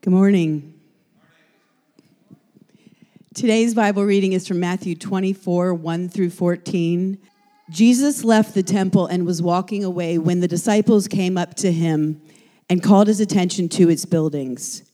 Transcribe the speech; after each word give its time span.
Good 0.00 0.12
morning. 0.12 0.80
Today's 3.34 3.74
Bible 3.74 4.04
reading 4.04 4.32
is 4.32 4.46
from 4.46 4.60
Matthew 4.60 4.94
24, 4.94 5.74
1 5.74 6.08
through 6.08 6.30
14. 6.30 7.18
Jesus 7.70 8.22
left 8.22 8.54
the 8.54 8.62
temple 8.62 9.06
and 9.06 9.26
was 9.26 9.42
walking 9.42 9.82
away 9.82 10.16
when 10.16 10.38
the 10.38 10.46
disciples 10.46 11.08
came 11.08 11.36
up 11.36 11.54
to 11.56 11.72
him 11.72 12.22
and 12.70 12.80
called 12.80 13.08
his 13.08 13.18
attention 13.18 13.68
to 13.70 13.90
its 13.90 14.04
buildings. 14.04 14.84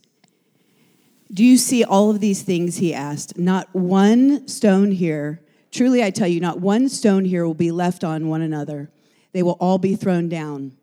Do 1.31 1.45
you 1.45 1.59
see 1.59 1.85
all 1.85 2.09
of 2.09 2.21
these 2.21 2.41
things? 2.41 2.79
He 2.79 2.95
asked. 2.95 3.37
Not 3.37 3.69
one 3.75 4.49
stone 4.49 4.91
here, 4.91 5.43
truly 5.71 6.03
I 6.03 6.09
tell 6.09 6.29
you, 6.29 6.41
not 6.41 6.61
one 6.61 6.89
stone 6.89 7.27
here 7.27 7.47
will 7.47 7.53
be 7.53 7.71
left 7.71 8.05
on 8.05 8.29
one 8.29 8.41
another. 8.41 8.91
They 9.33 9.43
will 9.43 9.59
all 9.61 9.77
be 9.77 9.97
thrown 9.97 10.31
down. 10.31 10.79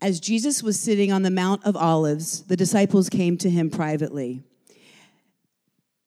As 0.00 0.20
Jesus 0.20 0.62
was 0.62 0.78
sitting 0.78 1.10
on 1.10 1.22
the 1.22 1.30
Mount 1.30 1.64
of 1.64 1.76
Olives, 1.76 2.42
the 2.42 2.56
disciples 2.56 3.08
came 3.08 3.36
to 3.38 3.50
him 3.50 3.68
privately. 3.68 4.42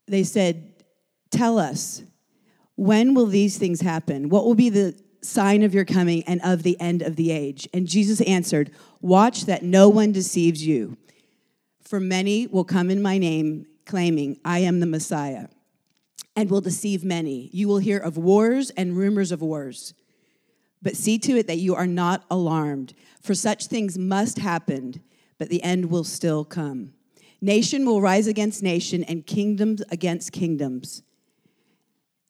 They 0.08 0.24
said, 0.24 0.74
Tell 1.30 1.58
us, 1.58 2.04
when 2.76 3.14
will 3.14 3.26
these 3.26 3.58
things 3.58 3.82
happen? 3.82 4.30
What 4.30 4.46
will 4.46 4.56
be 4.56 4.70
the 4.70 5.00
sign 5.22 5.64
of 5.64 5.74
your 5.74 5.86
coming 5.86 6.24
and 6.24 6.42
of 6.44 6.64
the 6.64 6.80
end 6.80 7.02
of 7.02 7.16
the 7.16 7.32
age? 7.32 7.68
And 7.74 7.88
Jesus 7.88 8.22
answered, 8.22 8.72
Watch 9.02 9.46
that 9.46 9.64
no 9.64 9.90
one 9.90 10.12
deceives 10.12 10.66
you. 10.66 10.98
For 11.82 12.00
many 12.00 12.48
will 12.48 12.64
come 12.64 12.90
in 12.90 13.02
my 13.02 13.18
name, 13.18 13.66
claiming, 13.86 14.40
I 14.46 14.60
am 14.60 14.80
the 14.80 14.86
Messiah, 14.86 15.48
and 16.36 16.50
will 16.50 16.62
deceive 16.62 17.04
many. 17.04 17.50
You 17.52 17.68
will 17.68 17.80
hear 17.80 17.98
of 17.98 18.18
wars 18.18 18.70
and 18.72 18.96
rumors 18.96 19.32
of 19.34 19.42
wars. 19.42 19.94
But 20.82 20.96
see 20.96 21.20
to 21.20 21.38
it 21.38 21.48
that 21.48 21.58
you 21.58 21.76
are 21.76 21.88
not 21.88 22.24
alarmed, 22.32 22.94
for 23.22 23.36
such 23.36 23.68
things 23.68 23.98
must 23.98 24.40
happen, 24.40 25.02
but 25.38 25.50
the 25.50 25.64
end 25.64 25.90
will 25.90 26.04
still 26.04 26.44
come. 26.44 26.94
Nation 27.42 27.86
will 27.86 28.02
rise 28.02 28.28
against 28.28 28.62
nation, 28.62 29.04
and 29.04 29.26
kingdoms 29.26 29.82
against 29.90 30.32
kingdoms. 30.32 31.02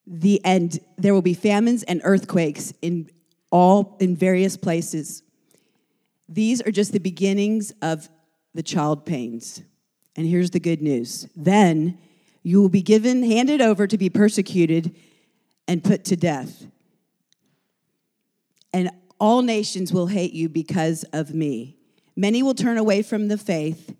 The 0.07 0.43
end 0.45 0.79
there 0.97 1.13
will 1.13 1.21
be 1.21 1.33
famines 1.33 1.83
and 1.83 2.01
earthquakes 2.03 2.73
in 2.81 3.09
all 3.49 3.97
in 3.99 4.15
various 4.15 4.55
places. 4.57 5.23
These 6.29 6.61
are 6.61 6.71
just 6.71 6.93
the 6.93 6.99
beginnings 6.99 7.73
of 7.81 8.09
the 8.53 8.63
child 8.63 9.05
pains. 9.05 9.61
And 10.15 10.25
here's 10.25 10.51
the 10.51 10.59
good 10.59 10.81
news. 10.81 11.27
Then 11.35 11.97
you 12.43 12.61
will 12.61 12.69
be 12.69 12.81
given 12.81 13.23
handed 13.23 13.61
over 13.61 13.87
to 13.87 13.97
be 13.97 14.09
persecuted 14.09 14.95
and 15.67 15.83
put 15.83 16.05
to 16.05 16.15
death 16.15 16.65
all 19.21 19.41
nations 19.41 19.93
will 19.93 20.07
hate 20.07 20.33
you 20.33 20.49
because 20.49 21.05
of 21.13 21.33
me 21.33 21.77
many 22.17 22.43
will 22.43 22.53
turn 22.53 22.77
away 22.77 23.01
from 23.01 23.29
the 23.29 23.37
faith 23.37 23.95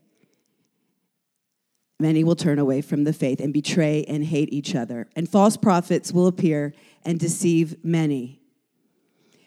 many 2.02 2.24
will 2.24 2.36
turn 2.36 2.60
away 2.60 2.82
from 2.82 3.04
the 3.06 3.14
faith 3.14 3.40
and 3.40 3.54
betray 3.54 4.04
and 4.06 4.26
hate 4.26 4.52
each 4.52 4.76
other. 4.76 5.08
And 5.16 5.30
false 5.30 5.56
prophets 5.56 6.12
will 6.12 6.28
appear 6.28 6.74
and 7.06 7.20
deceive 7.20 7.76
many. 7.86 8.42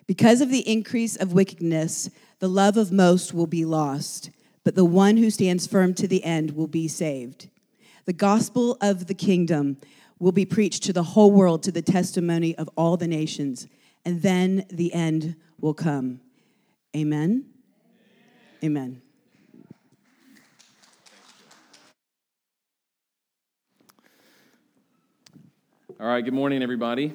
Because 0.07 0.41
of 0.41 0.51
the 0.51 0.67
increase 0.71 1.17
of 1.17 1.33
wickedness, 1.33 2.09
the 2.39 2.49
love 2.49 2.77
of 2.77 2.93
most 2.93 3.35
will 3.35 3.47
be 3.47 3.65
lost, 3.65 4.31
but 4.63 4.77
the 4.77 4.85
one 4.85 5.17
who 5.17 5.31
stands 5.31 5.67
firm 5.67 5.95
to 5.95 6.07
the 6.07 6.25
end 6.25 6.53
will 6.53 6.67
be 6.67 6.89
saved. 6.89 7.49
The 8.05 8.13
gospel 8.13 8.77
of 8.81 9.07
the 9.07 9.15
kingdom 9.15 9.79
will 10.19 10.33
be 10.33 10.47
preached 10.47 10.83
to 10.85 10.93
the 10.93 11.03
whole 11.03 11.33
world 11.33 11.63
to 11.65 11.73
the 11.73 11.83
testimony 11.83 12.57
of 12.57 12.71
all 12.77 12.97
the 12.97 13.09
nations, 13.09 13.67
and 14.05 14.23
then 14.23 14.65
the 14.71 14.93
end 14.93 15.37
will 15.65 15.73
come. 15.73 16.21
Amen. 16.95 17.43
Amen. 18.63 19.01
All 25.99 26.07
right, 26.07 26.23
good 26.23 26.35
morning, 26.35 26.63
everybody. 26.63 27.15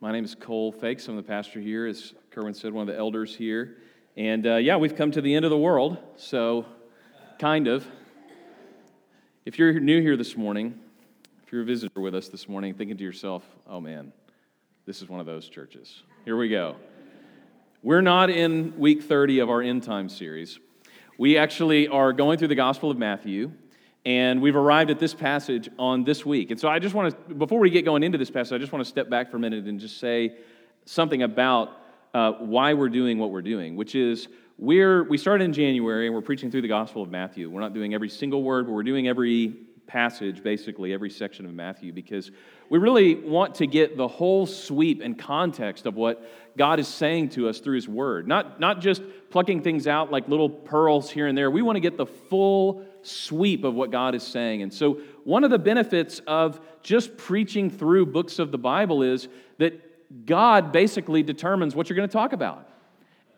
My 0.00 0.10
name 0.10 0.24
is 0.24 0.34
Cole 0.34 0.72
Fakes. 0.72 1.06
I'm 1.06 1.16
the 1.16 1.22
pastor 1.22 1.60
here, 1.60 1.86
as 1.86 2.14
Kerwin 2.30 2.54
said, 2.54 2.72
one 2.72 2.88
of 2.88 2.94
the 2.94 2.98
elders 2.98 3.36
here. 3.36 3.76
And 4.16 4.46
uh, 4.46 4.56
yeah, 4.56 4.78
we've 4.78 4.96
come 4.96 5.10
to 5.10 5.20
the 5.20 5.34
end 5.34 5.44
of 5.44 5.50
the 5.50 5.58
world, 5.58 5.98
so 6.16 6.64
kind 7.38 7.68
of. 7.68 7.86
If 9.44 9.58
you're 9.58 9.78
new 9.78 10.00
here 10.00 10.16
this 10.16 10.34
morning, 10.34 10.80
if 11.44 11.52
you're 11.52 11.60
a 11.60 11.66
visitor 11.66 12.00
with 12.00 12.14
us 12.14 12.28
this 12.28 12.48
morning, 12.48 12.72
thinking 12.72 12.96
to 12.96 13.04
yourself, 13.04 13.44
oh 13.66 13.82
man, 13.82 14.14
this 14.86 15.02
is 15.02 15.10
one 15.10 15.20
of 15.20 15.26
those 15.26 15.50
churches. 15.50 16.04
Here 16.24 16.38
we 16.38 16.48
go. 16.48 16.76
We're 17.80 18.00
not 18.00 18.28
in 18.28 18.76
week 18.76 19.04
30 19.04 19.38
of 19.38 19.50
our 19.50 19.62
end 19.62 19.84
time 19.84 20.08
series. 20.08 20.58
We 21.16 21.38
actually 21.38 21.86
are 21.86 22.12
going 22.12 22.36
through 22.36 22.48
the 22.48 22.56
Gospel 22.56 22.90
of 22.90 22.98
Matthew. 22.98 23.52
And 24.04 24.42
we've 24.42 24.56
arrived 24.56 24.90
at 24.90 24.98
this 24.98 25.14
passage 25.14 25.68
on 25.78 26.02
this 26.02 26.26
week. 26.26 26.50
And 26.50 26.58
so 26.58 26.68
I 26.68 26.80
just 26.80 26.96
want 26.96 27.28
to, 27.28 27.34
before 27.34 27.60
we 27.60 27.70
get 27.70 27.84
going 27.84 28.02
into 28.02 28.18
this 28.18 28.30
passage, 28.30 28.52
I 28.52 28.58
just 28.58 28.72
want 28.72 28.84
to 28.84 28.88
step 28.88 29.08
back 29.08 29.30
for 29.30 29.36
a 29.36 29.40
minute 29.40 29.66
and 29.66 29.78
just 29.78 30.00
say 30.00 30.38
something 30.86 31.22
about 31.22 31.70
uh, 32.14 32.32
why 32.32 32.74
we're 32.74 32.88
doing 32.88 33.16
what 33.16 33.30
we're 33.30 33.42
doing, 33.42 33.76
which 33.76 33.94
is 33.94 34.26
we're, 34.56 35.04
we 35.04 35.16
started 35.16 35.44
in 35.44 35.52
January 35.52 36.06
and 36.06 36.14
we're 36.14 36.20
preaching 36.20 36.50
through 36.50 36.62
the 36.62 36.68
Gospel 36.68 37.02
of 37.02 37.10
Matthew. 37.10 37.48
We're 37.48 37.60
not 37.60 37.74
doing 37.74 37.94
every 37.94 38.08
single 38.08 38.42
word, 38.42 38.66
but 38.66 38.72
we're 38.72 38.82
doing 38.82 39.06
every 39.06 39.54
passage, 39.88 40.42
basically, 40.42 40.92
every 40.92 41.10
section 41.10 41.44
of 41.46 41.52
Matthew, 41.52 41.92
because 41.92 42.30
we 42.70 42.78
really 42.78 43.16
want 43.16 43.56
to 43.56 43.66
get 43.66 43.96
the 43.96 44.06
whole 44.06 44.46
sweep 44.46 45.00
and 45.02 45.18
context 45.18 45.86
of 45.86 45.96
what 45.96 46.24
God 46.56 46.78
is 46.78 46.86
saying 46.86 47.30
to 47.30 47.48
us 47.48 47.58
through 47.58 47.74
His 47.74 47.88
Word. 47.88 48.28
Not, 48.28 48.60
not 48.60 48.80
just 48.80 49.02
plucking 49.30 49.62
things 49.62 49.86
out 49.86 50.12
like 50.12 50.28
little 50.28 50.50
pearls 50.50 51.10
here 51.10 51.26
and 51.26 51.36
there. 51.36 51.50
We 51.50 51.62
want 51.62 51.76
to 51.76 51.80
get 51.80 51.96
the 51.96 52.06
full 52.06 52.84
sweep 53.02 53.64
of 53.64 53.74
what 53.74 53.90
God 53.90 54.14
is 54.14 54.22
saying. 54.22 54.62
And 54.62 54.72
so, 54.72 55.00
one 55.24 55.42
of 55.42 55.50
the 55.50 55.58
benefits 55.58 56.20
of 56.26 56.60
just 56.82 57.16
preaching 57.16 57.70
through 57.70 58.06
books 58.06 58.38
of 58.38 58.52
the 58.52 58.58
Bible 58.58 59.02
is 59.02 59.28
that 59.58 60.26
God 60.26 60.72
basically 60.72 61.22
determines 61.22 61.74
what 61.74 61.88
you're 61.88 61.96
going 61.96 62.08
to 62.08 62.12
talk 62.12 62.32
about. 62.32 62.68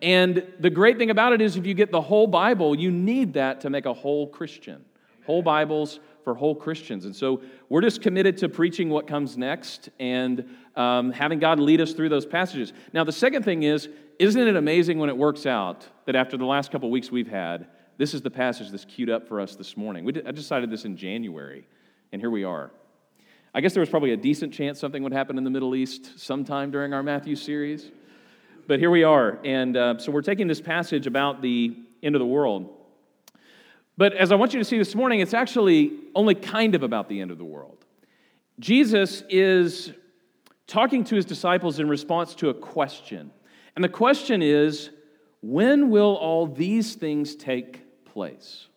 And 0.02 0.46
the 0.58 0.70
great 0.70 0.98
thing 0.98 1.10
about 1.10 1.32
it 1.32 1.40
is, 1.40 1.56
if 1.56 1.66
you 1.66 1.74
get 1.74 1.90
the 1.90 2.00
whole 2.00 2.26
Bible, 2.26 2.74
you 2.74 2.90
need 2.90 3.34
that 3.34 3.60
to 3.62 3.70
make 3.70 3.86
a 3.86 3.94
whole 3.94 4.26
Christian. 4.26 4.84
Whole 5.26 5.42
Bibles 5.42 6.00
for 6.24 6.34
whole 6.34 6.54
Christians. 6.54 7.04
And 7.04 7.14
so 7.14 7.42
we're 7.68 7.80
just 7.80 8.02
committed 8.02 8.36
to 8.38 8.48
preaching 8.48 8.88
what 8.88 9.06
comes 9.06 9.36
next 9.36 9.88
and 9.98 10.48
um, 10.76 11.12
having 11.12 11.38
God 11.38 11.58
lead 11.58 11.80
us 11.80 11.92
through 11.92 12.08
those 12.08 12.26
passages. 12.26 12.72
Now, 12.92 13.04
the 13.04 13.12
second 13.12 13.44
thing 13.44 13.62
is, 13.62 13.88
isn't 14.18 14.48
it 14.48 14.56
amazing 14.56 14.98
when 14.98 15.08
it 15.08 15.16
works 15.16 15.46
out 15.46 15.86
that 16.06 16.14
after 16.14 16.36
the 16.36 16.44
last 16.44 16.70
couple 16.70 16.90
weeks 16.90 17.10
we've 17.10 17.28
had, 17.28 17.66
this 17.96 18.14
is 18.14 18.22
the 18.22 18.30
passage 18.30 18.70
that's 18.70 18.84
queued 18.84 19.10
up 19.10 19.28
for 19.28 19.40
us 19.40 19.56
this 19.56 19.76
morning. 19.76 20.04
We 20.04 20.12
did, 20.12 20.26
I 20.26 20.30
decided 20.30 20.70
this 20.70 20.84
in 20.84 20.96
January, 20.96 21.66
and 22.12 22.20
here 22.20 22.30
we 22.30 22.44
are. 22.44 22.70
I 23.52 23.60
guess 23.60 23.74
there 23.74 23.80
was 23.80 23.90
probably 23.90 24.12
a 24.12 24.16
decent 24.16 24.54
chance 24.54 24.78
something 24.78 25.02
would 25.02 25.12
happen 25.12 25.36
in 25.36 25.44
the 25.44 25.50
Middle 25.50 25.74
East 25.74 26.18
sometime 26.18 26.70
during 26.70 26.94
our 26.94 27.02
Matthew 27.02 27.34
series. 27.36 27.90
But 28.66 28.78
here 28.78 28.90
we 28.90 29.02
are. 29.02 29.38
And 29.44 29.76
uh, 29.76 29.98
so 29.98 30.12
we're 30.12 30.22
taking 30.22 30.46
this 30.46 30.60
passage 30.60 31.06
about 31.06 31.42
the 31.42 31.76
end 32.02 32.14
of 32.14 32.20
the 32.20 32.26
world. 32.26 32.72
But 34.00 34.14
as 34.14 34.32
I 34.32 34.34
want 34.34 34.54
you 34.54 34.58
to 34.58 34.64
see 34.64 34.78
this 34.78 34.94
morning, 34.94 35.20
it's 35.20 35.34
actually 35.34 35.92
only 36.14 36.34
kind 36.34 36.74
of 36.74 36.82
about 36.82 37.10
the 37.10 37.20
end 37.20 37.30
of 37.30 37.36
the 37.36 37.44
world. 37.44 37.84
Jesus 38.58 39.22
is 39.28 39.92
talking 40.66 41.04
to 41.04 41.14
his 41.14 41.26
disciples 41.26 41.78
in 41.78 41.86
response 41.86 42.34
to 42.36 42.48
a 42.48 42.54
question. 42.54 43.30
And 43.76 43.84
the 43.84 43.90
question 43.90 44.40
is 44.40 44.88
when 45.42 45.90
will 45.90 46.16
all 46.16 46.46
these 46.46 46.94
things 46.94 47.36
take 47.36 48.06
place. 48.06 48.68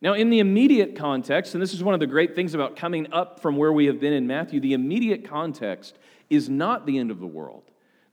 Now, 0.00 0.14
in 0.14 0.30
the 0.30 0.38
immediate 0.38 0.96
context, 0.96 1.52
and 1.52 1.60
this 1.60 1.74
is 1.74 1.84
one 1.84 1.92
of 1.92 2.00
the 2.00 2.06
great 2.06 2.34
things 2.34 2.54
about 2.54 2.76
coming 2.76 3.12
up 3.12 3.40
from 3.40 3.58
where 3.58 3.74
we 3.74 3.84
have 3.84 4.00
been 4.00 4.14
in 4.14 4.26
Matthew, 4.26 4.58
the 4.58 4.72
immediate 4.72 5.28
context 5.28 5.98
is 6.30 6.48
not 6.48 6.86
the 6.86 6.96
end 6.96 7.10
of 7.10 7.20
the 7.20 7.26
world. 7.26 7.64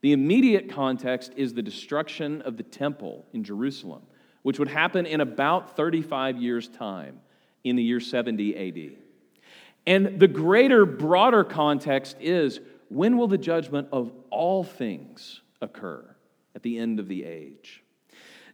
The 0.01 0.11
immediate 0.11 0.69
context 0.69 1.31
is 1.37 1.53
the 1.53 1.63
destruction 1.63 2.41
of 2.41 2.57
the 2.57 2.63
temple 2.63 3.25
in 3.31 3.45
Jerusalem, 3.45 4.01
which 4.47 4.59
would 4.59 4.69
happen 4.69 5.05
in 5.05 5.19
about 5.19 5.75
35 5.75 6.37
years' 6.41 6.69
time 6.69 7.19
in 7.65 7.75
the 7.75 7.83
year 7.83 7.99
70 7.99 8.55
AD. 8.55 8.97
And 9.85 10.21
the 10.21 10.27
greater, 10.29 10.85
broader 10.85 11.43
context 11.43 12.15
is 12.21 12.61
when 12.87 13.17
will 13.17 13.27
the 13.27 13.37
judgment 13.37 13.89
of 13.91 14.09
all 14.29 14.63
things 14.63 15.41
occur 15.59 16.01
at 16.55 16.63
the 16.63 16.77
end 16.77 17.01
of 17.01 17.09
the 17.09 17.25
age? 17.25 17.83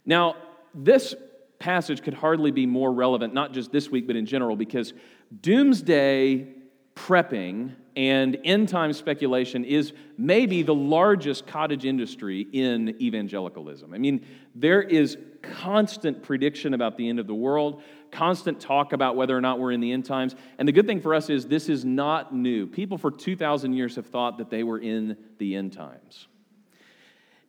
Now, 0.04 0.34
this 0.74 1.14
passage 1.60 2.02
could 2.02 2.14
hardly 2.14 2.50
be 2.50 2.66
more 2.66 2.92
relevant, 2.92 3.32
not 3.32 3.52
just 3.52 3.70
this 3.70 3.88
week, 3.88 4.08
but 4.08 4.16
in 4.16 4.26
general, 4.26 4.56
because 4.56 4.94
doomsday 5.42 6.48
prepping 6.96 7.70
and 7.96 8.36
end 8.44 8.68
time 8.68 8.92
speculation 8.92 9.64
is 9.64 9.92
maybe 10.18 10.62
the 10.62 10.74
largest 10.74 11.46
cottage 11.46 11.84
industry 11.84 12.46
in 12.52 13.00
evangelicalism. 13.00 13.94
I 13.94 13.98
mean, 13.98 14.26
there 14.54 14.82
is 14.82 15.16
constant 15.42 16.22
prediction 16.22 16.74
about 16.74 16.96
the 16.96 17.08
end 17.08 17.20
of 17.20 17.26
the 17.26 17.34
world, 17.34 17.82
constant 18.10 18.60
talk 18.60 18.92
about 18.92 19.14
whether 19.14 19.36
or 19.36 19.40
not 19.40 19.60
we're 19.60 19.72
in 19.72 19.80
the 19.80 19.92
end 19.92 20.04
times. 20.04 20.34
And 20.58 20.66
the 20.66 20.72
good 20.72 20.86
thing 20.86 21.00
for 21.00 21.14
us 21.14 21.30
is 21.30 21.46
this 21.46 21.68
is 21.68 21.84
not 21.84 22.34
new. 22.34 22.66
People 22.66 22.98
for 22.98 23.10
2,000 23.10 23.72
years 23.72 23.96
have 23.96 24.06
thought 24.06 24.38
that 24.38 24.50
they 24.50 24.64
were 24.64 24.78
in 24.78 25.16
the 25.38 25.54
end 25.54 25.72
times. 25.72 26.26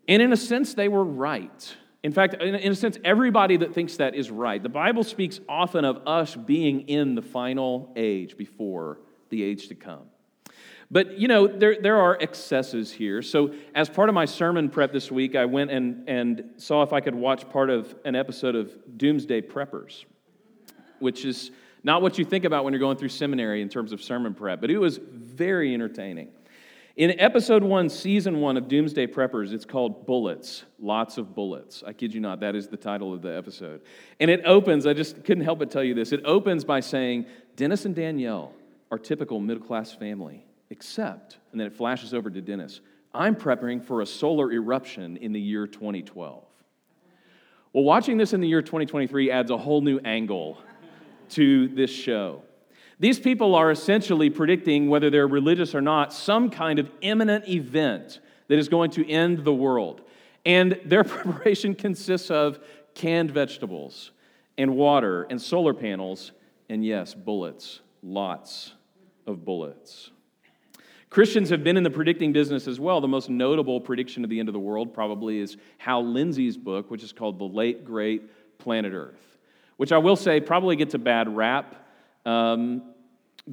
And 0.08 0.22
in 0.22 0.32
a 0.32 0.38
sense, 0.38 0.76
they 0.76 0.88
were 0.88 1.04
right. 1.04 1.76
In 2.04 2.12
fact, 2.12 2.36
in, 2.36 2.54
in 2.54 2.72
a 2.72 2.76
sense, 2.76 3.00
everybody 3.04 3.58
that 3.58 3.74
thinks 3.74 3.98
that 3.98 4.14
is 4.14 4.30
right. 4.30 4.62
The 4.62 4.70
Bible 4.70 5.04
speaks 5.04 5.40
often 5.50 5.86
of 5.86 6.08
us 6.08 6.36
being 6.36 6.82
in 6.82 7.16
the 7.16 7.24
final 7.24 7.92
age 7.96 8.38
before 8.38 9.00
the 9.30 9.42
age 9.42 9.70
to 9.70 9.76
come. 9.76 10.04
But, 10.92 11.18
you 11.18 11.28
know, 11.28 11.48
there, 11.48 11.78
there 11.82 11.98
are 11.98 12.18
excesses 12.20 12.92
here. 12.92 13.22
So, 13.22 13.54
as 13.74 13.90
part 13.90 14.10
of 14.10 14.16
my 14.16 14.26
sermon 14.26 14.70
prep 14.70 14.92
this 14.92 15.12
week, 15.12 15.36
I 15.36 15.46
went 15.46 15.72
and, 15.72 16.08
and 16.08 16.52
saw 16.58 16.84
if 16.84 16.94
I 16.94 17.02
could 17.02 17.16
watch 17.16 17.50
part 17.50 17.70
of 17.70 17.96
an 18.06 18.16
episode 18.16 18.56
of 18.56 18.72
Doomsday 18.98 19.42
Preppers, 19.42 20.06
which 21.00 21.26
is 21.26 21.52
not 21.84 22.02
what 22.02 22.18
you 22.18 22.26
think 22.26 22.46
about 22.46 22.64
when 22.64 22.74
you're 22.74 22.80
going 22.80 22.98
through 22.98 23.10
seminary 23.10 23.62
in 23.62 23.70
terms 23.70 23.92
of 23.92 24.02
sermon 24.02 24.34
prep, 24.34 24.62
but 24.62 24.72
it 24.72 24.78
was 24.78 24.98
very 24.98 25.74
entertaining. 25.74 26.30
In 26.96 27.20
episode 27.20 27.62
one, 27.62 27.90
season 27.90 28.40
one 28.40 28.56
of 28.56 28.70
Doomsday 28.70 29.08
Preppers, 29.08 29.52
it's 29.52 29.66
called 29.66 30.06
Bullets, 30.06 30.64
Lots 30.80 31.18
of 31.18 31.36
Bullets. 31.36 31.84
I 31.86 31.92
kid 31.92 32.14
you 32.14 32.22
not, 32.22 32.40
that 32.40 32.56
is 32.56 32.70
the 32.70 32.78
title 32.78 33.14
of 33.14 33.22
the 33.22 33.36
episode. 33.36 33.82
And 34.22 34.32
it 34.32 34.42
opens, 34.46 34.88
I 34.88 34.94
just 34.94 35.24
couldn't 35.26 35.44
help 35.44 35.60
but 35.60 35.70
tell 35.70 35.84
you 35.84 35.94
this. 35.94 36.14
It 36.14 36.22
opens 36.24 36.64
by 36.64 36.80
saying, 36.80 37.26
Dennis 37.58 37.84
and 37.84 37.94
Danielle 37.94 38.54
are 38.92 38.98
typical 38.98 39.42
middle 39.42 39.64
class 39.64 39.92
family, 39.92 40.45
except, 40.70 41.38
and 41.52 41.60
then 41.60 41.68
it 41.68 41.74
flashes 41.74 42.14
over 42.14 42.30
to 42.30 42.42
Dennis, 42.42 42.82
I'm 43.14 43.36
preparing 43.36 43.80
for 43.80 44.02
a 44.02 44.06
solar 44.06 44.52
eruption 44.52 45.18
in 45.18 45.32
the 45.32 45.40
year 45.40 45.68
2012. 45.68 46.44
Well, 47.74 47.84
watching 47.84 48.18
this 48.18 48.34
in 48.34 48.42
the 48.42 48.48
year 48.48 48.62
2023 48.62 49.32
adds 49.32 49.52
a 49.52 49.58
whole 49.58 49.82
new 49.82 50.00
angle 50.00 50.58
to 51.32 51.68
this 51.70 51.92
show. 51.92 52.44
These 53.00 53.20
people 53.20 53.56
are 53.56 53.72
essentially 53.72 54.30
predicting, 54.30 54.90
whether 54.90 55.10
they're 55.10 55.28
religious 55.28 55.76
or 55.76 55.82
not, 55.82 56.14
some 56.14 56.50
kind 56.50 56.80
of 56.80 56.90
imminent 57.02 57.48
event 57.50 58.20
that 58.48 58.58
is 58.58 58.70
going 58.70 58.92
to 58.92 59.10
end 59.10 59.44
the 59.44 59.54
world. 59.54 60.02
And 60.46 60.80
their 60.86 61.04
preparation 61.06 61.76
consists 61.76 62.32
of 62.32 62.60
canned 62.94 63.32
vegetables 63.32 64.12
and 64.58 64.76
water 64.76 65.24
and 65.24 65.42
solar 65.42 65.74
panels 65.74 66.32
and, 66.70 66.86
yes, 66.86 67.14
bullets, 67.14 67.82
lots 68.02 68.74
of 69.28 69.44
bullets. 69.44 70.12
Christians 71.16 71.50
have 71.50 71.64
been 71.64 71.78
in 71.78 71.84
the 71.84 71.90
predicting 71.90 72.34
business 72.34 72.68
as 72.68 72.78
well. 72.78 73.00
The 73.00 73.08
most 73.08 73.30
notable 73.30 73.80
prediction 73.80 74.26
of 74.26 74.30
the 74.30 74.38
end 74.38 74.50
of 74.50 74.54
the 74.54 74.60
world 74.60 74.94
probably 74.94 75.40
is 75.40 75.56
Hal 75.78 76.06
Lindsey's 76.06 76.58
book, 76.58 76.92
which 76.92 77.04
is 77.04 77.14
called 77.14 77.40
The 77.40 77.46
Late 77.46 77.86
Great 77.86 78.58
Planet 78.58 78.92
Earth, 78.92 79.38
which 79.78 79.94
I 79.94 79.98
will 79.98 80.18
say 80.18 80.42
probably 80.42 80.76
gets 80.76 80.94
a 80.94 80.98
bad 80.98 81.34
rap 81.34 81.88
um, 82.26 82.84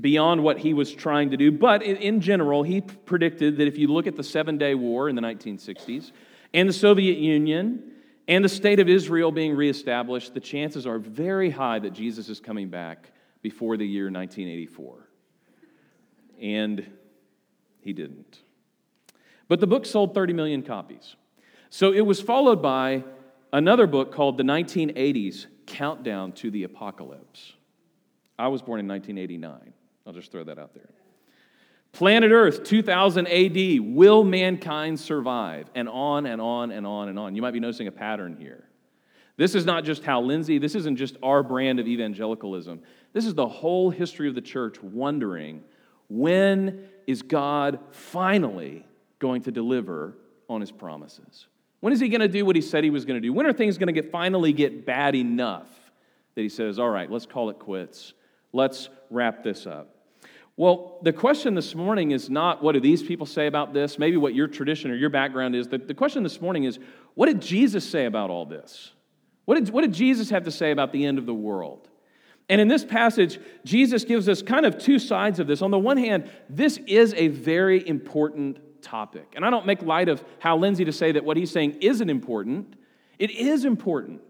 beyond 0.00 0.42
what 0.42 0.58
he 0.58 0.74
was 0.74 0.92
trying 0.92 1.30
to 1.30 1.36
do. 1.36 1.52
But 1.52 1.84
in, 1.84 2.20
general, 2.20 2.64
he 2.64 2.80
predicted 2.80 3.58
that 3.58 3.68
if 3.68 3.78
you 3.78 3.86
look 3.86 4.08
at 4.08 4.16
the 4.16 4.24
Seven 4.24 4.58
Day 4.58 4.74
War 4.74 5.08
in 5.08 5.14
the 5.14 5.22
1960s 5.22 6.10
and 6.52 6.68
the 6.68 6.72
Soviet 6.72 7.18
Union 7.18 7.92
and 8.26 8.44
the 8.44 8.48
state 8.48 8.80
of 8.80 8.88
Israel 8.88 9.30
being 9.30 9.54
reestablished, 9.54 10.34
the 10.34 10.40
chances 10.40 10.84
are 10.84 10.98
very 10.98 11.50
high 11.50 11.78
that 11.78 11.92
Jesus 11.92 12.28
is 12.28 12.40
coming 12.40 12.70
back 12.70 13.12
before 13.40 13.76
the 13.76 13.86
year 13.86 14.10
1984. 14.10 15.06
And 16.40 16.92
he 17.82 17.92
didn't. 17.92 18.40
But 19.48 19.60
the 19.60 19.66
book 19.66 19.84
sold 19.84 20.14
30 20.14 20.32
million 20.32 20.62
copies. 20.62 21.16
So 21.68 21.92
it 21.92 22.00
was 22.00 22.20
followed 22.20 22.62
by 22.62 23.04
another 23.52 23.86
book 23.86 24.12
called 24.12 24.38
The 24.38 24.44
1980s 24.44 25.46
Countdown 25.66 26.32
to 26.32 26.50
the 26.50 26.64
Apocalypse. 26.64 27.52
I 28.38 28.48
was 28.48 28.62
born 28.62 28.80
in 28.80 28.88
1989. 28.88 29.72
I'll 30.06 30.12
just 30.12 30.32
throw 30.32 30.44
that 30.44 30.58
out 30.58 30.74
there. 30.74 30.88
Planet 31.92 32.32
Earth, 32.32 32.64
2000 32.64 33.26
AD, 33.26 33.80
will 33.94 34.24
mankind 34.24 34.98
survive? 34.98 35.68
And 35.74 35.88
on 35.88 36.26
and 36.26 36.40
on 36.40 36.70
and 36.70 36.86
on 36.86 37.08
and 37.08 37.18
on. 37.18 37.36
You 37.36 37.42
might 37.42 37.52
be 37.52 37.60
noticing 37.60 37.86
a 37.86 37.92
pattern 37.92 38.36
here. 38.38 38.64
This 39.36 39.54
is 39.54 39.64
not 39.66 39.84
just 39.84 40.02
Hal 40.02 40.24
Lindsey, 40.24 40.58
this 40.58 40.74
isn't 40.74 40.96
just 40.96 41.16
our 41.22 41.42
brand 41.42 41.80
of 41.80 41.86
evangelicalism. 41.86 42.82
This 43.12 43.26
is 43.26 43.34
the 43.34 43.48
whole 43.48 43.90
history 43.90 44.28
of 44.28 44.34
the 44.34 44.40
church 44.40 44.82
wondering 44.82 45.62
when 46.08 46.86
is 47.06 47.22
God 47.22 47.78
finally 47.90 48.86
going 49.18 49.42
to 49.42 49.50
deliver 49.50 50.16
on 50.48 50.60
his 50.60 50.70
promises? 50.70 51.46
When 51.80 51.92
is 51.92 52.00
he 52.00 52.08
going 52.08 52.20
to 52.20 52.28
do 52.28 52.44
what 52.44 52.56
he 52.56 52.62
said 52.62 52.84
he 52.84 52.90
was 52.90 53.04
going 53.04 53.20
to 53.20 53.26
do? 53.26 53.32
When 53.32 53.46
are 53.46 53.52
things 53.52 53.78
going 53.78 53.92
to 53.94 54.02
finally 54.02 54.52
get 54.52 54.86
bad 54.86 55.14
enough 55.14 55.68
that 56.34 56.42
he 56.42 56.48
says, 56.48 56.78
"All 56.78 56.88
right, 56.88 57.10
let's 57.10 57.26
call 57.26 57.50
it 57.50 57.58
quits. 57.58 58.14
Let's 58.52 58.88
wrap 59.10 59.42
this 59.42 59.66
up. 59.66 59.94
Well, 60.56 60.98
the 61.02 61.12
question 61.12 61.54
this 61.54 61.74
morning 61.74 62.10
is 62.10 62.28
not 62.28 62.62
what 62.62 62.72
do 62.72 62.80
these 62.80 63.02
people 63.02 63.26
say 63.26 63.46
about 63.46 63.72
this, 63.72 63.98
maybe 63.98 64.18
what 64.18 64.34
your 64.34 64.46
tradition 64.46 64.90
or 64.90 64.94
your 64.94 65.08
background 65.08 65.56
is. 65.56 65.68
The, 65.68 65.78
the 65.78 65.94
question 65.94 66.22
this 66.22 66.40
morning 66.40 66.64
is 66.64 66.78
what 67.14 67.26
did 67.26 67.40
Jesus 67.40 67.88
say 67.88 68.04
about 68.04 68.30
all 68.30 68.44
this? 68.44 68.92
What 69.44 69.56
did, 69.56 69.70
what 69.70 69.80
did 69.80 69.92
Jesus 69.92 70.30
have 70.30 70.44
to 70.44 70.50
say 70.50 70.70
about 70.70 70.92
the 70.92 71.04
end 71.04 71.18
of 71.18 71.26
the 71.26 71.34
world? 71.34 71.88
And 72.48 72.60
in 72.60 72.68
this 72.68 72.84
passage, 72.84 73.38
Jesus 73.64 74.04
gives 74.04 74.28
us 74.28 74.42
kind 74.42 74.66
of 74.66 74.78
two 74.78 74.98
sides 74.98 75.38
of 75.38 75.46
this. 75.46 75.62
On 75.62 75.70
the 75.70 75.78
one 75.78 75.96
hand, 75.96 76.30
this 76.48 76.78
is 76.86 77.14
a 77.14 77.28
very 77.28 77.86
important 77.86 78.58
topic. 78.82 79.32
And 79.36 79.44
I 79.44 79.50
don't 79.50 79.64
make 79.64 79.82
light 79.82 80.08
of 80.08 80.22
Hal 80.40 80.58
Lindsey 80.58 80.84
to 80.84 80.92
say 80.92 81.12
that 81.12 81.24
what 81.24 81.36
he's 81.36 81.50
saying 81.50 81.78
isn't 81.80 82.10
important. 82.10 82.74
It 83.18 83.30
is 83.30 83.64
important. 83.64 84.20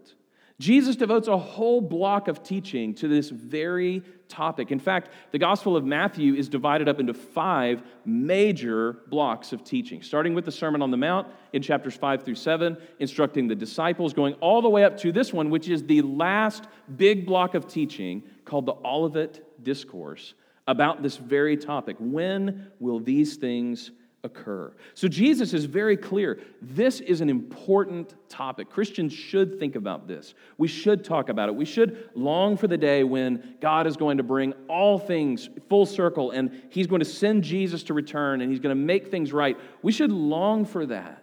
Jesus 0.63 0.95
devotes 0.95 1.27
a 1.27 1.37
whole 1.37 1.81
block 1.81 2.29
of 2.29 2.41
teaching 2.41 2.93
to 2.93 3.09
this 3.09 3.29
very 3.29 4.01
topic. 4.29 4.71
In 4.71 4.79
fact, 4.79 5.09
the 5.33 5.37
Gospel 5.37 5.75
of 5.75 5.83
Matthew 5.83 6.35
is 6.35 6.47
divided 6.47 6.87
up 6.87 7.01
into 7.01 7.13
five 7.13 7.83
major 8.05 8.99
blocks 9.07 9.51
of 9.51 9.65
teaching, 9.65 10.01
starting 10.01 10.33
with 10.33 10.45
the 10.45 10.53
Sermon 10.53 10.81
on 10.81 10.89
the 10.89 10.95
Mount 10.95 11.27
in 11.51 11.61
chapters 11.61 11.97
5 11.97 12.23
through 12.23 12.35
7, 12.35 12.77
instructing 12.99 13.49
the 13.49 13.55
disciples, 13.55 14.13
going 14.13 14.35
all 14.35 14.61
the 14.61 14.69
way 14.69 14.85
up 14.85 14.95
to 14.99 15.11
this 15.11 15.33
one, 15.33 15.49
which 15.49 15.67
is 15.67 15.83
the 15.83 16.01
last 16.01 16.63
big 16.95 17.25
block 17.25 17.55
of 17.55 17.67
teaching 17.67 18.23
called 18.45 18.65
the 18.65 18.75
Olivet 18.85 19.65
Discourse 19.65 20.33
about 20.65 21.03
this 21.03 21.17
very 21.17 21.57
topic. 21.57 21.97
When 21.99 22.71
will 22.79 23.01
these 23.01 23.35
things 23.35 23.91
occur. 24.23 24.73
So 24.93 25.09
Jesus 25.09 25.53
is 25.53 25.65
very 25.65 25.97
clear. 25.97 26.39
This 26.61 27.01
is 27.01 27.19
an 27.19 27.29
important 27.29 28.15
topic. 28.29 28.69
Christians 28.69 29.11
should 29.11 29.59
think 29.59 29.75
about 29.75 30.07
this. 30.07 30.33
We 30.57 30.69
should 30.69 31.03
talk 31.03 31.27
about 31.27 31.49
it. 31.49 31.55
We 31.55 31.65
should 31.65 32.09
long 32.15 32.55
for 32.55 32.67
the 32.67 32.77
day 32.77 33.03
when 33.03 33.55
God 33.59 33.85
is 33.85 33.97
going 33.97 34.17
to 34.17 34.23
bring 34.23 34.53
all 34.69 34.97
things 34.97 35.49
full 35.67 35.85
circle 35.85 36.31
and 36.31 36.63
he's 36.69 36.87
going 36.87 36.99
to 36.99 37.05
send 37.05 37.43
Jesus 37.43 37.83
to 37.83 37.93
return 37.93 38.39
and 38.39 38.49
he's 38.49 38.61
going 38.61 38.75
to 38.75 38.81
make 38.81 39.11
things 39.11 39.33
right. 39.33 39.57
We 39.81 39.91
should 39.91 40.11
long 40.11 40.63
for 40.63 40.85
that. 40.85 41.21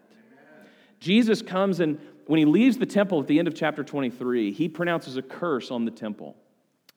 Jesus 0.98 1.40
comes 1.40 1.80
and 1.80 1.98
when 2.26 2.38
he 2.38 2.44
leaves 2.44 2.76
the 2.76 2.86
temple 2.86 3.20
at 3.20 3.26
the 3.26 3.38
end 3.38 3.48
of 3.48 3.54
chapter 3.54 3.82
23, 3.82 4.52
he 4.52 4.68
pronounces 4.68 5.16
a 5.16 5.22
curse 5.22 5.70
on 5.70 5.86
the 5.86 5.90
temple 5.90 6.36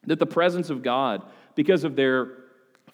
that 0.05 0.19
the 0.19 0.25
presence 0.25 0.69
of 0.69 0.83
God, 0.83 1.23
because 1.55 1.85
of 1.85 1.95
their 1.95 2.42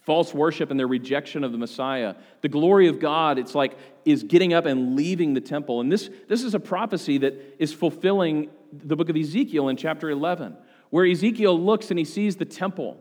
false 0.02 0.34
worship 0.34 0.72
and 0.72 0.80
their 0.80 0.88
rejection 0.88 1.44
of 1.44 1.52
the 1.52 1.58
Messiah. 1.58 2.16
The 2.42 2.50
glory 2.50 2.88
of 2.88 3.00
God, 3.00 3.38
it's 3.38 3.54
like, 3.54 3.78
is 4.06 4.24
getting 4.24 4.54
up 4.54 4.66
and 4.66 4.96
leaving 4.96 5.34
the 5.34 5.42
temple. 5.42 5.82
And 5.82 5.92
this, 5.92 6.10
this 6.28 6.44
is 6.44 6.56
a 6.56 6.60
prophecy 6.60 7.20
that 7.20 7.56
is 7.60 7.74
fulfilling 7.74 8.50
the 8.72 8.96
book 8.96 9.10
of 9.10 9.16
Ezekiel 9.16 9.70
in 9.70 9.78
chapter 9.78 10.10
11, 10.10 10.56
where 10.90 11.06
Ezekiel 11.06 11.60
looks 11.60 11.90
and 11.90 12.00
he 12.00 12.06
sees 12.06 12.36
the 12.36 12.46
temple, 12.46 13.00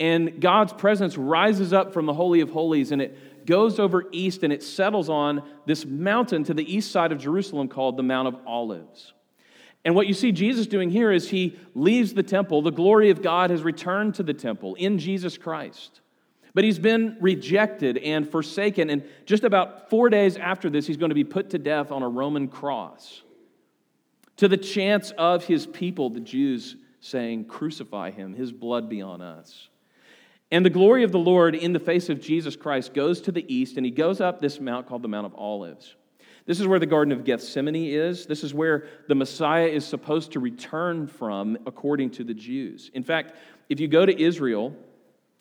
and 0.00 0.40
God's 0.40 0.72
presence 0.72 1.16
rises 1.16 1.72
up 1.72 1.92
from 1.92 2.06
the 2.06 2.14
Holy 2.14 2.40
of 2.40 2.50
Holies, 2.50 2.92
and 2.92 3.00
it 3.00 3.46
goes 3.46 3.78
over 3.78 4.04
east 4.12 4.42
and 4.42 4.52
it 4.52 4.62
settles 4.62 5.08
on 5.08 5.42
this 5.66 5.84
mountain 5.84 6.44
to 6.44 6.54
the 6.54 6.74
east 6.74 6.90
side 6.90 7.12
of 7.12 7.18
Jerusalem 7.18 7.68
called 7.68 7.96
the 7.96 8.02
Mount 8.02 8.28
of 8.28 8.36
Olives. 8.46 9.12
And 9.84 9.94
what 9.94 10.06
you 10.06 10.14
see 10.14 10.30
Jesus 10.30 10.66
doing 10.66 10.90
here 10.90 11.10
is 11.10 11.30
he 11.30 11.58
leaves 11.74 12.14
the 12.14 12.22
temple. 12.22 12.62
The 12.62 12.70
glory 12.70 13.10
of 13.10 13.20
God 13.20 13.50
has 13.50 13.62
returned 13.62 14.14
to 14.16 14.22
the 14.22 14.34
temple 14.34 14.76
in 14.76 14.98
Jesus 14.98 15.36
Christ. 15.36 16.01
But 16.54 16.64
he's 16.64 16.78
been 16.78 17.16
rejected 17.20 17.98
and 17.98 18.28
forsaken. 18.28 18.90
And 18.90 19.04
just 19.24 19.44
about 19.44 19.88
four 19.88 20.10
days 20.10 20.36
after 20.36 20.68
this, 20.68 20.86
he's 20.86 20.96
going 20.96 21.10
to 21.10 21.14
be 21.14 21.24
put 21.24 21.50
to 21.50 21.58
death 21.58 21.90
on 21.90 22.02
a 22.02 22.08
Roman 22.08 22.48
cross. 22.48 23.22
To 24.38 24.48
the 24.48 24.56
chance 24.56 25.12
of 25.12 25.44
his 25.44 25.66
people, 25.66 26.10
the 26.10 26.20
Jews 26.20 26.76
saying, 27.00 27.46
Crucify 27.46 28.10
him, 28.10 28.34
his 28.34 28.52
blood 28.52 28.88
be 28.88 29.02
on 29.02 29.20
us. 29.20 29.68
And 30.50 30.66
the 30.66 30.70
glory 30.70 31.02
of 31.02 31.12
the 31.12 31.18
Lord 31.18 31.54
in 31.54 31.72
the 31.72 31.80
face 31.80 32.10
of 32.10 32.20
Jesus 32.20 32.56
Christ 32.56 32.92
goes 32.92 33.22
to 33.22 33.32
the 33.32 33.44
east, 33.52 33.78
and 33.78 33.86
he 33.86 33.92
goes 33.92 34.20
up 34.20 34.38
this 34.38 34.60
mount 34.60 34.86
called 34.86 35.02
the 35.02 35.08
Mount 35.08 35.24
of 35.24 35.34
Olives. 35.34 35.96
This 36.44 36.60
is 36.60 36.66
where 36.66 36.78
the 36.78 36.86
Garden 36.86 37.12
of 37.12 37.24
Gethsemane 37.24 37.74
is. 37.74 38.26
This 38.26 38.44
is 38.44 38.52
where 38.52 38.86
the 39.08 39.14
Messiah 39.14 39.66
is 39.66 39.86
supposed 39.86 40.32
to 40.32 40.40
return 40.40 41.06
from, 41.06 41.56
according 41.66 42.10
to 42.10 42.24
the 42.24 42.34
Jews. 42.34 42.90
In 42.94 43.02
fact, 43.02 43.34
if 43.68 43.80
you 43.80 43.88
go 43.88 44.04
to 44.04 44.20
Israel, 44.20 44.76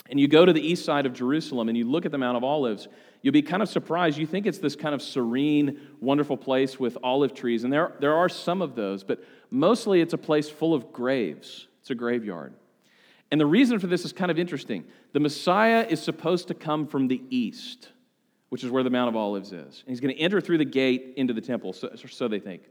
and 0.10 0.20
you 0.20 0.28
go 0.28 0.46
to 0.46 0.54
the 0.54 0.62
east 0.62 0.84
side 0.84 1.06
of 1.06 1.14
Jerusalem 1.14 1.70
and 1.70 1.78
you 1.78 1.90
look 1.90 2.06
at 2.06 2.12
the 2.12 2.18
Mount 2.18 2.38
of 2.38 2.44
Olives, 2.44 2.88
you'll 3.22 3.34
be 3.34 3.42
kind 3.42 3.62
of 3.62 3.70
surprised. 3.70 4.18
You 4.18 4.26
think 4.26 4.46
it's 4.46 4.58
this 4.58 4.76
kind 4.76 4.94
of 4.94 5.02
serene, 5.02 5.80
wonderful 6.00 6.38
place 6.38 6.80
with 6.80 6.98
olive 7.04 7.34
trees, 7.34 7.64
and 7.64 7.72
there, 7.72 7.94
there 8.00 8.16
are 8.16 8.30
some 8.30 8.62
of 8.62 8.76
those, 8.76 9.04
but 9.04 9.24
mostly 9.50 10.02
it's 10.02 10.14
a 10.14 10.18
place 10.18 10.50
full 10.50 10.74
of 10.74 10.92
graves. 10.92 11.68
It's 11.82 11.90
a 11.90 11.96
graveyard. 11.96 12.54
And 13.32 13.40
the 13.40 13.46
reason 13.46 13.80
for 13.80 13.88
this 13.88 14.04
is 14.04 14.12
kind 14.12 14.30
of 14.30 14.38
interesting. 14.38 14.84
The 15.14 15.20
Messiah 15.22 15.86
is 15.90 16.02
supposed 16.02 16.50
to 16.50 16.54
come 16.54 16.86
from 16.86 17.08
the 17.08 17.22
east, 17.30 17.90
which 18.50 18.64
is 18.64 18.70
where 18.70 18.84
the 18.84 18.90
Mount 18.90 19.08
of 19.08 19.16
Olives 19.16 19.54
is. 19.54 19.84
And 19.86 19.88
he's 19.88 20.02
going 20.02 20.14
to 20.14 20.20
enter 20.20 20.42
through 20.42 20.58
the 20.58 20.66
gate 20.66 21.14
into 21.16 21.34
the 21.34 21.42
temple, 21.42 21.72
so, 21.72 21.90
so 21.96 22.28
they 22.28 22.40
think. 22.40 22.64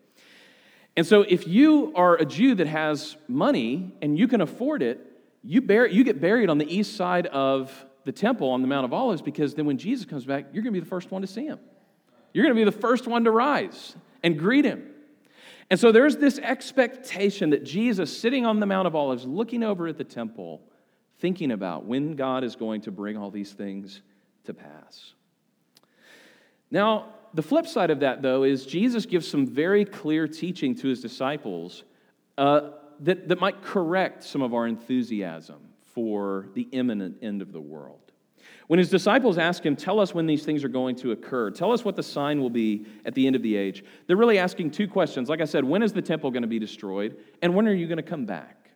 And 0.96 1.06
so, 1.06 1.22
if 1.22 1.46
you 1.46 1.92
are 1.94 2.16
a 2.16 2.26
Jew 2.26 2.54
that 2.56 2.66
has 2.66 3.16
money 3.28 3.94
and 4.02 4.18
you 4.18 4.28
can 4.28 4.40
afford 4.40 4.82
it, 4.82 5.09
you, 5.42 5.60
bury, 5.60 5.92
you 5.94 6.04
get 6.04 6.20
buried 6.20 6.50
on 6.50 6.58
the 6.58 6.74
east 6.74 6.96
side 6.96 7.26
of 7.26 7.72
the 8.04 8.12
temple 8.12 8.50
on 8.50 8.62
the 8.62 8.68
Mount 8.68 8.84
of 8.84 8.92
Olives 8.92 9.22
because 9.22 9.54
then 9.54 9.66
when 9.66 9.78
Jesus 9.78 10.06
comes 10.06 10.24
back, 10.24 10.46
you're 10.52 10.62
going 10.62 10.74
to 10.74 10.80
be 10.80 10.84
the 10.84 10.90
first 10.90 11.10
one 11.10 11.22
to 11.22 11.28
see 11.28 11.46
him. 11.46 11.58
You're 12.32 12.44
going 12.44 12.54
to 12.54 12.60
be 12.60 12.64
the 12.64 12.80
first 12.80 13.06
one 13.06 13.24
to 13.24 13.30
rise 13.30 13.96
and 14.22 14.38
greet 14.38 14.64
him. 14.64 14.86
And 15.70 15.78
so 15.78 15.92
there's 15.92 16.16
this 16.16 16.38
expectation 16.38 17.50
that 17.50 17.64
Jesus, 17.64 18.16
sitting 18.16 18.44
on 18.44 18.60
the 18.60 18.66
Mount 18.66 18.86
of 18.86 18.96
Olives, 18.96 19.24
looking 19.24 19.62
over 19.62 19.86
at 19.86 19.98
the 19.98 20.04
temple, 20.04 20.60
thinking 21.18 21.52
about 21.52 21.84
when 21.84 22.16
God 22.16 22.42
is 22.44 22.56
going 22.56 22.80
to 22.82 22.90
bring 22.90 23.16
all 23.16 23.30
these 23.30 23.52
things 23.52 24.02
to 24.44 24.54
pass. 24.54 25.14
Now, 26.70 27.14
the 27.34 27.42
flip 27.42 27.66
side 27.66 27.90
of 27.90 28.00
that, 28.00 28.22
though, 28.22 28.42
is 28.42 28.66
Jesus 28.66 29.06
gives 29.06 29.28
some 29.28 29.46
very 29.46 29.84
clear 29.84 30.26
teaching 30.26 30.74
to 30.76 30.88
his 30.88 31.00
disciples 31.00 31.84
uh, 32.36 32.70
that, 33.00 33.28
that 33.28 33.40
might 33.40 33.62
correct 33.62 34.24
some 34.24 34.42
of 34.42 34.54
our 34.54 34.66
enthusiasm 34.66 35.60
for 35.94 36.48
the 36.54 36.62
imminent 36.72 37.18
end 37.22 37.42
of 37.42 37.52
the 37.52 37.60
world. 37.60 38.00
When 38.68 38.78
his 38.78 38.88
disciples 38.88 39.36
ask 39.36 39.64
him, 39.64 39.74
Tell 39.74 39.98
us 39.98 40.14
when 40.14 40.26
these 40.26 40.44
things 40.44 40.62
are 40.62 40.68
going 40.68 40.96
to 40.96 41.12
occur, 41.12 41.50
tell 41.50 41.72
us 41.72 41.84
what 41.84 41.96
the 41.96 42.02
sign 42.02 42.40
will 42.40 42.50
be 42.50 42.86
at 43.04 43.14
the 43.14 43.26
end 43.26 43.34
of 43.34 43.42
the 43.42 43.56
age, 43.56 43.84
they're 44.06 44.16
really 44.16 44.38
asking 44.38 44.70
two 44.70 44.86
questions. 44.86 45.28
Like 45.28 45.40
I 45.40 45.44
said, 45.44 45.64
when 45.64 45.82
is 45.82 45.92
the 45.92 46.02
temple 46.02 46.30
going 46.30 46.42
to 46.42 46.48
be 46.48 46.58
destroyed? 46.58 47.16
And 47.42 47.54
when 47.54 47.66
are 47.66 47.74
you 47.74 47.86
going 47.86 47.96
to 47.96 48.02
come 48.02 48.26
back? 48.26 48.70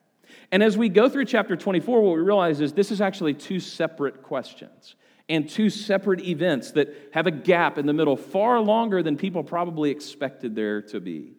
And 0.50 0.62
as 0.62 0.76
we 0.76 0.88
go 0.88 1.08
through 1.08 1.26
chapter 1.26 1.56
24, 1.56 2.02
what 2.02 2.16
we 2.16 2.22
realize 2.22 2.60
is 2.60 2.72
this 2.72 2.90
is 2.90 3.00
actually 3.00 3.34
two 3.34 3.60
separate 3.60 4.22
questions 4.22 4.96
and 5.28 5.48
two 5.48 5.70
separate 5.70 6.20
events 6.20 6.72
that 6.72 7.10
have 7.12 7.26
a 7.26 7.30
gap 7.30 7.78
in 7.78 7.86
the 7.86 7.92
middle 7.92 8.16
far 8.16 8.60
longer 8.60 9.02
than 9.02 9.16
people 9.16 9.42
probably 9.42 9.90
expected 9.90 10.54
there 10.54 10.82
to 10.82 11.00
be. 11.00 11.32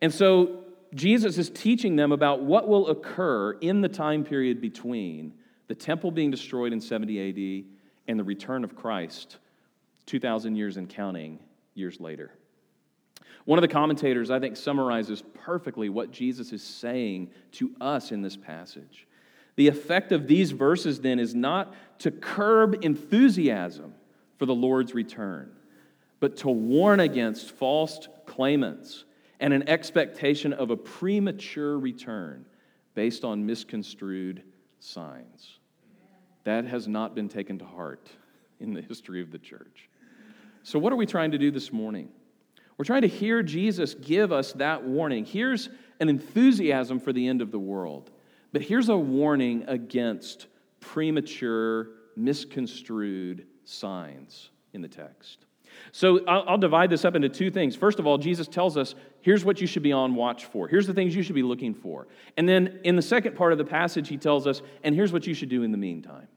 And 0.00 0.12
so 0.12 0.63
Jesus 0.94 1.38
is 1.38 1.50
teaching 1.50 1.96
them 1.96 2.12
about 2.12 2.42
what 2.42 2.68
will 2.68 2.88
occur 2.88 3.52
in 3.52 3.80
the 3.80 3.88
time 3.88 4.24
period 4.24 4.60
between 4.60 5.34
the 5.66 5.74
temple 5.74 6.10
being 6.10 6.30
destroyed 6.30 6.72
in 6.72 6.80
70 6.80 7.64
AD 7.64 7.64
and 8.06 8.18
the 8.18 8.24
return 8.24 8.64
of 8.64 8.76
Christ 8.76 9.38
2,000 10.06 10.54
years 10.54 10.76
and 10.76 10.88
counting 10.88 11.38
years 11.74 12.00
later. 12.00 12.32
One 13.44 13.58
of 13.58 13.62
the 13.62 13.68
commentators, 13.68 14.30
I 14.30 14.38
think, 14.38 14.56
summarizes 14.56 15.22
perfectly 15.34 15.88
what 15.88 16.10
Jesus 16.10 16.52
is 16.52 16.62
saying 16.62 17.30
to 17.52 17.72
us 17.80 18.12
in 18.12 18.22
this 18.22 18.36
passage. 18.36 19.06
The 19.56 19.68
effect 19.68 20.12
of 20.12 20.26
these 20.26 20.50
verses 20.50 21.00
then 21.00 21.18
is 21.18 21.34
not 21.34 21.74
to 22.00 22.10
curb 22.10 22.84
enthusiasm 22.84 23.94
for 24.38 24.46
the 24.46 24.54
Lord's 24.54 24.94
return, 24.94 25.50
but 26.20 26.36
to 26.38 26.48
warn 26.48 27.00
against 27.00 27.50
false 27.50 28.08
claimants 28.26 29.04
and 29.40 29.52
an 29.52 29.68
expectation 29.68 30.52
of 30.52 30.70
a 30.70 30.76
premature 30.76 31.78
return 31.78 32.46
based 32.94 33.24
on 33.24 33.44
misconstrued 33.44 34.42
signs. 34.80 35.58
That 36.44 36.64
has 36.66 36.86
not 36.86 37.14
been 37.14 37.28
taken 37.28 37.58
to 37.58 37.64
heart 37.64 38.08
in 38.60 38.74
the 38.74 38.82
history 38.82 39.20
of 39.20 39.30
the 39.30 39.38
church. 39.38 39.88
So, 40.62 40.78
what 40.78 40.92
are 40.92 40.96
we 40.96 41.06
trying 41.06 41.30
to 41.32 41.38
do 41.38 41.50
this 41.50 41.72
morning? 41.72 42.08
We're 42.76 42.84
trying 42.84 43.02
to 43.02 43.08
hear 43.08 43.42
Jesus 43.42 43.94
give 43.94 44.32
us 44.32 44.52
that 44.54 44.82
warning. 44.82 45.24
Here's 45.24 45.68
an 46.00 46.08
enthusiasm 46.08 46.98
for 46.98 47.12
the 47.12 47.26
end 47.28 47.40
of 47.40 47.50
the 47.50 47.58
world. 47.58 48.10
But 48.52 48.62
here's 48.62 48.88
a 48.88 48.96
warning 48.96 49.64
against 49.66 50.46
premature, 50.80 51.88
misconstrued 52.16 53.46
signs 53.64 54.50
in 54.72 54.80
the 54.80 54.88
text. 54.88 55.46
So 55.92 56.24
I'll, 56.26 56.58
divide 56.58 56.90
this 56.90 57.04
up 57.04 57.14
into 57.14 57.28
two 57.28 57.50
things. 57.50 57.76
First 57.76 57.98
of 57.98 58.06
all, 58.06 58.18
Jesus 58.18 58.48
tells 58.48 58.76
us 58.76 58.94
here's 59.20 59.44
what 59.44 59.60
you 59.60 59.66
should 59.66 59.82
be 59.82 59.92
on 59.92 60.14
watch 60.14 60.46
for. 60.46 60.66
Here's 60.68 60.86
the 60.86 60.94
things 60.94 61.14
you 61.14 61.22
should 61.22 61.34
be 61.34 61.42
looking 61.42 61.74
for. 61.74 62.08
And 62.36 62.48
then 62.48 62.80
in 62.84 62.96
the 62.96 63.02
second 63.02 63.36
part 63.36 63.52
of 63.52 63.58
the 63.58 63.64
passage, 63.64 64.08
he 64.08 64.16
tells 64.16 64.46
us, 64.46 64.62
and 64.82 64.94
here's 64.94 65.12
what 65.12 65.26
you 65.26 65.34
should 65.34 65.48
do 65.48 65.62
in 65.62 65.72
the 65.72 65.78
meantime. 65.78 66.28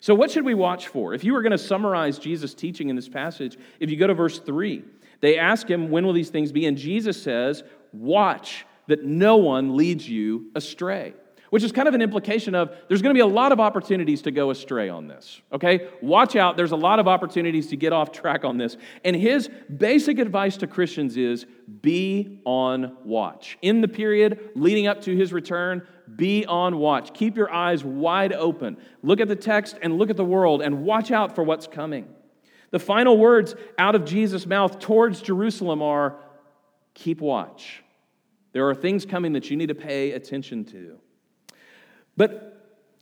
So, 0.00 0.14
what 0.14 0.30
should 0.30 0.44
we 0.44 0.54
watch 0.54 0.88
for? 0.88 1.14
If 1.14 1.24
you 1.24 1.32
were 1.32 1.42
going 1.42 1.52
to 1.52 1.58
summarize 1.58 2.18
Jesus' 2.18 2.54
teaching 2.54 2.88
in 2.88 2.96
this 2.96 3.08
passage, 3.08 3.58
if 3.80 3.90
you 3.90 3.96
go 3.96 4.06
to 4.06 4.14
verse 4.14 4.38
3, 4.38 4.84
they 5.20 5.38
ask 5.38 5.68
him, 5.68 5.90
When 5.90 6.06
will 6.06 6.12
these 6.12 6.30
things 6.30 6.52
be? 6.52 6.66
And 6.66 6.76
Jesus 6.76 7.20
says, 7.20 7.64
Watch 7.92 8.64
that 8.86 9.04
no 9.04 9.36
one 9.36 9.76
leads 9.76 10.08
you 10.08 10.50
astray 10.54 11.14
which 11.50 11.62
is 11.62 11.72
kind 11.72 11.88
of 11.88 11.94
an 11.94 12.02
implication 12.02 12.54
of 12.54 12.74
there's 12.88 13.02
going 13.02 13.14
to 13.14 13.18
be 13.18 13.22
a 13.22 13.26
lot 13.26 13.52
of 13.52 13.60
opportunities 13.60 14.22
to 14.22 14.30
go 14.30 14.50
astray 14.50 14.88
on 14.88 15.08
this. 15.08 15.40
Okay? 15.52 15.88
Watch 16.02 16.36
out, 16.36 16.56
there's 16.56 16.72
a 16.72 16.76
lot 16.76 16.98
of 16.98 17.08
opportunities 17.08 17.68
to 17.68 17.76
get 17.76 17.92
off 17.92 18.12
track 18.12 18.44
on 18.44 18.58
this. 18.58 18.76
And 19.04 19.16
his 19.16 19.48
basic 19.74 20.18
advice 20.18 20.56
to 20.58 20.66
Christians 20.66 21.16
is 21.16 21.46
be 21.80 22.40
on 22.44 22.96
watch. 23.04 23.58
In 23.62 23.80
the 23.80 23.88
period 23.88 24.50
leading 24.54 24.86
up 24.86 25.00
to 25.02 25.16
his 25.16 25.32
return, 25.32 25.86
be 26.16 26.46
on 26.46 26.78
watch. 26.78 27.12
Keep 27.14 27.36
your 27.36 27.52
eyes 27.52 27.84
wide 27.84 28.32
open. 28.32 28.76
Look 29.02 29.20
at 29.20 29.28
the 29.28 29.36
text 29.36 29.78
and 29.82 29.98
look 29.98 30.10
at 30.10 30.16
the 30.16 30.24
world 30.24 30.62
and 30.62 30.84
watch 30.84 31.10
out 31.10 31.34
for 31.34 31.42
what's 31.42 31.66
coming. 31.66 32.08
The 32.70 32.78
final 32.78 33.16
words 33.16 33.54
out 33.78 33.94
of 33.94 34.04
Jesus' 34.04 34.46
mouth 34.46 34.78
towards 34.78 35.22
Jerusalem 35.22 35.82
are 35.82 36.16
keep 36.94 37.20
watch. 37.20 37.82
There 38.52 38.68
are 38.68 38.74
things 38.74 39.06
coming 39.06 39.32
that 39.34 39.50
you 39.50 39.56
need 39.56 39.68
to 39.68 39.74
pay 39.74 40.12
attention 40.12 40.64
to. 40.66 40.98
But 42.18 42.48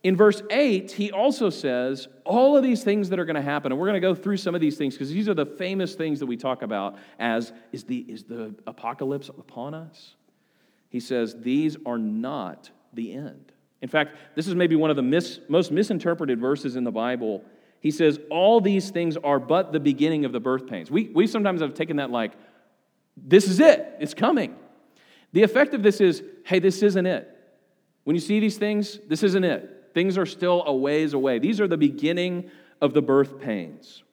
in 0.03 0.15
verse 0.15 0.43
8, 0.51 0.93
he 0.93 1.11
also 1.11 1.49
says 1.49 2.07
all 2.25 2.55
of 2.55 2.63
these 2.63 2.85
things 2.85 3.09
that 3.09 3.19
are 3.19 3.25
going 3.25 3.37
to 3.37 3.43
happen, 3.43 3.73
and 3.73 3.81
we're 3.81 3.89
going 3.89 4.01
to 4.01 4.07
go 4.07 4.15
through 4.15 4.37
some 4.37 4.55
of 4.55 4.61
these 4.61 4.77
things 4.77 4.95
because 4.95 5.11
these 5.11 5.27
are 5.27 5.35
the 5.35 5.47
famous 5.47 5.95
things 5.95 6.21
that 6.21 6.27
we 6.27 6.37
talk 6.37 6.61
about 6.61 6.97
as 7.19 7.51
is 7.73 7.85
the, 7.85 8.05
is 8.07 8.25
the 8.25 8.55
apocalypse 8.67 9.31
upon 9.31 9.73
us? 9.73 10.15
He 10.91 11.01
says, 11.01 11.35
These 11.41 11.79
are 11.87 11.97
not 11.97 12.71
the 12.93 13.15
end. 13.15 13.53
In 13.81 13.89
fact, 13.89 14.17
this 14.35 14.47
is 14.47 14.55
maybe 14.55 14.77
one 14.77 14.91
of 14.91 14.97
the 14.97 15.03
mis, 15.03 15.41
most 15.49 15.73
misinterpreted 15.73 16.39
verses 16.39 16.77
in 16.77 16.85
the 16.85 16.93
Bible. 16.93 17.43
He 17.81 17.91
says, 17.91 18.21
All 18.31 18.61
these 18.61 18.91
things 18.91 19.17
are 19.17 19.41
but 19.41 19.73
the 19.73 19.81
beginning 19.81 20.27
of 20.27 20.33
the 20.33 20.41
birth 20.41 20.67
pains. 20.67 20.91
We, 20.91 21.09
we 21.09 21.27
sometimes 21.27 21.63
have 21.63 21.73
taken 21.73 21.97
that 21.97 22.11
like, 22.11 22.33
This 23.17 23.49
is 23.49 23.61
it, 23.61 23.97
it's 23.99 24.15
coming. 24.15 24.57
The 25.33 25.43
effect 25.43 25.73
of 25.73 25.83
this 25.83 26.03
is, 26.03 26.23
Hey, 26.45 26.59
this 26.59 26.83
isn't 26.83 27.07
it. 27.07 27.33
When 28.07 28.15
you 28.15 28.21
see 28.21 28.39
these 28.39 28.57
things, 28.57 29.01
this 29.09 29.25
isn't 29.25 29.43
it. 29.43 29.91
Things 29.93 30.17
are 30.17 30.27
still 30.27 30.63
a 30.65 30.73
ways 30.73 31.13
away. 31.13 31.41
These 31.41 31.61
are 31.61 31.67
the 31.67 31.77
beginning 31.77 32.53
of 32.81 32.95
the 32.95 33.03
birth 33.03 33.41
pains. 33.41 34.05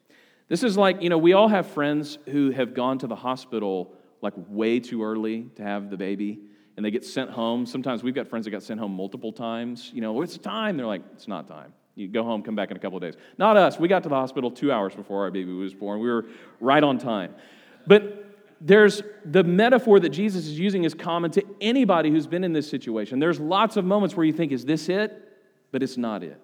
This 0.48 0.64
is 0.64 0.76
like, 0.76 1.00
you 1.00 1.08
know, 1.08 1.16
we 1.16 1.32
all 1.32 1.46
have 1.46 1.68
friends 1.68 2.18
who 2.26 2.50
have 2.50 2.74
gone 2.74 2.98
to 2.98 3.06
the 3.06 3.14
hospital 3.14 3.92
like 4.20 4.32
way 4.48 4.80
too 4.80 5.04
early 5.04 5.42
to 5.54 5.62
have 5.62 5.90
the 5.90 5.96
baby 5.96 6.40
and 6.76 6.84
they 6.84 6.90
get 6.90 7.04
sent 7.04 7.30
home. 7.30 7.66
Sometimes 7.66 8.02
we've 8.02 8.16
got 8.16 8.26
friends 8.26 8.46
that 8.46 8.50
got 8.50 8.64
sent 8.64 8.80
home 8.80 8.90
multiple 8.90 9.30
times. 9.30 9.92
You 9.94 10.00
know, 10.00 10.22
it's 10.22 10.38
time. 10.38 10.76
They're 10.76 10.86
like, 10.86 11.02
it's 11.12 11.28
not 11.28 11.46
time. 11.46 11.72
You 11.94 12.08
go 12.08 12.24
home, 12.24 12.42
come 12.42 12.56
back 12.56 12.72
in 12.72 12.76
a 12.76 12.80
couple 12.80 12.96
of 12.96 13.02
days. 13.02 13.14
Not 13.38 13.56
us. 13.56 13.78
We 13.78 13.86
got 13.86 14.02
to 14.02 14.08
the 14.08 14.16
hospital 14.16 14.50
two 14.50 14.72
hours 14.72 14.92
before 14.92 15.22
our 15.22 15.30
baby 15.30 15.52
was 15.52 15.72
born. 15.72 16.00
We 16.00 16.10
were 16.10 16.24
right 16.58 16.82
on 16.82 16.98
time. 16.98 17.32
But 17.86 18.23
there's 18.64 19.02
the 19.26 19.44
metaphor 19.44 20.00
that 20.00 20.08
Jesus 20.08 20.46
is 20.46 20.58
using 20.58 20.84
is 20.84 20.94
common 20.94 21.30
to 21.32 21.44
anybody 21.60 22.10
who's 22.10 22.26
been 22.26 22.44
in 22.44 22.54
this 22.54 22.68
situation. 22.68 23.18
There's 23.18 23.38
lots 23.38 23.76
of 23.76 23.84
moments 23.84 24.16
where 24.16 24.24
you 24.24 24.32
think, 24.32 24.52
is 24.52 24.64
this 24.64 24.88
it? 24.88 25.12
But 25.70 25.82
it's 25.82 25.98
not 25.98 26.22
it. 26.22 26.40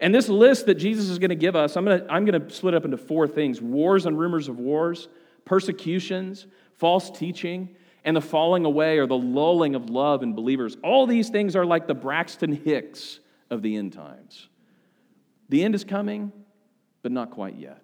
And 0.00 0.14
this 0.14 0.28
list 0.28 0.66
that 0.66 0.76
Jesus 0.76 1.08
is 1.08 1.18
going 1.18 1.30
to 1.30 1.36
give 1.36 1.56
us, 1.56 1.76
I'm 1.76 1.84
going 1.84 1.98
to, 1.98 2.12
I'm 2.12 2.24
going 2.24 2.40
to 2.40 2.54
split 2.54 2.74
up 2.74 2.84
into 2.84 2.96
four 2.96 3.26
things 3.26 3.60
wars 3.60 4.06
and 4.06 4.16
rumors 4.16 4.46
of 4.46 4.60
wars, 4.60 5.08
persecutions, 5.44 6.46
false 6.76 7.10
teaching, 7.10 7.74
and 8.04 8.16
the 8.16 8.20
falling 8.20 8.64
away 8.64 8.98
or 8.98 9.08
the 9.08 9.16
lulling 9.16 9.74
of 9.74 9.90
love 9.90 10.22
in 10.22 10.34
believers. 10.34 10.76
All 10.84 11.08
these 11.08 11.28
things 11.28 11.56
are 11.56 11.66
like 11.66 11.88
the 11.88 11.94
Braxton 11.94 12.52
Hicks 12.52 13.18
of 13.50 13.62
the 13.62 13.74
end 13.74 13.94
times. 13.94 14.48
The 15.48 15.64
end 15.64 15.74
is 15.74 15.82
coming, 15.82 16.32
but 17.02 17.10
not 17.10 17.32
quite 17.32 17.56
yet. 17.56 17.82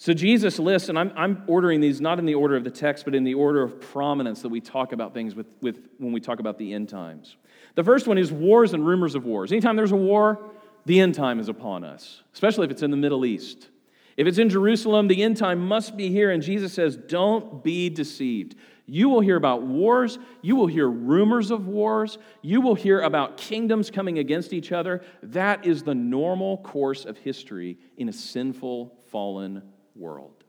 So 0.00 0.14
Jesus 0.14 0.58
lists, 0.58 0.88
and 0.88 0.98
I'm, 0.98 1.12
I'm 1.14 1.42
ordering 1.46 1.82
these 1.82 2.00
not 2.00 2.18
in 2.18 2.24
the 2.24 2.34
order 2.34 2.56
of 2.56 2.64
the 2.64 2.70
text, 2.70 3.04
but 3.04 3.14
in 3.14 3.22
the 3.22 3.34
order 3.34 3.62
of 3.62 3.82
prominence 3.82 4.40
that 4.40 4.48
we 4.48 4.58
talk 4.58 4.92
about 4.92 5.12
things 5.12 5.34
with, 5.34 5.46
with 5.60 5.76
when 5.98 6.10
we 6.10 6.20
talk 6.20 6.40
about 6.40 6.56
the 6.56 6.72
end 6.72 6.88
times. 6.88 7.36
The 7.74 7.84
first 7.84 8.06
one 8.06 8.16
is 8.16 8.32
wars 8.32 8.72
and 8.72 8.86
rumors 8.86 9.14
of 9.14 9.26
wars. 9.26 9.52
Anytime 9.52 9.76
there's 9.76 9.92
a 9.92 9.96
war, 9.96 10.52
the 10.86 11.00
end 11.00 11.16
time 11.16 11.38
is 11.38 11.50
upon 11.50 11.84
us, 11.84 12.22
especially 12.32 12.64
if 12.64 12.70
it's 12.70 12.80
in 12.80 12.90
the 12.90 12.96
Middle 12.96 13.26
East. 13.26 13.68
If 14.16 14.26
it's 14.26 14.38
in 14.38 14.48
Jerusalem, 14.48 15.06
the 15.06 15.22
end 15.22 15.36
time 15.36 15.58
must 15.68 15.98
be 15.98 16.08
here. 16.08 16.30
And 16.30 16.42
Jesus 16.42 16.72
says, 16.72 16.96
Don't 16.96 17.62
be 17.62 17.90
deceived. 17.90 18.54
You 18.86 19.10
will 19.10 19.20
hear 19.20 19.36
about 19.36 19.64
wars. 19.64 20.18
You 20.40 20.56
will 20.56 20.66
hear 20.66 20.88
rumors 20.88 21.50
of 21.50 21.66
wars. 21.66 22.16
You 22.40 22.62
will 22.62 22.74
hear 22.74 23.02
about 23.02 23.36
kingdoms 23.36 23.90
coming 23.90 24.18
against 24.18 24.54
each 24.54 24.72
other. 24.72 25.02
That 25.22 25.66
is 25.66 25.82
the 25.82 25.94
normal 25.94 26.56
course 26.56 27.04
of 27.04 27.18
history 27.18 27.76
in 27.98 28.08
a 28.08 28.14
sinful, 28.14 28.96
fallen 29.10 29.62
world. 29.96 30.44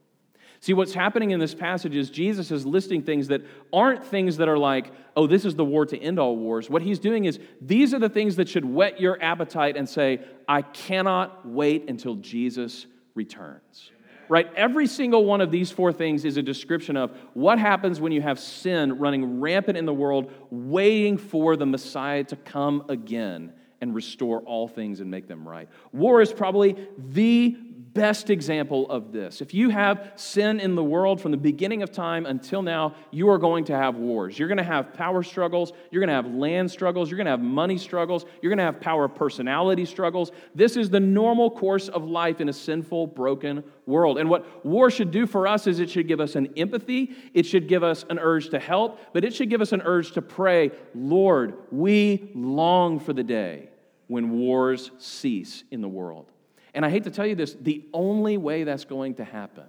See, 0.60 0.74
what's 0.74 0.94
happening 0.94 1.32
in 1.32 1.40
this 1.40 1.56
passage 1.56 1.96
is 1.96 2.12
Jesus 2.12 2.52
is 2.52 2.68
listing 2.68 3.02
things 3.02 3.30
that 3.30 3.42
aren't 3.74 4.06
things 4.06 4.38
that 4.38 4.48
are 4.48 4.60
like, 4.60 4.92
oh, 5.16 5.26
this 5.26 5.44
is 5.44 5.56
the 5.56 5.66
war 5.66 5.88
to 5.88 5.98
end 5.98 6.20
all 6.20 6.38
wars. 6.38 6.70
What 6.70 6.84
he's 6.84 7.00
doing 7.00 7.26
is, 7.26 7.40
these 7.60 7.96
are 7.96 8.00
the 8.00 8.10
things 8.10 8.36
that 8.36 8.48
should 8.48 8.64
whet 8.64 9.02
your 9.02 9.20
appetite 9.24 9.76
and 9.76 9.90
say, 9.90 10.20
I 10.48 10.62
cannot 10.62 11.48
wait 11.48 11.90
until 11.90 12.16
Jesus 12.16 12.86
returns. 13.16 13.90
right? 14.32 14.50
Every 14.56 14.88
single 14.88 15.26
one 15.26 15.42
of 15.42 15.52
these 15.52 15.72
four 15.72 15.92
things 15.92 16.24
is 16.24 16.38
a 16.38 16.42
description 16.42 16.96
of 16.96 17.12
what 17.34 17.60
happens 17.60 18.00
when 18.00 18.14
you 18.14 18.22
have 18.22 18.40
sin 18.40 18.98
running 18.98 19.42
rampant 19.42 19.78
in 19.78 19.86
the 19.86 19.94
world, 19.94 20.32
waiting 20.50 21.18
for 21.18 21.58
the 21.58 21.66
Messiah 21.66 22.24
to 22.24 22.38
come 22.38 22.86
again 22.88 23.52
and 23.82 23.94
restore 23.94 24.40
all 24.44 24.70
things 24.70 25.02
and 25.02 25.12
make 25.12 25.28
them 25.28 25.46
right. 25.46 25.68
War 25.92 26.22
is 26.22 26.32
probably 26.32 26.78
the 26.98 27.58
best 27.94 28.30
example 28.30 28.90
of 28.90 29.12
this. 29.12 29.42
If 29.42 29.54
you 29.54 29.70
have 29.70 30.14
sin 30.16 30.60
in 30.60 30.76
the 30.76 30.84
world 30.84 31.20
from 31.20 31.32
the 31.32 31.38
beginning 31.38 31.84
of 31.84 31.92
time 31.92 32.26
until 32.26 32.62
now, 32.62 32.96
you 33.12 33.30
are 33.30 33.38
going 33.38 33.66
to 33.66 33.76
have 33.76 33.96
wars. 33.96 34.38
You're 34.38 34.48
going 34.48 34.58
to 34.58 34.64
have 34.64 34.94
power 34.94 35.24
struggles. 35.24 35.74
You're 35.90 36.00
going 36.00 36.10
to 36.10 36.14
have 36.14 36.34
land 36.34 36.72
struggles. 36.72 37.10
You're 37.10 37.18
going 37.18 37.26
to 37.26 37.32
have 37.32 37.42
money 37.42 37.78
struggles. 37.78 38.26
You're 38.42 38.50
going 38.50 38.60
to 38.60 38.64
have 38.64 38.80
power 38.80 39.08
personality 39.08 39.86
struggles. 39.86 40.32
This 40.56 40.78
is 40.78 40.90
the 40.90 41.00
normal 41.00 41.52
course 41.52 41.90
of 41.90 42.04
life 42.04 42.40
in 42.40 42.50
a 42.50 42.54
sinful, 42.54 43.08
broken 43.08 43.64
world. 43.86 44.18
And 44.18 44.30
what 44.30 44.66
war 44.66 44.90
should 44.90 45.12
do 45.12 45.28
for 45.28 45.48
us 45.48 45.68
is 45.68 45.80
it 45.80 45.90
should 45.90 46.08
give 46.08 46.20
us 46.20 46.36
an 46.36 46.54
empathy, 46.58 47.16
it 47.34 47.46
should 47.46 47.68
give 47.68 47.84
us 47.84 48.06
an 48.10 48.20
urge 48.20 48.50
to 48.50 48.60
help, 48.60 49.00
but 49.14 49.26
it 49.26 49.34
should 49.34 49.50
give 49.50 49.62
us 49.62 49.74
an 49.74 49.82
urge 49.84 50.14
to 50.14 50.22
pray, 50.22 50.72
Lord, 50.96 51.56
we 51.72 52.32
long 52.34 53.00
for 53.00 53.14
the 53.14 53.24
day 53.24 53.70
when 54.08 54.32
wars 54.32 54.92
cease 54.98 55.64
in 55.72 55.82
the 55.82 55.90
world. 55.90 56.31
And 56.74 56.86
I 56.86 56.90
hate 56.90 57.04
to 57.04 57.12
tell 57.12 57.26
you 57.26 57.36
this, 57.36 57.56
the 57.60 57.86
only 57.94 58.38
way 58.38 58.64
that's 58.64 58.86
going 58.86 59.16
to 59.16 59.24
happen 59.24 59.66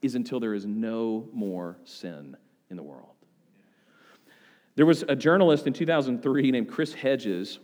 is 0.00 0.14
until 0.14 0.40
there 0.40 0.54
is 0.54 0.66
no 0.66 1.28
more 1.32 1.78
sin 1.84 2.36
in 2.70 2.76
the 2.76 2.82
world. 2.82 3.08
There 4.74 4.86
was 4.86 5.04
a 5.06 5.14
journalist 5.14 5.66
in 5.66 5.72
2003 5.72 6.50
named 6.50 6.68
Chris 6.68 6.94
Hedges 6.94 7.58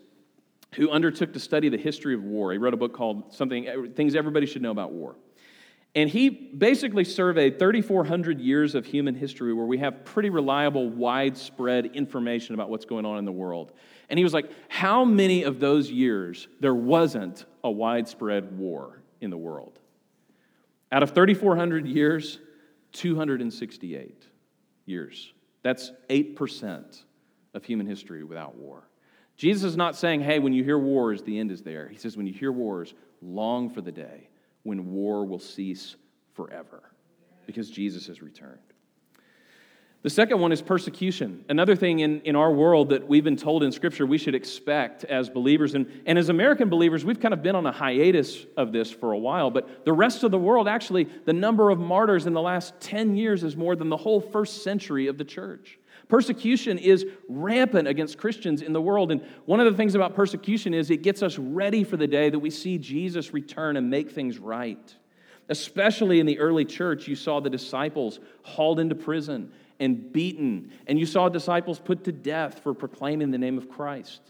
who 0.75 0.90
undertook 0.90 1.32
to 1.32 1.40
study 1.40 1.70
the 1.70 1.78
history 1.78 2.14
of 2.14 2.22
war. 2.22 2.52
He 2.52 2.58
wrote 2.58 2.75
a 2.75 2.76
book 2.76 2.92
called 2.92 3.32
Something 3.32 3.92
Things 3.94 4.14
Everybody 4.14 4.46
Should 4.46 4.60
Know 4.60 4.70
About 4.70 4.92
War. 4.92 5.16
And 5.94 6.10
he 6.10 6.28
basically 6.28 7.04
surveyed 7.04 7.58
3,400 7.58 8.40
years 8.40 8.75
of 8.75 8.84
human 8.84 9.14
history 9.14 9.54
where 9.54 9.64
we 9.64 9.78
have 9.78 10.04
pretty 10.04 10.28
reliable, 10.28 10.90
widespread 10.90 11.87
information 11.87 12.54
about 12.54 12.68
what's 12.68 12.84
going 12.84 13.06
on 13.06 13.18
in 13.18 13.25
the 13.25 13.32
world. 13.32 13.72
And 14.08 14.18
he 14.18 14.24
was 14.24 14.34
like, 14.34 14.50
How 14.68 15.04
many 15.04 15.42
of 15.42 15.60
those 15.60 15.90
years 15.90 16.48
there 16.60 16.74
wasn't 16.74 17.44
a 17.62 17.70
widespread 17.70 18.56
war 18.58 19.02
in 19.20 19.30
the 19.30 19.36
world? 19.36 19.78
Out 20.90 21.02
of 21.02 21.10
3,400 21.10 21.86
years, 21.86 22.38
268 22.92 24.24
years. 24.86 25.32
That's 25.62 25.92
8% 26.08 27.02
of 27.52 27.64
human 27.64 27.86
history 27.86 28.24
without 28.24 28.56
war. 28.56 28.88
Jesus 29.36 29.64
is 29.64 29.76
not 29.76 29.96
saying, 29.96 30.22
hey, 30.22 30.38
when 30.38 30.52
you 30.52 30.64
hear 30.64 30.78
wars, 30.78 31.22
the 31.22 31.38
end 31.38 31.52
is 31.52 31.62
there. 31.62 31.88
He 31.88 31.96
says, 31.96 32.16
when 32.16 32.26
you 32.26 32.32
hear 32.32 32.50
wars, 32.50 32.94
long 33.20 33.68
for 33.68 33.80
the 33.82 33.92
day 33.92 34.28
when 34.62 34.92
war 34.92 35.24
will 35.24 35.38
cease 35.38 35.96
forever 36.34 36.82
because 37.46 37.70
Jesus 37.70 38.06
has 38.06 38.20
returned. 38.20 38.58
The 40.02 40.11
second 40.11 40.38
one 40.38 40.52
is 40.52 40.62
persecution. 40.62 41.45
Another 41.49 41.75
thing 41.75 42.00
in, 42.00 42.21
in 42.21 42.37
our 42.37 42.52
world 42.52 42.90
that 42.90 43.09
we've 43.09 43.25
been 43.25 43.37
told 43.37 43.64
in 43.64 43.73
Scripture 43.73 44.07
we 44.07 44.17
should 44.17 44.37
expect 44.37 45.02
as 45.02 45.28
believers. 45.28 45.75
And, 45.75 45.90
and 46.07 46.17
as 46.17 46.28
American 46.28 46.69
believers, 46.69 47.05
we've 47.05 47.19
kind 47.19 47.35
of 47.35 47.43
been 47.43 47.57
on 47.57 47.67
a 47.67 47.73
hiatus 47.73 48.47
of 48.57 48.71
this 48.71 48.93
for 48.93 49.11
a 49.12 49.19
while. 49.19 49.50
But 49.50 49.85
the 49.85 49.93
rest 49.93 50.23
of 50.23 50.31
the 50.31 50.38
world, 50.38 50.69
actually, 50.69 51.09
the 51.25 51.33
number 51.33 51.71
of 51.71 51.81
martyrs 51.81 52.26
in 52.26 52.33
the 52.33 52.40
last 52.40 52.78
10 52.81 53.17
years 53.17 53.43
is 53.43 53.57
more 53.57 53.75
than 53.75 53.88
the 53.88 53.97
whole 53.97 54.21
first 54.21 54.62
century 54.62 55.09
of 55.09 55.19
the 55.19 55.25
church. 55.25 55.81
Persecution 56.07 56.78
is 56.78 57.05
rampant 57.28 57.88
against 57.88 58.19
Christians 58.19 58.62
in 58.62 58.73
the 58.73 58.81
world. 58.81 59.11
And 59.11 59.21
one 59.47 59.59
of 59.59 59.67
the 59.67 59.76
things 59.76 59.97
about 59.97 60.14
persecution 60.14 60.75
is 60.75 60.93
it 60.93 61.02
gets 61.02 61.25
us 61.25 61.38
ready 61.38 61.83
for 61.83 61.97
the 61.97 62.07
day 62.07 62.31
that 62.31 62.38
we 62.38 62.50
see 62.50 62.78
Jesus 62.78 63.35
return 63.35 63.76
and 63.76 63.90
make 63.90 64.12
things 64.12 64.38
right. 64.38 64.95
Especially 65.49 66.21
in 66.21 66.26
the 66.26 66.38
early 66.38 66.64
church, 66.64 67.09
you 67.09 67.17
saw 67.17 67.40
the 67.40 67.50
disciples 67.50 68.21
hauled 68.43 68.78
into 68.78 68.95
prison 68.95 69.50
and 69.80 70.12
beaten, 70.12 70.73
and 70.87 70.99
you 70.99 71.06
saw 71.06 71.28
disciples 71.28 71.78
put 71.78 72.04
to 72.04 72.12
death 72.12 72.61
for 72.61 72.75
proclaiming 72.75 73.30
the 73.30 73.38
name 73.38 73.58
of 73.58 73.68
Christ. 73.68 74.20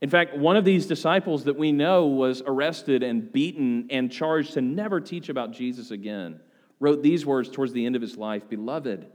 In 0.00 0.10
fact, 0.10 0.36
one 0.36 0.56
of 0.56 0.64
these 0.64 0.86
disciples 0.86 1.44
that 1.44 1.56
we 1.56 1.72
know 1.72 2.06
was 2.06 2.42
arrested 2.46 3.02
and 3.02 3.32
beaten 3.32 3.86
and 3.90 4.12
charged 4.12 4.52
to 4.54 4.60
never 4.60 5.00
teach 5.00 5.28
about 5.28 5.52
Jesus 5.52 5.90
again 5.90 6.40
wrote 6.80 7.02
these 7.02 7.24
words 7.24 7.48
towards 7.48 7.72
the 7.72 7.86
end 7.86 7.96
of 7.96 8.02
his 8.02 8.16
life 8.16 8.48
Beloved, 8.48 9.06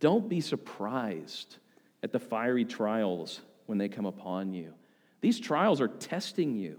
don't 0.00 0.28
be 0.28 0.40
surprised 0.40 1.56
at 2.02 2.12
the 2.12 2.18
fiery 2.18 2.64
trials 2.64 3.40
when 3.66 3.78
they 3.78 3.88
come 3.88 4.06
upon 4.06 4.52
you. 4.52 4.72
These 5.20 5.38
trials 5.38 5.80
are 5.80 5.88
testing 5.88 6.56
you 6.56 6.78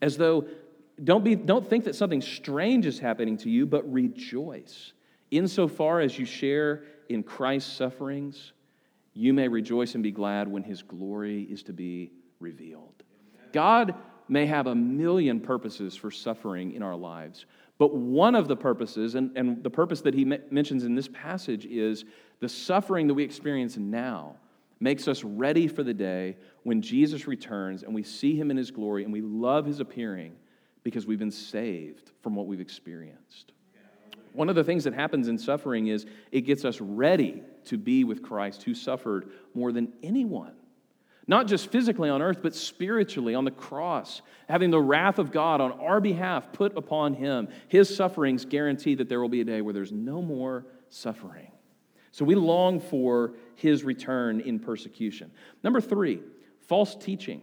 as 0.00 0.16
though 0.16 0.46
don't, 1.02 1.24
be, 1.24 1.34
don't 1.34 1.68
think 1.68 1.84
that 1.84 1.96
something 1.96 2.20
strange 2.20 2.86
is 2.86 2.98
happening 2.98 3.36
to 3.38 3.50
you, 3.50 3.66
but 3.66 3.90
rejoice. 3.90 4.92
Insofar 5.30 6.00
as 6.00 6.18
you 6.18 6.26
share 6.26 6.84
in 7.14 7.22
Christ's 7.22 7.72
sufferings, 7.72 8.52
you 9.14 9.32
may 9.32 9.48
rejoice 9.48 9.94
and 9.94 10.02
be 10.02 10.10
glad 10.10 10.48
when 10.48 10.62
his 10.62 10.82
glory 10.82 11.42
is 11.42 11.62
to 11.64 11.72
be 11.72 12.12
revealed. 12.40 13.02
God 13.52 13.94
may 14.28 14.46
have 14.46 14.66
a 14.66 14.74
million 14.74 15.40
purposes 15.40 15.94
for 15.94 16.10
suffering 16.10 16.72
in 16.72 16.82
our 16.82 16.96
lives, 16.96 17.46
but 17.78 17.94
one 17.94 18.34
of 18.34 18.48
the 18.48 18.56
purposes, 18.56 19.14
and, 19.14 19.36
and 19.36 19.62
the 19.62 19.70
purpose 19.70 20.00
that 20.02 20.14
he 20.14 20.24
mentions 20.24 20.84
in 20.84 20.94
this 20.94 21.08
passage, 21.08 21.66
is 21.66 22.04
the 22.40 22.48
suffering 22.48 23.06
that 23.08 23.14
we 23.14 23.24
experience 23.24 23.76
now 23.76 24.36
makes 24.80 25.06
us 25.06 25.22
ready 25.22 25.68
for 25.68 25.82
the 25.82 25.94
day 25.94 26.36
when 26.64 26.82
Jesus 26.82 27.26
returns 27.26 27.82
and 27.82 27.94
we 27.94 28.02
see 28.02 28.34
him 28.34 28.50
in 28.50 28.56
his 28.56 28.70
glory 28.70 29.04
and 29.04 29.12
we 29.12 29.20
love 29.20 29.64
his 29.64 29.80
appearing 29.80 30.34
because 30.82 31.06
we've 31.06 31.18
been 31.18 31.30
saved 31.30 32.10
from 32.20 32.34
what 32.34 32.46
we've 32.46 32.60
experienced. 32.60 33.52
One 34.32 34.48
of 34.48 34.54
the 34.54 34.64
things 34.64 34.84
that 34.84 34.94
happens 34.94 35.28
in 35.28 35.38
suffering 35.38 35.88
is 35.88 36.06
it 36.30 36.42
gets 36.42 36.64
us 36.64 36.80
ready 36.80 37.42
to 37.66 37.76
be 37.76 38.04
with 38.04 38.22
Christ 38.22 38.62
who 38.62 38.74
suffered 38.74 39.30
more 39.54 39.72
than 39.72 39.92
anyone. 40.02 40.52
Not 41.26 41.46
just 41.46 41.70
physically 41.70 42.10
on 42.10 42.20
earth, 42.20 42.38
but 42.42 42.54
spiritually 42.54 43.34
on 43.34 43.44
the 43.44 43.50
cross, 43.50 44.22
having 44.48 44.70
the 44.70 44.80
wrath 44.80 45.18
of 45.18 45.30
God 45.30 45.60
on 45.60 45.72
our 45.72 46.00
behalf 46.00 46.52
put 46.52 46.76
upon 46.76 47.14
him. 47.14 47.48
His 47.68 47.94
sufferings 47.94 48.44
guarantee 48.44 48.96
that 48.96 49.08
there 49.08 49.20
will 49.20 49.28
be 49.28 49.40
a 49.40 49.44
day 49.44 49.60
where 49.60 49.72
there's 49.72 49.92
no 49.92 50.20
more 50.20 50.66
suffering. 50.88 51.52
So 52.10 52.24
we 52.24 52.34
long 52.34 52.80
for 52.80 53.34
his 53.54 53.84
return 53.84 54.40
in 54.40 54.58
persecution. 54.58 55.30
Number 55.62 55.80
three, 55.80 56.20
false 56.66 56.94
teaching. 56.96 57.42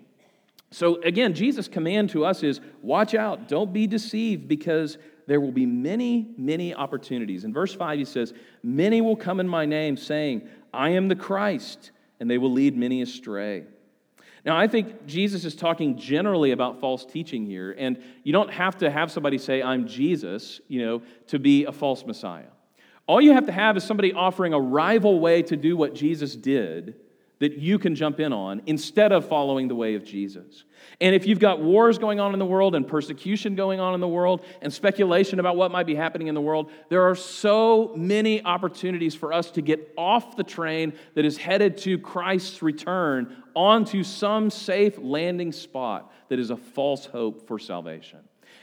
So 0.71 1.02
again, 1.02 1.34
Jesus' 1.34 1.67
command 1.67 2.12
to 2.12 2.25
us 2.25 2.43
is 2.43 2.60
watch 2.82 3.15
out, 3.15 3.47
don't 3.47 3.73
be 3.73 3.88
deceived, 3.88 4.47
because 4.47 4.97
there 5.30 5.39
will 5.39 5.52
be 5.52 5.68
many, 5.68 6.28
many 6.38 6.74
opportunities. 6.74 7.44
In 7.44 7.54
verse 7.54 7.72
5, 7.72 8.00
he 8.00 8.06
says, 8.06 8.34
Many 8.63 9.00
will 9.00 9.15
come 9.15 9.39
in 9.39 9.48
my 9.48 9.63
name, 9.63 9.96
saying, 9.96 10.50
I 10.74 10.89
am 10.89 11.08
the 11.08 11.15
Christ, 11.15 11.92
and 12.20 12.28
they 12.28 12.39
will 12.39 12.52
lead 12.52 12.76
many 12.76 13.04
astray. 13.04 13.65
Now, 14.44 14.58
I 14.58 14.68
think 14.68 15.06
Jesus 15.06 15.46
is 15.46 15.56
talking 15.56 16.00
generally 16.00 16.50
about 16.50 16.80
false 16.80 17.06
teaching 17.06 17.46
here, 17.46 17.76
and 17.78 18.02
you 18.24 18.34
don't 18.34 18.52
have 18.52 18.80
to 18.80 18.89
have 18.89 19.12
somebody 19.12 19.38
say, 19.38 19.62
I'm 19.62 19.86
Jesus, 19.86 20.62
you 20.68 20.84
know, 20.84 21.04
to 21.28 21.38
be 21.38 21.65
a 21.65 21.72
false 21.72 22.04
Messiah. 22.08 22.50
All 23.06 23.22
you 23.22 23.34
have 23.34 23.46
to 23.46 23.52
have 23.52 23.78
is 23.78 23.84
somebody 23.84 24.13
offering 24.13 24.54
a 24.54 24.60
rival 24.60 25.20
way 25.20 25.44
to 25.44 25.56
do 25.56 25.78
what 25.78 25.94
Jesus 25.94 26.36
did 26.36 26.96
that 27.39 27.58
you 27.58 27.80
can 27.80 27.95
jump 27.95 28.19
in 28.19 28.34
on 28.34 28.62
instead 28.65 29.12
of 29.12 29.28
following 29.28 29.67
the 29.67 29.75
way 29.75 29.95
of 29.95 30.04
Jesus. 30.04 30.65
And 31.02 31.15
if 31.15 31.25
you've 31.25 31.39
got 31.39 31.62
wars 31.62 31.97
going 31.97 32.19
on 32.19 32.34
in 32.34 32.39
the 32.39 32.45
world 32.45 32.75
and 32.75 32.88
persecution 32.88 33.56
going 33.56 33.80
on 33.80 33.93
in 33.93 34.02
the 34.02 34.08
world 34.08 34.43
and 34.62 34.71
speculation 34.71 35.39
about 35.39 35.56
what 35.56 35.71
might 35.71 35.86
be 35.86 35.95
happening 35.95 36.28
in 36.28 36.36
the 36.36 36.41
world, 36.41 36.69
there 36.89 37.04
are 37.04 37.15
so 37.15 37.93
many 37.95 38.43
opportunities 38.43 39.15
for 39.15 39.32
us 39.32 39.52
to 39.52 39.62
get 39.62 39.93
off 39.97 40.36
the 40.36 40.43
train 40.43 40.93
that 41.15 41.25
is 41.25 41.38
headed 41.38 41.78
to 41.80 41.97
Christ's 41.97 42.62
return 42.62 43.36
onto 43.56 44.04
some 44.04 44.49
safe 44.49 44.97
landing 44.97 45.52
spot 45.52 46.12
that 46.28 46.39
is 46.39 46.49
a 46.49 46.58
false 46.58 47.06
hope 47.06 47.47
for 47.47 47.58
salvation. 47.58 48.19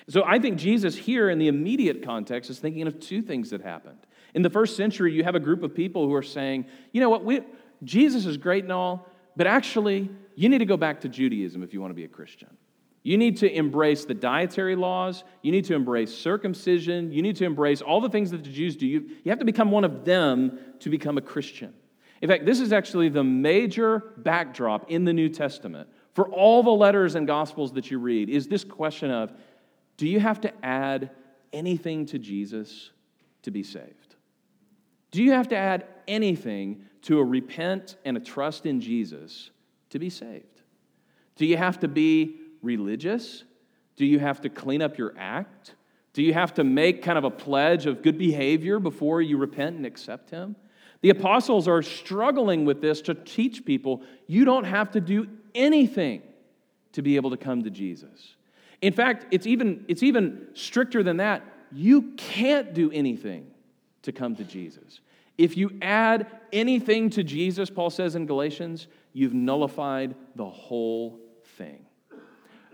So 0.08 0.22
I 0.24 0.38
think 0.38 0.58
Jesus 0.58 0.94
here 0.94 1.30
in 1.30 1.38
the 1.38 1.48
immediate 1.48 2.04
context 2.04 2.50
is 2.50 2.58
thinking 2.58 2.86
of 2.86 3.00
two 3.00 3.22
things 3.22 3.50
that 3.50 3.60
happened. 3.60 3.98
In 4.34 4.42
the 4.42 4.50
first 4.50 4.76
century, 4.76 5.12
you 5.12 5.24
have 5.24 5.34
a 5.34 5.40
group 5.40 5.62
of 5.62 5.74
people 5.74 6.06
who 6.06 6.14
are 6.14 6.22
saying, 6.22 6.66
you 6.92 7.00
know 7.00 7.08
what, 7.08 7.24
we, 7.24 7.40
Jesus 7.84 8.26
is 8.26 8.36
great 8.36 8.64
and 8.64 8.72
all, 8.72 9.08
but 9.36 9.46
actually, 9.46 10.10
you 10.34 10.48
need 10.48 10.58
to 10.58 10.66
go 10.66 10.76
back 10.76 11.00
to 11.02 11.08
Judaism 11.08 11.62
if 11.62 11.72
you 11.74 11.80
want 11.80 11.90
to 11.90 11.94
be 11.94 12.04
a 12.04 12.08
Christian. 12.08 12.56
You 13.02 13.16
need 13.16 13.36
to 13.38 13.52
embrace 13.52 14.04
the 14.04 14.14
dietary 14.14 14.74
laws. 14.74 15.22
You 15.42 15.52
need 15.52 15.64
to 15.66 15.74
embrace 15.74 16.12
circumcision. 16.12 17.12
You 17.12 17.22
need 17.22 17.36
to 17.36 17.44
embrace 17.44 17.80
all 17.80 18.00
the 18.00 18.08
things 18.08 18.32
that 18.32 18.42
the 18.42 18.50
Jews 18.50 18.74
do. 18.74 18.86
You, 18.86 19.08
you 19.22 19.30
have 19.30 19.38
to 19.38 19.44
become 19.44 19.70
one 19.70 19.84
of 19.84 20.04
them 20.04 20.58
to 20.80 20.90
become 20.90 21.16
a 21.16 21.20
Christian. 21.20 21.72
In 22.20 22.28
fact, 22.28 22.46
this 22.46 22.60
is 22.60 22.72
actually 22.72 23.08
the 23.08 23.22
major 23.22 24.12
backdrop 24.16 24.90
in 24.90 25.04
the 25.04 25.12
New 25.12 25.28
Testament 25.28 25.88
for 26.14 26.28
all 26.30 26.62
the 26.62 26.70
letters 26.70 27.14
and 27.14 27.26
gospels 27.26 27.72
that 27.74 27.90
you 27.90 27.98
read 27.98 28.30
is 28.30 28.48
this 28.48 28.64
question 28.64 29.10
of 29.10 29.32
do 29.98 30.08
you 30.08 30.18
have 30.18 30.40
to 30.40 30.64
add 30.64 31.10
anything 31.52 32.06
to 32.06 32.18
Jesus 32.18 32.90
to 33.42 33.50
be 33.50 33.62
saved? 33.62 34.16
Do 35.10 35.22
you 35.22 35.32
have 35.32 35.48
to 35.48 35.56
add 35.56 35.86
anything 36.08 36.84
to 37.06 37.18
a 37.18 37.24
repent 37.24 37.96
and 38.04 38.16
a 38.16 38.20
trust 38.20 38.66
in 38.66 38.80
Jesus 38.80 39.50
to 39.90 39.98
be 39.98 40.10
saved? 40.10 40.62
Do 41.34 41.44
you 41.46 41.56
have 41.56 41.80
to 41.80 41.88
be 41.88 42.36
religious? 42.62 43.44
Do 43.96 44.06
you 44.06 44.18
have 44.18 44.40
to 44.42 44.48
clean 44.48 44.82
up 44.82 44.98
your 44.98 45.14
act 45.18 45.74
Do 46.16 46.22
you 46.22 46.32
have 46.32 46.54
to 46.54 46.64
make 46.64 47.02
kind 47.02 47.18
of 47.18 47.24
a 47.24 47.30
pledge 47.30 47.84
of 47.84 48.00
good 48.00 48.16
behavior 48.16 48.80
before 48.80 49.20
you 49.20 49.36
repent 49.36 49.76
and 49.76 49.84
accept 49.84 50.30
Him? 50.30 50.56
The 51.02 51.10
apostles 51.10 51.68
are 51.68 51.82
struggling 51.82 52.64
with 52.64 52.80
this 52.80 53.02
to 53.02 53.14
teach 53.14 53.66
people 53.66 54.02
you 54.26 54.46
don't 54.46 54.64
have 54.64 54.90
to 54.92 55.00
do 55.02 55.28
anything 55.54 56.22
to 56.92 57.02
be 57.02 57.16
able 57.16 57.28
to 57.32 57.36
come 57.36 57.64
to 57.64 57.70
Jesus. 57.70 58.34
In 58.80 58.94
fact, 58.94 59.26
it's 59.30 59.46
even, 59.46 59.84
it's 59.88 60.02
even 60.02 60.46
stricter 60.54 61.02
than 61.02 61.18
that. 61.18 61.44
You 61.70 62.12
can't 62.16 62.72
do 62.72 62.90
anything 62.92 63.48
to 64.00 64.10
come 64.10 64.36
to 64.36 64.44
Jesus. 64.44 65.00
If 65.38 65.56
you 65.56 65.76
add 65.82 66.26
anything 66.52 67.10
to 67.10 67.22
Jesus, 67.22 67.68
Paul 67.68 67.90
says 67.90 68.16
in 68.16 68.26
Galatians, 68.26 68.88
you've 69.12 69.34
nullified 69.34 70.14
the 70.34 70.48
whole 70.48 71.20
thing. 71.56 71.84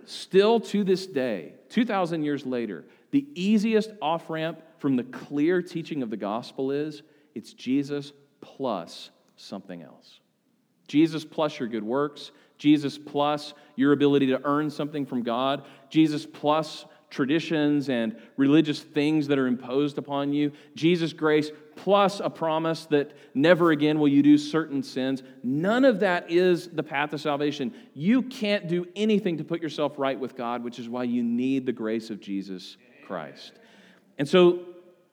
Still 0.05 0.61
to 0.61 0.85
this 0.85 1.07
day, 1.07 1.55
2,000 1.69 2.23
years 2.23 2.45
later, 2.45 2.85
the 3.11 3.27
easiest 3.35 3.91
off 4.01 4.31
ramp 4.31 4.61
from 4.79 4.97
the 4.97 5.05
clear 5.05 5.63
teaching 5.63 6.03
of 6.03 6.11
the 6.11 6.17
gospel 6.17 6.71
is 6.71 7.03
it's 7.35 7.53
Jesus 7.53 8.13
plus 8.41 9.11
something 9.37 9.83
else. 9.83 10.21
Jesus 10.89 11.25
plus 11.25 11.59
your 11.59 11.69
good 11.69 11.85
works, 11.85 12.33
Jesus 12.59 12.99
plus 12.99 13.55
your 13.77 13.93
ability 13.93 14.27
to 14.27 14.41
earn 14.45 14.71
something 14.71 15.07
from 15.07 15.23
God, 15.23 15.65
Jesus 15.89 16.27
plus 16.27 16.85
traditions 17.11 17.89
and 17.89 18.17
religious 18.37 18.81
things 18.81 19.29
that 19.29 19.39
are 19.39 19.47
imposed 19.47 19.99
upon 19.99 20.33
you, 20.33 20.53
Jesus' 20.75 21.13
grace 21.13 21.51
plus 21.77 22.21
a 22.21 22.31
promise 22.31 22.87
that 22.87 23.13
never 23.35 23.71
again 23.71 23.99
will 23.99 24.09
you 24.09 24.23
do 24.23 24.39
certain 24.39 24.83
sins. 24.83 25.23
None 25.43 25.85
of 25.85 26.01
that 26.01 26.31
is 26.31 26.69
the 26.69 26.83
path 26.83 27.13
of 27.13 27.21
salvation. 27.21 27.73
You 27.95 28.23
can't 28.23 28.69
do 28.69 28.87
anything 28.95 29.39
to 29.39 29.45
put 29.45 29.63
yourself 29.63 29.99
right 29.99 30.19
with 30.19 30.37
God, 30.37 30.63
which 30.63 30.79
is 30.79 30.89
why 30.89 31.05
you 31.05 31.23
need 31.23 31.67
the 31.67 31.73
grace 31.73 32.11
of 32.11 32.21
Jesus 32.21 32.77
Christ. 33.07 33.53
And 34.19 34.29
so 34.29 34.61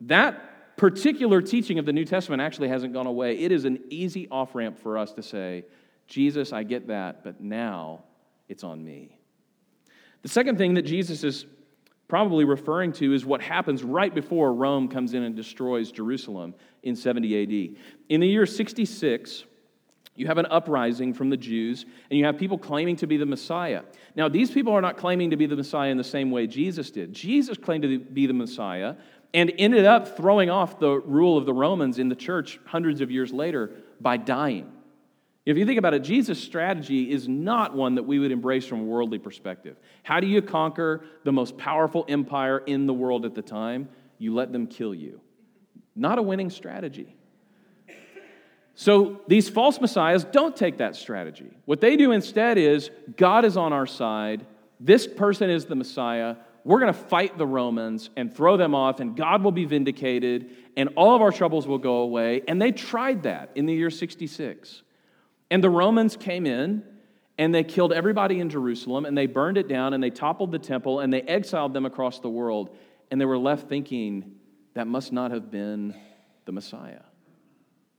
that 0.01 0.77
particular 0.77 1.41
teaching 1.41 1.79
of 1.79 1.85
the 1.85 1.93
New 1.93 2.05
Testament 2.05 2.41
actually 2.41 2.69
hasn't 2.69 2.93
gone 2.93 3.07
away. 3.07 3.37
It 3.37 3.51
is 3.51 3.65
an 3.65 3.79
easy 3.89 4.27
off 4.29 4.55
ramp 4.55 4.79
for 4.79 4.97
us 4.97 5.11
to 5.13 5.23
say, 5.23 5.65
Jesus, 6.07 6.53
I 6.53 6.63
get 6.63 6.87
that, 6.87 7.23
but 7.23 7.41
now 7.41 8.03
it's 8.47 8.63
on 8.63 8.83
me. 8.83 9.17
The 10.21 10.29
second 10.29 10.57
thing 10.57 10.73
that 10.73 10.83
Jesus 10.83 11.23
is 11.23 11.45
probably 12.09 12.43
referring 12.43 12.91
to 12.91 13.13
is 13.13 13.25
what 13.25 13.41
happens 13.41 13.83
right 13.83 14.13
before 14.13 14.53
Rome 14.53 14.89
comes 14.89 15.13
in 15.13 15.23
and 15.23 15.35
destroys 15.35 15.91
Jerusalem 15.91 16.55
in 16.83 16.95
70 16.95 17.43
AD. 17.43 17.77
In 18.09 18.19
the 18.19 18.27
year 18.27 18.45
66, 18.45 19.45
you 20.15 20.27
have 20.27 20.39
an 20.39 20.47
uprising 20.47 21.13
from 21.13 21.29
the 21.29 21.37
Jews, 21.37 21.85
and 22.09 22.19
you 22.19 22.25
have 22.25 22.37
people 22.37 22.57
claiming 22.57 22.97
to 22.97 23.07
be 23.07 23.15
the 23.15 23.25
Messiah. 23.25 23.83
Now, 24.15 24.27
these 24.27 24.51
people 24.51 24.73
are 24.73 24.81
not 24.81 24.97
claiming 24.97 25.29
to 25.29 25.37
be 25.37 25.45
the 25.45 25.55
Messiah 25.55 25.91
in 25.91 25.97
the 25.97 26.03
same 26.03 26.31
way 26.31 26.47
Jesus 26.47 26.91
did. 26.91 27.13
Jesus 27.13 27.57
claimed 27.57 27.83
to 27.83 27.99
be 27.99 28.25
the 28.25 28.33
Messiah 28.33 28.95
and 29.33 29.53
ended 29.57 29.85
up 29.85 30.17
throwing 30.17 30.49
off 30.49 30.79
the 30.79 30.99
rule 30.99 31.37
of 31.37 31.45
the 31.45 31.53
Romans 31.53 31.99
in 31.99 32.09
the 32.09 32.15
church 32.15 32.59
hundreds 32.65 32.99
of 33.01 33.11
years 33.11 33.31
later 33.31 33.71
by 34.01 34.17
dying. 34.17 34.71
If 35.49 35.57
you 35.57 35.65
think 35.65 35.79
about 35.79 35.95
it, 35.95 36.03
Jesus' 36.03 36.39
strategy 36.39 37.09
is 37.09 37.27
not 37.27 37.75
one 37.75 37.95
that 37.95 38.03
we 38.03 38.19
would 38.19 38.31
embrace 38.31 38.67
from 38.67 38.81
a 38.81 38.83
worldly 38.83 39.17
perspective. 39.17 39.77
How 40.03 40.19
do 40.19 40.27
you 40.27 40.43
conquer 40.43 41.03
the 41.23 41.31
most 41.31 41.57
powerful 41.57 42.05
empire 42.07 42.59
in 42.59 42.85
the 42.85 42.93
world 42.93 43.25
at 43.25 43.33
the 43.33 43.41
time? 43.41 43.89
You 44.19 44.35
let 44.35 44.51
them 44.51 44.67
kill 44.67 44.93
you. 44.93 45.21
Not 45.95 46.19
a 46.19 46.21
winning 46.21 46.51
strategy. 46.51 47.15
So 48.75 49.21
these 49.27 49.49
false 49.49 49.81
messiahs 49.81 50.23
don't 50.23 50.55
take 50.55 50.77
that 50.77 50.95
strategy. 50.95 51.49
What 51.65 51.81
they 51.81 51.97
do 51.97 52.11
instead 52.11 52.59
is 52.59 52.91
God 53.17 53.43
is 53.43 53.57
on 53.57 53.73
our 53.73 53.87
side. 53.87 54.45
This 54.79 55.07
person 55.07 55.49
is 55.49 55.65
the 55.65 55.75
Messiah. 55.75 56.35
We're 56.63 56.79
going 56.79 56.93
to 56.93 56.99
fight 56.99 57.39
the 57.39 57.47
Romans 57.47 58.11
and 58.15 58.31
throw 58.31 58.55
them 58.55 58.75
off, 58.75 58.99
and 58.99 59.17
God 59.17 59.43
will 59.43 59.51
be 59.51 59.65
vindicated, 59.65 60.51
and 60.77 60.89
all 60.95 61.15
of 61.15 61.23
our 61.23 61.31
troubles 61.31 61.65
will 61.65 61.79
go 61.79 62.01
away. 62.01 62.43
And 62.47 62.61
they 62.61 62.71
tried 62.71 63.23
that 63.23 63.49
in 63.55 63.65
the 63.65 63.73
year 63.73 63.89
66. 63.89 64.83
And 65.51 65.63
the 65.63 65.69
Romans 65.69 66.15
came 66.15 66.45
in 66.45 66.83
and 67.37 67.55
they 67.55 67.63
killed 67.63 67.93
everybody 67.93 68.39
in 68.39 68.49
Jerusalem 68.49 69.05
and 69.05 69.17
they 69.17 69.25
burned 69.25 69.57
it 69.57 69.67
down 69.67 69.93
and 69.93 70.03
they 70.03 70.09
toppled 70.09 70.51
the 70.51 70.59
temple 70.59 70.99
and 70.99 71.11
they 71.11 71.21
exiled 71.21 71.73
them 71.73 71.85
across 71.85 72.19
the 72.19 72.29
world. 72.29 72.75
And 73.09 73.19
they 73.19 73.25
were 73.25 73.37
left 73.37 73.69
thinking, 73.69 74.35
that 74.75 74.87
must 74.87 75.11
not 75.11 75.31
have 75.31 75.49
been 75.49 75.95
the 76.45 76.51
Messiah. 76.51 77.01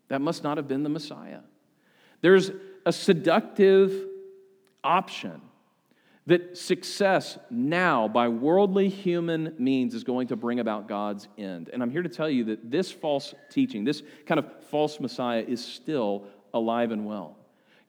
That 0.08 0.20
must 0.20 0.44
not 0.44 0.56
have 0.56 0.68
been 0.68 0.82
the 0.82 0.88
Messiah. 0.88 1.40
There's 2.20 2.50
a 2.86 2.92
seductive 2.92 4.06
option 4.84 5.40
that 6.26 6.56
success 6.56 7.38
now 7.50 8.06
by 8.06 8.28
worldly 8.28 8.88
human 8.88 9.54
means 9.58 9.94
is 9.94 10.04
going 10.04 10.28
to 10.28 10.36
bring 10.36 10.60
about 10.60 10.86
God's 10.86 11.26
end. 11.38 11.70
And 11.72 11.82
I'm 11.82 11.90
here 11.90 12.02
to 12.02 12.08
tell 12.08 12.28
you 12.28 12.44
that 12.44 12.70
this 12.70 12.92
false 12.92 13.34
teaching, 13.50 13.84
this 13.84 14.02
kind 14.26 14.38
of 14.38 14.46
false 14.70 15.00
Messiah, 15.00 15.44
is 15.46 15.64
still 15.64 16.26
alive 16.52 16.92
and 16.92 17.06
well. 17.06 17.36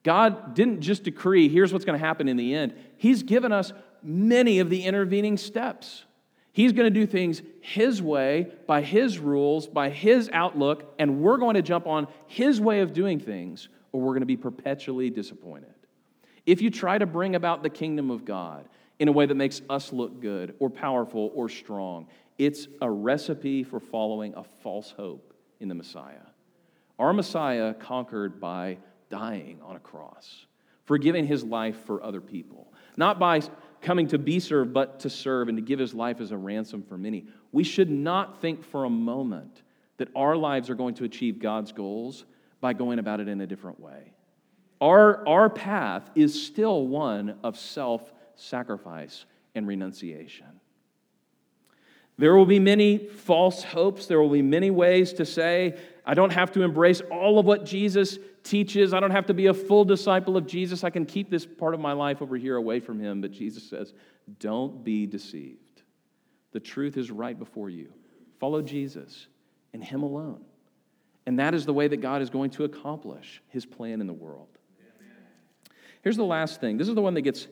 God 0.04 0.56
didn't 0.56 0.82
just 0.82 1.04
decree, 1.04 1.48
here's 1.48 1.72
what's 1.72 1.86
going 1.86 2.00
to 2.00 2.06
happen 2.06 2.28
in 2.28 2.38
the 2.38 2.56
end. 2.56 2.74
He's 2.98 3.24
given 3.24 3.52
us 3.52 3.72
many 4.02 4.60
of 4.60 4.70
the 4.70 4.84
intervening 4.84 5.38
steps. 5.38 6.06
He's 6.54 6.74
going 6.74 6.92
to 6.92 7.00
do 7.00 7.06
things 7.06 7.42
His 7.62 8.02
way, 8.02 8.52
by 8.68 8.82
His 8.82 9.20
rules, 9.20 9.68
by 9.68 9.90
His 9.90 10.30
outlook, 10.34 10.94
and 11.00 11.22
we're 11.22 11.38
going 11.38 11.56
to 11.56 11.62
jump 11.62 11.88
on 11.88 12.08
His 12.28 12.60
way 12.60 12.82
of 12.82 12.94
doing 12.94 13.20
things, 13.20 13.70
or 13.92 14.02
we're 14.02 14.14
going 14.14 14.22
to 14.22 14.26
be 14.26 14.38
perpetually 14.38 15.10
disappointed. 15.10 15.74
If 16.46 16.62
you 16.62 16.72
try 16.72 16.98
to 16.98 17.06
bring 17.06 17.36
about 17.36 17.64
the 17.64 17.70
kingdom 17.70 18.10
of 18.10 18.26
God 18.26 18.68
in 19.00 19.08
a 19.08 19.12
way 19.12 19.26
that 19.26 19.36
makes 19.36 19.62
us 19.70 19.94
look 19.94 20.20
good, 20.20 20.56
or 20.60 20.70
powerful, 20.70 21.32
or 21.36 21.48
strong, 21.48 22.08
it's 22.38 22.68
a 22.82 22.90
recipe 22.90 23.64
for 23.64 23.80
following 23.80 24.34
a 24.36 24.44
false 24.44 24.92
hope 24.92 25.34
in 25.60 25.70
the 25.70 25.76
Messiah. 25.76 26.26
Our 27.00 27.14
Messiah 27.14 27.74
conquered 27.74 28.42
by 28.42 28.78
dying 29.12 29.60
on 29.64 29.76
a 29.76 29.80
cross, 29.80 30.48
for 30.86 30.98
giving 30.98 31.28
his 31.28 31.44
life 31.44 31.78
for 31.86 32.04
other 32.04 32.22
people, 32.22 32.74
not 32.98 33.20
by 33.20 33.42
coming 33.82 34.08
to 34.08 34.18
be 34.18 34.40
served, 34.40 34.74
but 34.74 35.02
to 35.02 35.10
serve 35.10 35.50
and 35.50 35.58
to 35.58 35.62
give 35.62 35.78
his 35.78 35.94
life 35.94 36.20
as 36.20 36.32
a 36.32 36.38
ransom 36.38 36.82
for 36.82 36.98
many. 36.98 37.26
We 37.52 37.64
should 37.64 37.92
not 37.92 38.42
think 38.42 38.64
for 38.64 38.86
a 38.86 38.90
moment 38.90 39.62
that 39.98 40.10
our 40.16 40.36
lives 40.36 40.70
are 40.70 40.76
going 40.76 40.96
to 40.96 41.04
achieve 41.04 41.40
God's 41.40 41.72
goals 41.72 42.26
by 42.60 42.74
going 42.74 43.00
about 43.00 43.20
it 43.20 43.28
in 43.28 43.42
a 43.42 43.48
different 43.48 43.80
way. 43.80 44.14
Our, 44.80 45.28
our 45.28 45.50
path 45.50 46.10
is 46.16 46.44
still 46.44 46.88
one 46.88 47.38
of 47.44 47.58
self 47.58 48.12
sacrifice 48.36 49.26
and 49.54 49.68
renunciation. 49.68 50.48
There 52.18 52.36
will 52.36 52.46
be 52.46 52.60
many 52.60 52.98
false 52.98 53.64
hopes. 53.64 54.06
There 54.06 54.22
will 54.22 54.30
be 54.30 54.42
many 54.42 54.70
ways 54.70 55.14
to 55.14 55.26
say, 55.26 55.78
I 56.06 56.14
don't 56.14 56.32
have 56.32 56.52
to 56.54 56.64
embrace 56.64 57.02
all 57.12 57.40
of 57.40 57.46
what 57.46 57.66
Jesus 57.66 58.18
teaches. 58.44 58.94
I 58.94 59.00
don't 59.00 59.12
have 59.12 59.28
to 59.28 59.34
be 59.34 59.48
a 59.48 59.54
full 59.54 59.86
disciple 59.86 60.38
of 60.38 60.48
Jesus. 60.48 60.84
I 60.84 60.90
can 60.90 61.06
keep 61.06 61.30
this 61.30 61.46
part 61.46 61.74
of 61.74 61.80
my 61.80 61.94
life 61.94 62.22
over 62.22 62.38
here 62.38 62.56
away 62.56 62.80
from 62.80 63.00
him. 63.00 63.22
But 63.22 63.32
Jesus 63.32 63.70
says, 63.70 63.94
don't 64.40 64.84
be 64.84 65.06
deceived. 65.06 65.82
The 66.52 66.60
truth 66.60 66.98
is 66.98 67.12
right 67.12 67.38
before 67.38 67.70
you. 67.70 67.94
Follow 68.40 68.62
Jesus 68.62 69.28
and 69.74 69.84
him 69.84 70.04
alone. 70.04 70.42
And 71.26 71.40
that 71.40 71.54
is 71.54 71.66
the 71.66 71.74
way 71.74 71.88
that 71.88 71.98
God 71.98 72.22
is 72.22 72.30
going 72.30 72.50
to 72.52 72.64
accomplish 72.64 73.42
his 73.48 73.66
plan 73.66 74.02
in 74.02 74.08
the 74.08 74.14
world. 74.14 74.48
Here's 76.02 76.18
the 76.18 76.24
last 76.24 76.60
thing. 76.60 76.78
This 76.78 76.88
is 76.88 76.96
the 76.96 77.02
one 77.02 77.14
that 77.14 77.22
gets, 77.22 77.48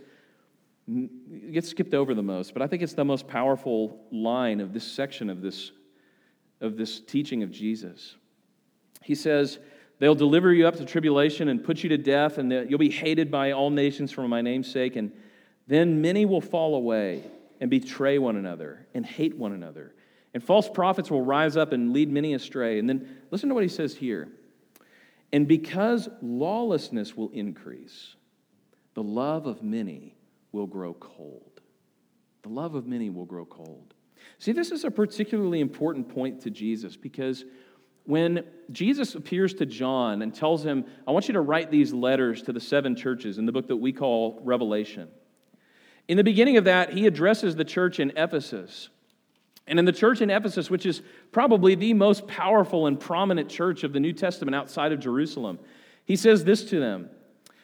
gets 1.52 1.70
skipped 1.70 1.94
over 1.94 2.16
the 2.16 2.24
most, 2.24 2.54
but 2.54 2.64
I 2.64 2.68
think 2.68 2.82
it's 2.82 2.94
the 2.94 3.06
most 3.06 3.28
powerful 3.28 4.02
line 4.12 4.60
of 4.60 4.74
this 4.74 4.84
section 4.84 5.30
of 5.30 5.42
this, 5.42 5.72
of 6.60 6.76
this 6.76 7.00
teaching 7.00 7.44
of 7.44 7.52
Jesus. 7.52 8.16
He 9.04 9.14
says, 9.14 9.60
They'll 10.00 10.16
deliver 10.16 10.54
you 10.54 10.68
up 10.68 10.78
to 10.78 10.86
tribulation 10.86 11.50
and 11.50 11.64
put 11.64 11.84
you 11.84 11.90
to 11.90 11.98
death, 11.98 12.38
and 12.38 12.52
you'll 12.70 12.80
be 12.80 12.90
hated 12.90 13.30
by 13.30 13.52
all 13.52 13.70
nations 13.70 14.12
for 14.12 14.28
my 14.28 14.42
name's 14.42 14.72
sake. 14.72 14.96
And 14.96 15.12
then 15.68 16.02
many 16.02 16.26
will 16.26 16.42
fall 16.42 16.76
away 16.76 17.24
and 17.60 17.70
betray 17.70 18.18
one 18.18 18.38
another 18.38 18.88
and 18.94 19.06
hate 19.06 19.38
one 19.38 19.52
another. 19.52 19.94
And 20.34 20.44
false 20.44 20.70
prophets 20.70 21.12
will 21.12 21.24
rise 21.24 21.58
up 21.58 21.74
and 21.74 21.92
lead 21.92 22.10
many 22.10 22.34
astray. 22.34 22.80
And 22.80 22.88
then 22.88 23.18
listen 23.30 23.50
to 23.50 23.56
what 23.56 23.64
he 23.64 23.70
says 23.70 23.96
here. 23.96 24.30
And 25.34 25.48
because 25.48 26.08
lawlessness 26.22 27.16
will 27.16 27.30
increase, 27.32 28.16
the 28.94 29.04
love 29.04 29.48
of 29.48 29.62
many 29.62 30.16
will 30.52 30.68
grow 30.68 30.94
cold. 30.94 31.62
The 32.44 32.50
love 32.50 32.74
of 32.76 32.88
many 32.88 33.10
will 33.10 33.26
grow 33.26 33.46
cold. 33.46 33.94
See, 34.38 34.54
this 34.54 34.72
is 34.72 34.86
a 34.86 34.92
particularly 34.92 35.60
important 35.60 36.10
point 36.10 36.42
to 36.42 36.50
Jesus 36.50 36.96
because 36.96 37.44
when 38.10 38.44
Jesus 38.72 39.14
appears 39.14 39.54
to 39.54 39.68
John 39.68 40.24
and 40.24 40.34
tells 40.34 40.66
him, 40.66 40.84
I 41.08 41.12
want 41.12 41.28
you 41.28 41.36
to 41.36 41.42
write 41.42 41.70
these 41.70 41.94
letters 41.94 42.42
to 42.42 42.52
the 42.52 42.60
seven 42.60 42.96
churches 42.96 43.38
in 43.38 43.46
the 43.46 43.52
book 43.52 43.68
that 43.68 43.78
we 43.78 43.94
call 43.94 44.42
Revelation. 44.44 45.10
In 46.08 46.18
the 46.18 46.24
beginning 46.24 46.58
of 46.58 46.64
that, 46.64 46.92
he 46.92 47.06
addresses 47.06 47.56
the 47.56 47.64
church 47.64 48.00
in 48.00 48.12
Ephesus. 48.18 48.90
And 49.68 49.78
in 49.78 49.86
the 49.86 49.92
church 49.92 50.22
in 50.22 50.32
Ephesus, 50.32 50.72
which 50.72 50.88
is 50.88 51.04
probably 51.32 51.76
the 51.76 51.94
most 51.94 52.26
powerful 52.26 52.88
and 52.88 53.00
prominent 53.00 53.48
church 53.48 53.84
of 53.84 53.94
the 53.94 54.00
New 54.00 54.14
Testament 54.14 54.56
outside 54.56 54.92
of 54.92 55.00
Jerusalem, 55.00 55.60
he 56.06 56.16
says 56.16 56.44
this 56.44 56.64
to 56.72 56.80
them. 56.80 57.12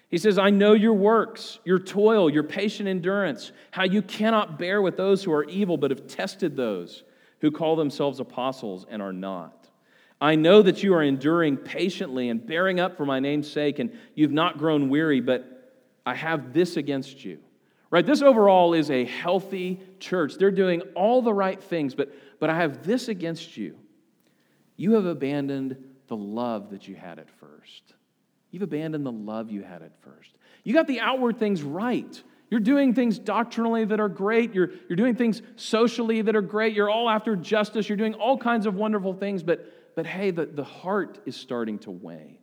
He 0.10 0.20
says, 0.20 0.38
I 0.38 0.52
know 0.52 0.74
your 0.74 0.94
works, 0.94 1.58
your 1.66 1.80
toil, 1.80 2.30
your 2.30 2.44
patient 2.44 2.88
endurance, 2.88 3.52
how 3.72 3.86
you 3.86 4.04
cannot 4.04 4.60
bear 4.60 4.84
with 4.84 4.96
those 4.96 5.24
who 5.24 5.34
are 5.34 5.46
evil, 5.46 5.76
but 5.76 5.90
have 5.90 6.06
tested 6.06 6.56
those 6.56 7.02
who 7.42 7.50
call 7.50 7.76
themselves 7.76 8.20
apostles 8.20 8.86
and 8.88 9.02
are 9.02 9.12
not. 9.12 9.65
I 10.22 10.36
know 10.36 10.62
that 10.62 10.82
you 10.82 10.94
are 10.94 11.04
enduring 11.04 11.58
patiently 11.58 12.30
and 12.30 12.46
bearing 12.46 12.80
up 12.80 12.98
for 12.98 13.06
my 13.06 13.20
name's 13.20 13.52
sake, 13.52 13.80
and 13.80 13.92
you've 14.16 14.32
not 14.32 14.58
grown 14.58 14.90
weary, 14.90 15.20
but 15.20 15.74
I 16.06 16.16
have 16.16 16.54
this 16.54 16.78
against 16.78 17.26
you. 17.26 17.40
Right? 17.92 18.06
This 18.06 18.22
overall 18.22 18.74
is 18.74 18.90
a 18.92 19.06
healthy 19.06 19.80
church. 20.00 20.36
They're 20.36 20.52
doing 20.52 20.82
all 20.96 21.22
the 21.22 21.34
right 21.34 21.62
things, 21.62 21.96
but, 21.96 22.14
but 22.40 22.50
I 22.50 22.56
have 22.56 22.86
this 22.86 23.08
against 23.08 23.56
you. 23.56 23.78
You 24.76 24.94
have 24.94 25.06
abandoned 25.06 25.78
the 26.08 26.16
love 26.16 26.72
that 26.72 26.88
you 26.88 26.96
had 26.96 27.20
at 27.20 27.30
first. 27.30 27.94
You've 28.52 28.64
abandoned 28.64 29.06
the 29.06 29.12
love 29.12 29.50
you 29.50 29.64
had 29.64 29.82
at 29.82 29.92
first. 30.02 30.32
You 30.64 30.74
got 30.74 30.88
the 30.88 31.00
outward 31.00 31.38
things 31.38 31.62
right. 31.62 32.22
You're 32.50 32.60
doing 32.60 32.94
things 32.94 33.20
doctrinally 33.20 33.86
that 33.86 34.00
are 34.00 34.10
great. 34.10 34.54
You're, 34.54 34.72
you're 34.90 34.96
doing 34.96 35.16
things 35.16 35.42
socially 35.56 36.22
that 36.22 36.36
are 36.36 36.42
great. 36.42 36.74
You're 36.74 36.90
all 36.90 37.10
after 37.10 37.36
justice. 37.36 37.88
You're 37.88 37.98
doing 37.98 38.14
all 38.14 38.38
kinds 38.38 38.66
of 38.66 38.76
wonderful 38.76 39.14
things, 39.14 39.44
but, 39.44 39.72
but 39.96 40.06
hey, 40.06 40.32
the, 40.32 40.46
the 40.46 40.64
heart 40.64 41.20
is 41.26 41.36
starting 41.36 41.80
to 41.80 41.92
wane. 41.92 42.38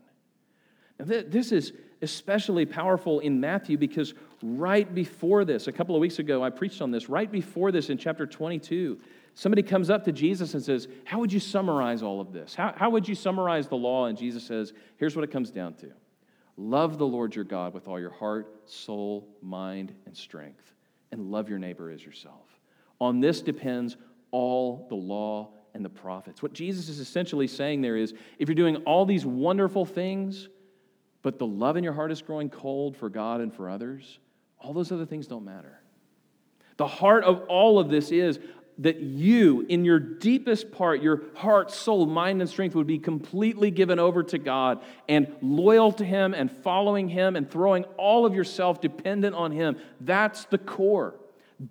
Now, 0.98 1.04
th- 1.04 1.26
this 1.28 1.52
is 1.52 1.72
especially 2.00 2.66
powerful 2.66 3.20
in 3.20 3.40
Matthew 3.40 3.78
because 3.78 4.14
right 4.42 4.92
before 4.92 5.44
this, 5.44 5.68
a 5.68 5.72
couple 5.72 5.94
of 5.94 6.00
weeks 6.00 6.18
ago, 6.18 6.42
I 6.42 6.50
preached 6.50 6.82
on 6.82 6.90
this. 6.90 7.08
Right 7.08 7.30
before 7.30 7.70
this, 7.70 7.90
in 7.90 7.98
chapter 7.98 8.26
22, 8.26 8.98
somebody 9.34 9.62
comes 9.62 9.90
up 9.90 10.04
to 10.04 10.12
Jesus 10.12 10.54
and 10.54 10.62
says, 10.62 10.88
How 11.04 11.20
would 11.20 11.32
you 11.32 11.40
summarize 11.40 12.02
all 12.02 12.20
of 12.20 12.32
this? 12.32 12.54
How, 12.54 12.74
how 12.76 12.90
would 12.90 13.06
you 13.06 13.14
summarize 13.14 13.68
the 13.68 13.76
law? 13.76 14.06
And 14.06 14.18
Jesus 14.18 14.44
says, 14.44 14.72
Here's 14.96 15.14
what 15.14 15.24
it 15.24 15.30
comes 15.30 15.50
down 15.50 15.74
to 15.74 15.92
Love 16.56 16.98
the 16.98 17.06
Lord 17.06 17.34
your 17.34 17.44
God 17.44 17.72
with 17.72 17.88
all 17.88 18.00
your 18.00 18.10
heart, 18.10 18.68
soul, 18.68 19.28
mind, 19.40 19.94
and 20.06 20.16
strength, 20.16 20.74
and 21.10 21.30
love 21.30 21.48
your 21.48 21.58
neighbor 21.58 21.90
as 21.90 22.04
yourself. 22.04 22.46
On 23.00 23.20
this 23.20 23.40
depends 23.40 23.96
all 24.30 24.86
the 24.88 24.94
law 24.94 25.50
and 25.74 25.84
the 25.84 25.90
prophets. 25.90 26.42
What 26.42 26.52
Jesus 26.52 26.88
is 26.88 26.98
essentially 26.98 27.46
saying 27.46 27.80
there 27.80 27.96
is 27.96 28.14
if 28.38 28.48
you're 28.48 28.54
doing 28.54 28.76
all 28.84 29.06
these 29.06 29.24
wonderful 29.24 29.84
things, 29.84 30.48
but 31.22 31.38
the 31.38 31.46
love 31.46 31.76
in 31.76 31.84
your 31.84 31.92
heart 31.92 32.12
is 32.12 32.20
growing 32.20 32.50
cold 32.50 32.96
for 32.96 33.08
God 33.08 33.40
and 33.40 33.54
for 33.54 33.68
others, 33.68 34.18
all 34.58 34.72
those 34.72 34.92
other 34.92 35.06
things 35.06 35.26
don't 35.26 35.44
matter. 35.44 35.78
The 36.76 36.86
heart 36.86 37.24
of 37.24 37.42
all 37.48 37.78
of 37.78 37.88
this 37.88 38.10
is 38.10 38.38
that 38.78 39.00
you, 39.00 39.66
in 39.68 39.84
your 39.84 39.98
deepest 39.98 40.72
part, 40.72 41.02
your 41.02 41.22
heart, 41.36 41.70
soul, 41.70 42.06
mind, 42.06 42.40
and 42.40 42.48
strength, 42.48 42.74
would 42.74 42.86
be 42.86 42.98
completely 42.98 43.70
given 43.70 43.98
over 43.98 44.22
to 44.22 44.38
God 44.38 44.82
and 45.08 45.32
loyal 45.42 45.92
to 45.92 46.04
Him 46.04 46.32
and 46.34 46.50
following 46.50 47.08
Him 47.08 47.36
and 47.36 47.50
throwing 47.50 47.84
all 47.96 48.24
of 48.24 48.34
yourself 48.34 48.80
dependent 48.80 49.36
on 49.36 49.52
Him. 49.52 49.76
That's 50.00 50.46
the 50.46 50.58
core. 50.58 51.14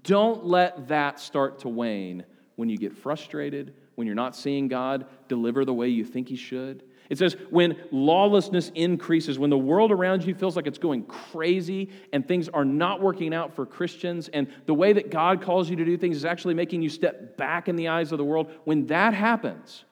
Don't 0.04 0.46
let 0.46 0.90
that 0.90 1.20
start 1.20 1.60
to 1.60 1.70
wane 1.70 2.24
when 2.56 2.70
you 2.70 2.78
get 2.78 2.96
frustrated, 2.96 3.74
when 4.02 4.08
you're 4.08 4.16
not 4.16 4.36
seeing 4.36 4.68
God 4.68 5.06
deliver 5.28 5.64
the 5.64 5.76
way 5.76 5.88
you 5.90 6.04
think 6.04 6.28
He 6.28 6.36
should. 6.36 6.82
It 7.12 7.20
says, 7.20 7.36
when 7.52 7.78
lawlessness 7.92 8.72
increases, 8.74 9.38
when 9.38 9.52
the 9.52 9.58
world 9.60 9.92
around 9.92 10.24
you 10.24 10.34
feels 10.34 10.56
like 10.56 10.66
it's 10.66 10.80
going 10.80 11.04
crazy 11.04 11.92
and 12.12 12.28
things 12.28 12.50
are 12.50 12.66
not 12.66 13.00
working 13.00 13.32
out 13.32 13.54
for 13.54 13.68
Christians, 13.68 14.28
and 14.30 14.48
the 14.66 14.74
way 14.74 14.92
that 14.94 15.12
God 15.12 15.44
calls 15.44 15.70
you 15.70 15.76
to 15.76 15.86
do 15.86 15.98
things 15.98 16.18
is 16.18 16.26
actually 16.26 16.56
making 16.56 16.82
you 16.82 16.90
step 16.90 17.38
back 17.38 17.70
in 17.70 17.76
the 17.76 17.90
eyes 17.90 18.12
of 18.12 18.18
the 18.18 18.24
world, 18.24 18.52
when 18.64 18.88
that 18.88 19.14
happens, 19.14 19.84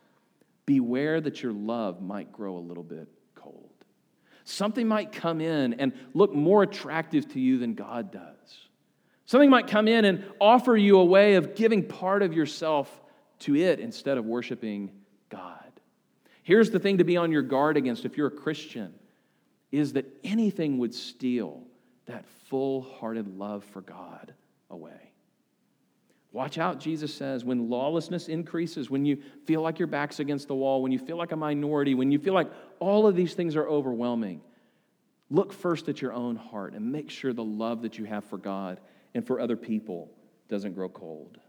beware 0.65 1.21
that 1.21 1.43
your 1.43 1.53
love 1.53 2.01
might 2.01 2.31
grow 2.31 2.57
a 2.57 2.65
little 2.65 2.81
bit 2.81 3.07
cold. 3.35 3.69
Something 4.43 4.87
might 4.87 5.11
come 5.11 5.39
in 5.39 5.75
and 5.75 5.93
look 6.15 6.33
more 6.33 6.63
attractive 6.63 7.31
to 7.33 7.39
you 7.39 7.59
than 7.59 7.75
God 7.75 8.11
does. 8.11 8.69
Something 9.27 9.51
might 9.51 9.67
come 9.67 9.87
in 9.87 10.05
and 10.05 10.25
offer 10.41 10.75
you 10.75 10.97
a 10.97 11.05
way 11.05 11.35
of 11.35 11.53
giving 11.53 11.83
part 11.83 12.23
of 12.23 12.33
yourself 12.33 12.89
to 13.39 13.55
it 13.55 13.79
instead 13.79 14.17
of 14.17 14.25
worshiping 14.25 14.91
God. 15.29 15.71
Here's 16.43 16.71
the 16.71 16.79
thing 16.79 16.97
to 16.97 17.03
be 17.03 17.17
on 17.17 17.31
your 17.31 17.41
guard 17.41 17.77
against 17.77 18.05
if 18.05 18.17
you're 18.17 18.27
a 18.27 18.31
Christian 18.31 18.93
is 19.71 19.93
that 19.93 20.05
anything 20.23 20.79
would 20.79 20.93
steal 20.93 21.63
that 22.07 22.25
full 22.47 22.81
hearted 22.81 23.37
love 23.37 23.63
for 23.63 23.81
God 23.81 24.33
away. 24.69 25.11
Watch 26.31 26.57
out, 26.57 26.79
Jesus 26.79 27.13
says, 27.13 27.43
when 27.43 27.69
lawlessness 27.69 28.27
increases, 28.27 28.89
when 28.89 29.05
you 29.05 29.17
feel 29.45 29.61
like 29.61 29.79
your 29.79 29.87
back's 29.87 30.19
against 30.19 30.47
the 30.47 30.55
wall, 30.55 30.81
when 30.81 30.91
you 30.91 30.99
feel 30.99 31.17
like 31.17 31.31
a 31.31 31.35
minority, 31.35 31.95
when 31.95 32.11
you 32.11 32.19
feel 32.19 32.33
like 32.33 32.51
all 32.79 33.07
of 33.07 33.15
these 33.15 33.33
things 33.33 33.55
are 33.55 33.67
overwhelming, 33.67 34.41
look 35.31 35.51
first 35.51 35.89
at 35.89 36.01
your 36.01 36.13
own 36.13 36.35
heart 36.35 36.73
and 36.73 36.91
make 36.91 37.09
sure 37.09 37.33
the 37.33 37.43
love 37.43 37.81
that 37.81 37.97
you 37.97 38.05
have 38.05 38.23
for 38.25 38.37
God 38.37 38.79
and 39.15 39.25
for 39.25 39.39
other 39.39 39.55
people 39.55 40.11
doesn't 40.49 40.73
grow 40.73 40.89
cold. 40.89 41.39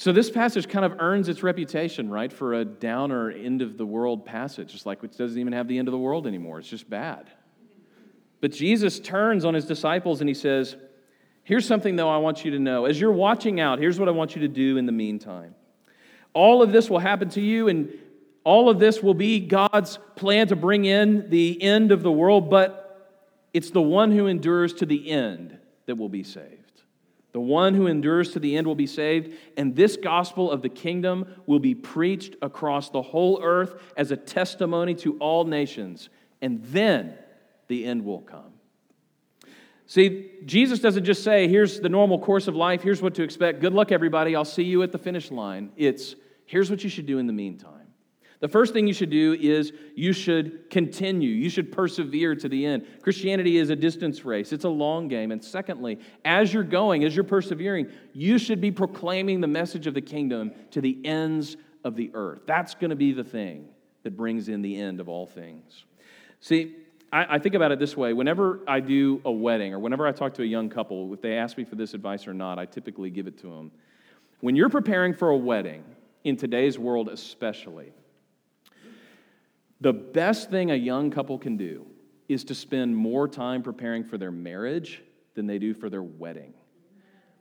So 0.00 0.12
this 0.12 0.30
passage 0.30 0.66
kind 0.66 0.86
of 0.86 0.96
earns 0.98 1.28
its 1.28 1.42
reputation, 1.42 2.08
right, 2.08 2.32
for 2.32 2.54
a 2.54 2.64
downer 2.64 3.30
end 3.30 3.60
of 3.60 3.76
the 3.76 3.84
world 3.84 4.24
passage, 4.24 4.72
just 4.72 4.86
like 4.86 5.04
it 5.04 5.14
doesn't 5.18 5.38
even 5.38 5.52
have 5.52 5.68
the 5.68 5.78
end 5.78 5.88
of 5.88 5.92
the 5.92 5.98
world 5.98 6.26
anymore. 6.26 6.58
It's 6.58 6.70
just 6.70 6.88
bad. 6.88 7.28
But 8.40 8.50
Jesus 8.50 8.98
turns 8.98 9.44
on 9.44 9.52
his 9.52 9.66
disciples 9.66 10.20
and 10.20 10.28
he 10.28 10.32
says, 10.32 10.74
Here's 11.44 11.66
something, 11.66 11.96
though, 11.96 12.08
I 12.08 12.16
want 12.16 12.46
you 12.46 12.52
to 12.52 12.58
know. 12.58 12.86
As 12.86 12.98
you're 12.98 13.12
watching 13.12 13.60
out, 13.60 13.78
here's 13.78 13.98
what 13.98 14.08
I 14.08 14.12
want 14.12 14.34
you 14.34 14.40
to 14.40 14.48
do 14.48 14.78
in 14.78 14.86
the 14.86 14.92
meantime. 14.92 15.54
All 16.32 16.62
of 16.62 16.72
this 16.72 16.88
will 16.88 16.98
happen 16.98 17.28
to 17.30 17.42
you, 17.42 17.68
and 17.68 17.92
all 18.42 18.70
of 18.70 18.78
this 18.78 19.02
will 19.02 19.12
be 19.12 19.38
God's 19.38 19.98
plan 20.16 20.46
to 20.46 20.56
bring 20.56 20.86
in 20.86 21.28
the 21.28 21.62
end 21.62 21.92
of 21.92 22.02
the 22.02 22.10
world, 22.10 22.48
but 22.48 23.20
it's 23.52 23.70
the 23.70 23.82
one 23.82 24.12
who 24.12 24.28
endures 24.28 24.72
to 24.74 24.86
the 24.86 25.10
end 25.10 25.58
that 25.84 25.96
will 25.96 26.08
be 26.08 26.22
saved. 26.22 26.59
The 27.32 27.40
one 27.40 27.74
who 27.74 27.86
endures 27.86 28.32
to 28.32 28.40
the 28.40 28.56
end 28.56 28.66
will 28.66 28.74
be 28.74 28.86
saved, 28.86 29.34
and 29.56 29.76
this 29.76 29.96
gospel 29.96 30.50
of 30.50 30.62
the 30.62 30.68
kingdom 30.68 31.26
will 31.46 31.60
be 31.60 31.74
preached 31.74 32.34
across 32.42 32.90
the 32.90 33.02
whole 33.02 33.40
earth 33.42 33.80
as 33.96 34.10
a 34.10 34.16
testimony 34.16 34.94
to 34.96 35.16
all 35.18 35.44
nations, 35.44 36.08
and 36.42 36.64
then 36.64 37.14
the 37.68 37.84
end 37.84 38.04
will 38.04 38.20
come. 38.20 38.52
See, 39.86 40.30
Jesus 40.44 40.78
doesn't 40.78 41.04
just 41.04 41.24
say, 41.24 41.48
here's 41.48 41.80
the 41.80 41.88
normal 41.88 42.18
course 42.18 42.46
of 42.48 42.54
life, 42.54 42.82
here's 42.82 43.02
what 43.02 43.14
to 43.14 43.22
expect. 43.22 43.60
Good 43.60 43.74
luck, 43.74 43.90
everybody, 43.92 44.34
I'll 44.36 44.44
see 44.44 44.62
you 44.64 44.82
at 44.82 44.92
the 44.92 44.98
finish 44.98 45.30
line. 45.30 45.70
It's, 45.76 46.14
here's 46.46 46.70
what 46.70 46.84
you 46.84 46.90
should 46.90 47.06
do 47.06 47.18
in 47.18 47.26
the 47.26 47.32
meantime. 47.32 47.79
The 48.40 48.48
first 48.48 48.72
thing 48.72 48.86
you 48.86 48.94
should 48.94 49.10
do 49.10 49.36
is 49.38 49.72
you 49.94 50.14
should 50.14 50.70
continue. 50.70 51.28
You 51.28 51.50
should 51.50 51.70
persevere 51.70 52.34
to 52.34 52.48
the 52.48 52.64
end. 52.64 52.86
Christianity 53.02 53.58
is 53.58 53.68
a 53.68 53.76
distance 53.76 54.24
race, 54.24 54.52
it's 54.52 54.64
a 54.64 54.70
long 54.70 55.08
game. 55.08 55.30
And 55.30 55.44
secondly, 55.44 56.00
as 56.24 56.52
you're 56.52 56.64
going, 56.64 57.04
as 57.04 57.14
you're 57.14 57.24
persevering, 57.24 57.88
you 58.14 58.38
should 58.38 58.60
be 58.60 58.70
proclaiming 58.70 59.40
the 59.40 59.46
message 59.46 59.86
of 59.86 59.94
the 59.94 60.00
kingdom 60.00 60.52
to 60.70 60.80
the 60.80 60.98
ends 61.04 61.58
of 61.84 61.96
the 61.96 62.10
earth. 62.14 62.40
That's 62.46 62.74
going 62.74 62.90
to 62.90 62.96
be 62.96 63.12
the 63.12 63.24
thing 63.24 63.68
that 64.02 64.16
brings 64.16 64.48
in 64.48 64.62
the 64.62 64.80
end 64.80 65.00
of 65.00 65.08
all 65.08 65.26
things. 65.26 65.84
See, 66.40 66.76
I, 67.12 67.36
I, 67.36 67.38
think 67.38 67.54
about 67.54 67.72
it 67.72 67.78
this 67.78 67.96
way 67.96 68.14
whenever 68.14 68.60
I 68.66 68.80
do 68.80 69.20
a 69.26 69.30
wedding 69.30 69.74
or 69.74 69.78
whenever 69.78 70.06
I 70.06 70.12
talk 70.12 70.32
to 70.34 70.42
a 70.42 70.46
young 70.46 70.70
couple, 70.70 71.12
if 71.12 71.20
they 71.20 71.36
ask 71.36 71.58
me 71.58 71.64
for 71.64 71.74
this 71.74 71.92
advice 71.92 72.26
or 72.26 72.32
not, 72.32 72.58
I 72.58 72.64
typically 72.64 73.10
give 73.10 73.26
it 73.26 73.36
to 73.38 73.48
them. 73.48 73.70
When 74.40 74.56
you're 74.56 74.70
preparing 74.70 75.12
for 75.12 75.28
a 75.28 75.36
wedding, 75.36 75.84
in 76.24 76.36
today's 76.36 76.78
world 76.78 77.08
especially, 77.08 77.92
the 79.80 79.92
best 79.92 80.50
thing 80.50 80.70
a 80.70 80.74
young 80.74 81.10
couple 81.10 81.38
can 81.38 81.56
do 81.56 81.86
is 82.28 82.44
to 82.44 82.54
spend 82.54 82.94
more 82.94 83.26
time 83.26 83.62
preparing 83.62 84.04
for 84.04 84.18
their 84.18 84.30
marriage 84.30 85.02
than 85.34 85.46
they 85.46 85.58
do 85.58 85.74
for 85.74 85.88
their 85.88 86.02
wedding. 86.02 86.54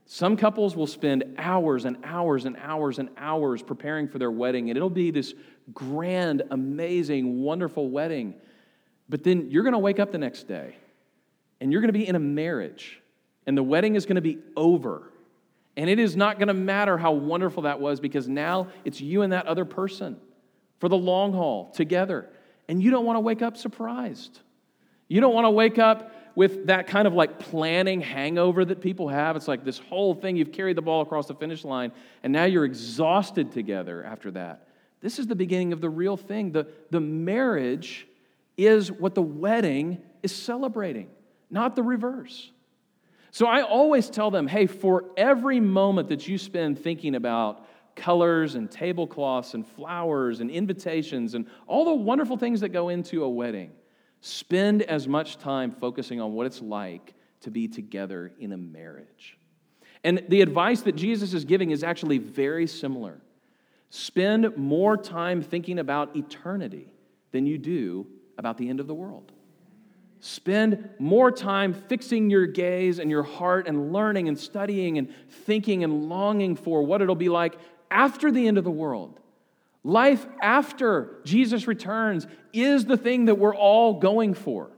Some 0.05 0.35
couples 0.35 0.75
will 0.75 0.87
spend 0.87 1.35
hours 1.37 1.85
and 1.85 1.97
hours 2.03 2.45
and 2.45 2.57
hours 2.57 2.97
and 2.97 3.09
hours 3.17 3.61
preparing 3.61 4.07
for 4.07 4.17
their 4.17 4.31
wedding, 4.31 4.69
and 4.69 4.77
it'll 4.77 4.89
be 4.89 5.11
this 5.11 5.35
grand, 5.73 6.41
amazing, 6.49 7.43
wonderful 7.43 7.89
wedding. 7.89 8.33
But 9.07 9.23
then 9.23 9.51
you're 9.51 9.63
going 9.63 9.73
to 9.73 9.79
wake 9.79 9.99
up 9.99 10.11
the 10.11 10.17
next 10.17 10.47
day 10.47 10.75
and 11.61 11.71
you're 11.71 11.81
going 11.81 11.93
to 11.93 11.99
be 11.99 12.07
in 12.07 12.15
a 12.15 12.19
marriage, 12.19 13.01
and 13.45 13.57
the 13.57 13.63
wedding 13.63 13.95
is 13.95 14.05
going 14.05 14.15
to 14.15 14.21
be 14.21 14.39
over. 14.55 15.11
And 15.75 15.89
it 15.89 15.99
is 15.99 16.15
not 16.15 16.39
going 16.39 16.47
to 16.47 16.53
matter 16.53 16.97
how 16.97 17.11
wonderful 17.11 17.63
that 17.63 17.79
was 17.79 17.99
because 17.99 18.27
now 18.27 18.67
it's 18.85 18.99
you 19.01 19.21
and 19.21 19.33
that 19.33 19.45
other 19.45 19.65
person 19.65 20.17
for 20.79 20.89
the 20.89 20.97
long 20.97 21.33
haul 21.33 21.71
together. 21.71 22.29
And 22.67 22.81
you 22.81 22.91
don't 22.91 23.05
want 23.05 23.17
to 23.17 23.21
wake 23.21 23.41
up 23.41 23.57
surprised. 23.57 24.39
You 25.07 25.21
don't 25.21 25.33
want 25.33 25.45
to 25.45 25.51
wake 25.51 25.79
up 25.79 26.13
with 26.35 26.67
that 26.67 26.87
kind 26.87 27.07
of 27.07 27.13
like 27.13 27.39
planning 27.39 27.99
hangover 27.99 28.63
that 28.63 28.79
people 28.79 29.09
have. 29.09 29.35
It's 29.35 29.47
like 29.47 29.65
this 29.65 29.79
whole 29.79 30.13
thing, 30.13 30.37
you've 30.37 30.51
carried 30.51 30.77
the 30.77 30.81
ball 30.81 31.01
across 31.01 31.27
the 31.27 31.35
finish 31.35 31.65
line, 31.65 31.91
and 32.23 32.31
now 32.31 32.45
you're 32.45 32.65
exhausted 32.65 33.51
together 33.51 34.03
after 34.03 34.31
that. 34.31 34.67
This 35.01 35.19
is 35.19 35.27
the 35.27 35.35
beginning 35.35 35.73
of 35.73 35.81
the 35.81 35.89
real 35.89 36.17
thing. 36.17 36.51
The, 36.51 36.67
the 36.91 36.99
marriage 36.99 38.07
is 38.57 38.91
what 38.91 39.15
the 39.15 39.21
wedding 39.21 40.01
is 40.21 40.35
celebrating, 40.35 41.09
not 41.49 41.75
the 41.75 41.83
reverse. 41.83 42.51
So 43.31 43.45
I 43.47 43.61
always 43.61 44.09
tell 44.09 44.31
them 44.31 44.47
hey, 44.47 44.67
for 44.67 45.05
every 45.15 45.59
moment 45.59 46.09
that 46.09 46.27
you 46.27 46.37
spend 46.37 46.79
thinking 46.79 47.15
about 47.15 47.65
colors 47.99 48.55
and 48.55 48.71
tablecloths 48.71 49.53
and 49.53 49.67
flowers 49.67 50.39
and 50.39 50.49
invitations 50.49 51.35
and 51.35 51.45
all 51.67 51.85
the 51.85 51.93
wonderful 51.93 52.37
things 52.37 52.61
that 52.61 52.69
go 52.69 52.89
into 52.89 53.23
a 53.23 53.29
wedding. 53.29 53.71
Spend 54.21 54.81
as 54.83 55.07
much 55.07 55.37
time 55.37 55.71
focusing 55.71 56.19
on 56.19 56.33
what 56.33 56.45
it's 56.45 56.61
like 56.61 57.13
to 57.41 57.51
be 57.51 57.67
together 57.67 58.31
in 58.39 58.51
a 58.51 58.57
marriage. 58.57 59.37
And 60.03 60.23
the 60.29 60.41
advice 60.41 60.81
that 60.81 60.95
Jesus 60.95 61.33
is 61.33 61.45
giving 61.45 61.71
is 61.71 61.83
actually 61.83 62.17
very 62.17 62.67
similar. 62.67 63.21
Spend 63.89 64.55
more 64.57 64.95
time 64.97 65.41
thinking 65.41 65.79
about 65.79 66.15
eternity 66.15 66.93
than 67.31 67.45
you 67.45 67.57
do 67.57 68.07
about 68.37 68.57
the 68.57 68.69
end 68.69 68.79
of 68.79 68.87
the 68.87 68.93
world. 68.93 69.31
Spend 70.21 70.89
more 70.99 71.31
time 71.31 71.73
fixing 71.73 72.29
your 72.29 72.45
gaze 72.45 72.99
and 72.99 73.09
your 73.09 73.23
heart 73.23 73.67
and 73.67 73.93
learning 73.93 74.27
and 74.27 74.37
studying 74.37 74.97
and 74.97 75.13
thinking 75.29 75.83
and 75.83 76.09
longing 76.09 76.55
for 76.55 76.83
what 76.83 77.01
it'll 77.01 77.15
be 77.15 77.29
like 77.29 77.57
after 77.91 78.31
the 78.31 78.47
end 78.47 78.57
of 78.57 78.63
the 78.63 78.71
world. 78.71 79.19
Life 79.83 80.25
after 80.41 81.19
Jesus 81.23 81.67
returns 81.67 82.27
is 82.53 82.85
the 82.85 82.97
thing 82.97 83.25
that 83.25 83.35
we're 83.35 83.55
all 83.55 83.99
going 83.99 84.33
for. 84.33 84.71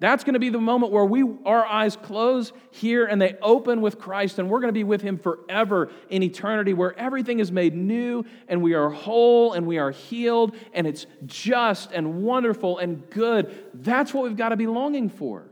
That's 0.00 0.22
going 0.22 0.34
to 0.34 0.40
be 0.40 0.50
the 0.50 0.60
moment 0.60 0.92
where 0.92 1.04
we 1.04 1.24
our 1.46 1.64
eyes 1.64 1.96
close 1.96 2.52
here 2.72 3.06
and 3.06 3.22
they 3.22 3.36
open 3.40 3.80
with 3.80 3.98
Christ 3.98 4.38
and 4.38 4.50
we're 4.50 4.60
going 4.60 4.68
to 4.68 4.72
be 4.72 4.84
with 4.84 5.00
him 5.00 5.18
forever 5.18 5.90
in 6.10 6.22
eternity 6.22 6.74
where 6.74 6.98
everything 6.98 7.38
is 7.38 7.50
made 7.50 7.74
new 7.74 8.24
and 8.48 8.60
we 8.60 8.74
are 8.74 8.90
whole 8.90 9.54
and 9.54 9.66
we 9.66 9.78
are 9.78 9.92
healed 9.92 10.56
and 10.74 10.86
it's 10.86 11.06
just 11.24 11.92
and 11.92 12.22
wonderful 12.22 12.78
and 12.78 13.08
good. 13.08 13.54
That's 13.72 14.12
what 14.12 14.24
we've 14.24 14.36
got 14.36 14.50
to 14.50 14.56
be 14.56 14.66
longing 14.66 15.08
for. 15.08 15.46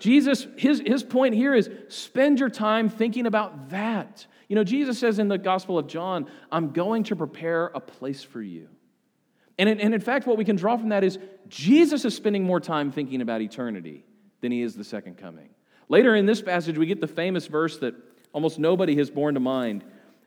Jesus 0.00 0.46
his 0.56 0.82
his 0.84 1.04
point 1.04 1.34
here 1.34 1.54
is 1.54 1.70
spend 1.88 2.40
your 2.40 2.50
time 2.50 2.88
thinking 2.88 3.26
about 3.26 3.70
that. 3.70 4.26
You 4.54 4.60
know, 4.60 4.62
Jesus 4.62 5.00
says 5.00 5.18
in 5.18 5.26
the 5.26 5.36
Gospel 5.36 5.80
of 5.80 5.88
John, 5.88 6.28
I'm 6.52 6.70
going 6.70 7.02
to 7.04 7.16
prepare 7.16 7.72
a 7.74 7.80
place 7.80 8.22
for 8.22 8.40
you. 8.40 8.68
And 9.58 9.68
in, 9.68 9.80
and 9.80 9.92
in 9.92 10.00
fact, 10.00 10.28
what 10.28 10.38
we 10.38 10.44
can 10.44 10.54
draw 10.54 10.76
from 10.76 10.90
that 10.90 11.02
is 11.02 11.18
Jesus 11.48 12.04
is 12.04 12.14
spending 12.14 12.44
more 12.44 12.60
time 12.60 12.92
thinking 12.92 13.20
about 13.20 13.40
eternity 13.40 14.04
than 14.42 14.52
he 14.52 14.62
is 14.62 14.76
the 14.76 14.84
second 14.84 15.16
coming. 15.16 15.48
Later 15.88 16.14
in 16.14 16.24
this 16.24 16.40
passage, 16.40 16.78
we 16.78 16.86
get 16.86 17.00
the 17.00 17.08
famous 17.08 17.48
verse 17.48 17.78
that 17.78 17.96
almost 18.32 18.60
nobody 18.60 18.94
has 18.94 19.10
borne 19.10 19.34
to 19.34 19.40
mind. 19.40 19.82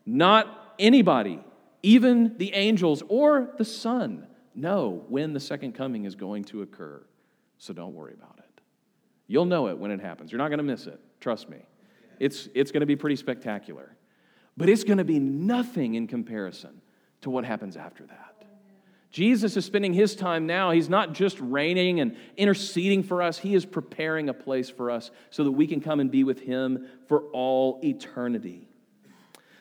Not 0.05 0.73
anybody, 0.77 1.39
even 1.81 2.37
the 2.37 2.53
angels 2.53 3.03
or 3.07 3.53
the 3.57 3.63
Son, 3.63 4.27
know 4.53 5.05
when 5.07 5.31
the 5.31 5.39
second 5.39 5.71
coming 5.71 6.03
is 6.03 6.15
going 6.15 6.43
to 6.43 6.63
occur. 6.63 7.01
So 7.59 7.71
don't 7.71 7.93
worry 7.93 8.13
about 8.13 8.39
it. 8.39 8.61
You'll 9.27 9.45
know 9.45 9.69
it 9.69 9.77
when 9.77 9.89
it 9.89 10.01
happens. 10.01 10.33
You're 10.33 10.39
not 10.39 10.49
going 10.49 10.57
to 10.57 10.65
miss 10.65 10.85
it. 10.85 10.99
Trust 11.21 11.47
me. 11.47 11.59
It's, 12.19 12.49
it's 12.53 12.71
going 12.71 12.81
to 12.81 12.85
be 12.85 12.97
pretty 12.97 13.15
spectacular. 13.15 13.93
But 14.57 14.69
it's 14.69 14.83
going 14.83 14.97
to 14.97 15.05
be 15.05 15.19
nothing 15.19 15.93
in 15.93 16.07
comparison 16.07 16.81
to 17.21 17.29
what 17.29 17.45
happens 17.45 17.77
after 17.77 18.05
that. 18.07 18.23
Jesus 19.11 19.55
is 19.55 19.65
spending 19.65 19.93
his 19.93 20.15
time 20.15 20.45
now. 20.45 20.71
He's 20.71 20.89
not 20.89 21.13
just 21.13 21.39
reigning 21.39 22.01
and 22.01 22.17
interceding 22.35 23.03
for 23.03 23.21
us, 23.21 23.37
he 23.37 23.55
is 23.55 23.65
preparing 23.65 24.29
a 24.29 24.33
place 24.33 24.69
for 24.69 24.91
us 24.91 25.11
so 25.29 25.43
that 25.43 25.51
we 25.51 25.65
can 25.65 25.79
come 25.79 25.99
and 25.99 26.11
be 26.11 26.23
with 26.23 26.41
him 26.41 26.87
for 27.07 27.21
all 27.31 27.79
eternity. 27.83 28.67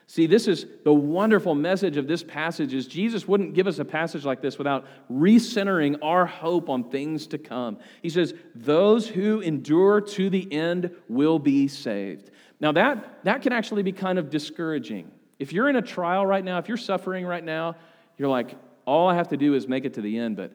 See, 0.09 0.27
this 0.27 0.47
is 0.47 0.67
the 0.85 0.93
wonderful 0.93 1.55
message 1.55 1.97
of 1.97 2.07
this 2.07 2.23
passage 2.23 2.73
is 2.75 2.87
Jesus 2.87 3.27
wouldn't 3.27 3.55
give 3.55 3.67
us 3.67 3.81
a 3.81 3.85
passage 3.85 4.25
like 4.25 4.41
this 4.41 4.57
without 4.57 4.85
recentering 5.11 5.99
our 6.01 6.27
hope 6.27 6.69
on 6.69 6.91
things 6.91 7.27
to 7.29 7.39
come. 7.39 7.79
He 8.03 8.09
says, 8.09 8.33
"Those 8.55 9.09
who 9.09 9.41
endure 9.41 10.01
to 10.01 10.31
the 10.31 10.53
end 10.53 10.91
will 11.09 11.41
be 11.41 11.67
saved." 11.67 12.31
Now 12.61 12.73
that 12.73 13.25
that 13.25 13.43
can 13.43 13.53
actually 13.53 13.83
be 13.83 13.93
kind 13.93 14.19
of 14.19 14.31
discouraging. 14.31 15.11
If 15.39 15.53
you're 15.53 15.69
in 15.69 15.77
a 15.77 15.83
trial 15.83 16.25
right 16.25 16.45
now, 16.45 16.59
if 16.59 16.69
you're 16.69 16.77
suffering 16.77 17.27
right 17.27 17.45
now, 17.45 17.77
you're 18.17 18.29
like, 18.29 18.57
all 18.87 19.09
I 19.09 19.15
have 19.15 19.29
to 19.29 19.37
do 19.37 19.55
is 19.55 19.69
make 19.69 19.85
it 19.85 19.95
to 19.95 20.01
the 20.01 20.19
end, 20.19 20.37
but 20.37 20.53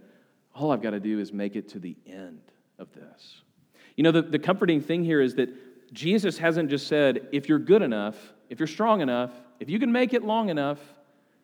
all 0.56 0.72
I've 0.72 0.82
got 0.82 0.92
to 0.92 1.00
do 1.00 1.20
is 1.20 1.32
make 1.32 1.56
it 1.56 1.70
to 1.70 1.80
the 1.80 1.96
end 2.08 2.42
of 2.80 2.92
this. 2.94 3.42
You 3.96 4.04
know, 4.04 4.12
the, 4.12 4.24
the 4.24 4.40
comforting 4.40 4.82
thing 4.82 5.04
here 5.04 5.22
is 5.22 5.36
that 5.36 5.94
Jesus 5.94 6.38
hasn't 6.38 6.70
just 6.70 6.88
said, 6.88 7.28
if 7.32 7.48
you're 7.48 7.60
good 7.60 7.82
enough, 7.82 8.34
if 8.50 8.60
you're 8.60 8.68
strong 8.68 9.02
enough, 9.02 9.32
if 9.60 9.70
you 9.70 9.78
can 9.80 9.92
make 9.92 10.14
it 10.14 10.24
long 10.24 10.50
enough, 10.50 10.80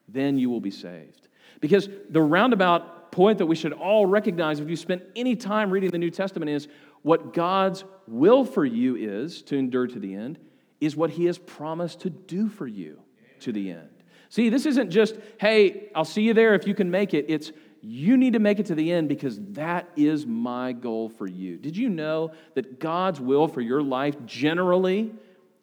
then 0.07 0.37
you 0.37 0.49
will 0.49 0.61
be 0.61 0.71
saved. 0.71 1.27
Because 1.59 1.89
the 2.09 2.21
roundabout 2.21 3.11
point 3.11 3.37
that 3.37 3.45
we 3.45 3.55
should 3.55 3.73
all 3.73 4.05
recognize 4.05 4.59
if 4.59 4.69
you 4.69 4.75
spent 4.75 5.03
any 5.15 5.35
time 5.35 5.69
reading 5.69 5.91
the 5.91 5.97
New 5.97 6.09
Testament 6.09 6.49
is 6.49 6.67
what 7.01 7.33
God's 7.33 7.83
will 8.07 8.45
for 8.45 8.65
you 8.65 8.95
is 8.95 9.41
to 9.43 9.57
endure 9.57 9.87
to 9.87 9.99
the 9.99 10.13
end, 10.13 10.39
is 10.79 10.95
what 10.95 11.09
He 11.11 11.25
has 11.25 11.37
promised 11.37 12.01
to 12.01 12.09
do 12.09 12.49
for 12.49 12.67
you 12.67 12.99
to 13.41 13.51
the 13.51 13.71
end. 13.71 13.89
See, 14.29 14.49
this 14.49 14.65
isn't 14.65 14.89
just, 14.89 15.15
hey, 15.39 15.89
I'll 15.95 16.05
see 16.05 16.21
you 16.21 16.33
there 16.33 16.53
if 16.53 16.67
you 16.67 16.75
can 16.75 16.91
make 16.91 17.13
it. 17.13 17.25
It's, 17.29 17.51
you 17.81 18.17
need 18.17 18.33
to 18.33 18.39
make 18.39 18.59
it 18.59 18.65
to 18.67 18.75
the 18.75 18.91
end 18.91 19.07
because 19.07 19.39
that 19.51 19.89
is 19.95 20.25
my 20.25 20.73
goal 20.73 21.09
for 21.09 21.27
you. 21.27 21.57
Did 21.57 21.77
you 21.77 21.89
know 21.89 22.31
that 22.55 22.79
God's 22.79 23.21
will 23.21 23.47
for 23.47 23.61
your 23.61 23.81
life 23.81 24.15
generally 24.25 25.13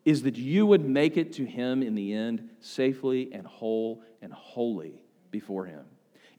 is 0.05 0.23
that 0.23 0.37
you 0.37 0.67
would 0.67 0.85
make 0.85 1.17
it 1.17 1.35
to 1.35 1.45
Him 1.45 1.83
in 1.83 1.95
the 1.95 2.13
end 2.15 2.49
safely 2.61 3.31
and 3.33 3.47
whole 3.47 4.03
and 4.23 4.33
holy 4.33 5.03
before 5.31 5.67
Him? 5.67 5.85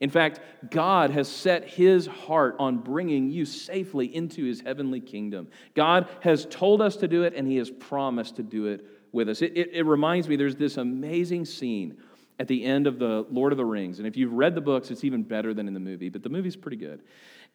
In 0.00 0.10
fact, 0.10 0.40
God 0.70 1.10
has 1.10 1.28
set 1.28 1.68
His 1.68 2.06
heart 2.06 2.56
on 2.58 2.78
bringing 2.78 3.30
you 3.30 3.44
safely 3.44 4.14
into 4.14 4.44
His 4.44 4.60
heavenly 4.60 5.00
kingdom. 5.00 5.48
God 5.74 6.08
has 6.20 6.46
told 6.46 6.82
us 6.82 6.96
to 6.96 7.08
do 7.08 7.22
it, 7.22 7.34
and 7.34 7.46
He 7.48 7.56
has 7.56 7.70
promised 7.70 8.36
to 8.36 8.42
do 8.42 8.66
it 8.66 8.86
with 9.12 9.28
us. 9.28 9.42
It, 9.42 9.56
it, 9.56 9.70
it 9.72 9.82
reminds 9.84 10.28
me 10.28 10.36
there's 10.36 10.56
this 10.56 10.76
amazing 10.76 11.44
scene 11.46 11.96
at 12.38 12.48
the 12.48 12.64
end 12.64 12.86
of 12.86 12.98
the 12.98 13.26
Lord 13.30 13.52
of 13.52 13.56
the 13.56 13.64
Rings. 13.64 13.98
And 13.98 14.06
if 14.06 14.16
you've 14.16 14.32
read 14.32 14.54
the 14.54 14.60
books, 14.60 14.90
it's 14.90 15.04
even 15.04 15.22
better 15.22 15.54
than 15.54 15.68
in 15.68 15.74
the 15.74 15.80
movie, 15.80 16.10
but 16.10 16.22
the 16.22 16.28
movie's 16.28 16.56
pretty 16.56 16.76
good. 16.76 17.02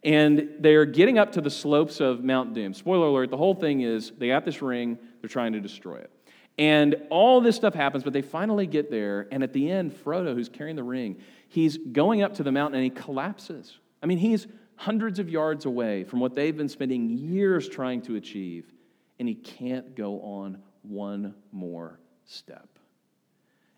And 0.03 0.49
they're 0.59 0.85
getting 0.85 1.19
up 1.19 1.33
to 1.33 1.41
the 1.41 1.51
slopes 1.51 1.99
of 1.99 2.23
Mount 2.23 2.55
Doom. 2.55 2.73
Spoiler 2.73 3.07
alert, 3.07 3.29
the 3.29 3.37
whole 3.37 3.53
thing 3.53 3.81
is 3.81 4.11
they 4.17 4.29
got 4.29 4.45
this 4.45 4.61
ring, 4.61 4.97
they're 5.21 5.29
trying 5.29 5.53
to 5.53 5.59
destroy 5.59 5.97
it. 5.97 6.09
And 6.57 6.95
all 7.09 7.39
this 7.41 7.55
stuff 7.55 7.73
happens, 7.73 8.03
but 8.03 8.13
they 8.13 8.21
finally 8.21 8.67
get 8.67 8.89
there. 8.89 9.27
And 9.31 9.43
at 9.43 9.53
the 9.53 9.69
end, 9.69 9.93
Frodo, 9.93 10.33
who's 10.33 10.49
carrying 10.49 10.75
the 10.75 10.83
ring, 10.83 11.17
he's 11.51 11.77
going 11.77 12.23
up 12.23 12.35
to 12.35 12.43
the 12.43 12.51
mountain 12.51 12.79
and 12.79 12.83
he 12.85 13.01
collapses. 13.01 13.77
I 14.01 14.05
mean, 14.05 14.17
he's 14.17 14.47
hundreds 14.77 15.19
of 15.19 15.29
yards 15.29 15.65
away 15.65 16.05
from 16.05 16.21
what 16.21 16.33
they've 16.33 16.55
been 16.55 16.69
spending 16.69 17.09
years 17.09 17.67
trying 17.67 18.01
to 18.03 18.15
achieve, 18.15 18.71
and 19.19 19.27
he 19.27 19.35
can't 19.35 19.93
go 19.93 20.21
on 20.21 20.59
one 20.81 21.35
more 21.51 21.99
step. 22.23 22.79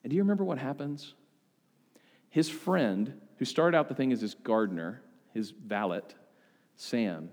And 0.04 0.12
do 0.12 0.16
you 0.16 0.22
remember 0.22 0.44
what 0.44 0.60
happens? 0.60 1.16
His 2.30 2.48
friend, 2.48 3.20
who 3.38 3.46
started 3.46 3.76
out 3.76 3.90
the 3.90 3.96
thing 3.96 4.14
as 4.14 4.22
his 4.22 4.36
gardener, 4.36 5.02
his 5.34 5.50
valet, 5.50 6.02
Sam, 6.76 7.30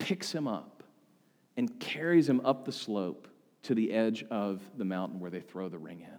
picks 0.00 0.32
him 0.32 0.48
up 0.48 0.82
and 1.56 1.78
carries 1.78 2.28
him 2.28 2.40
up 2.44 2.64
the 2.64 2.72
slope 2.72 3.28
to 3.62 3.74
the 3.76 3.92
edge 3.92 4.24
of 4.32 4.60
the 4.76 4.84
mountain 4.84 5.20
where 5.20 5.30
they 5.30 5.40
throw 5.40 5.68
the 5.68 5.78
ring 5.78 6.00
in. 6.00 6.18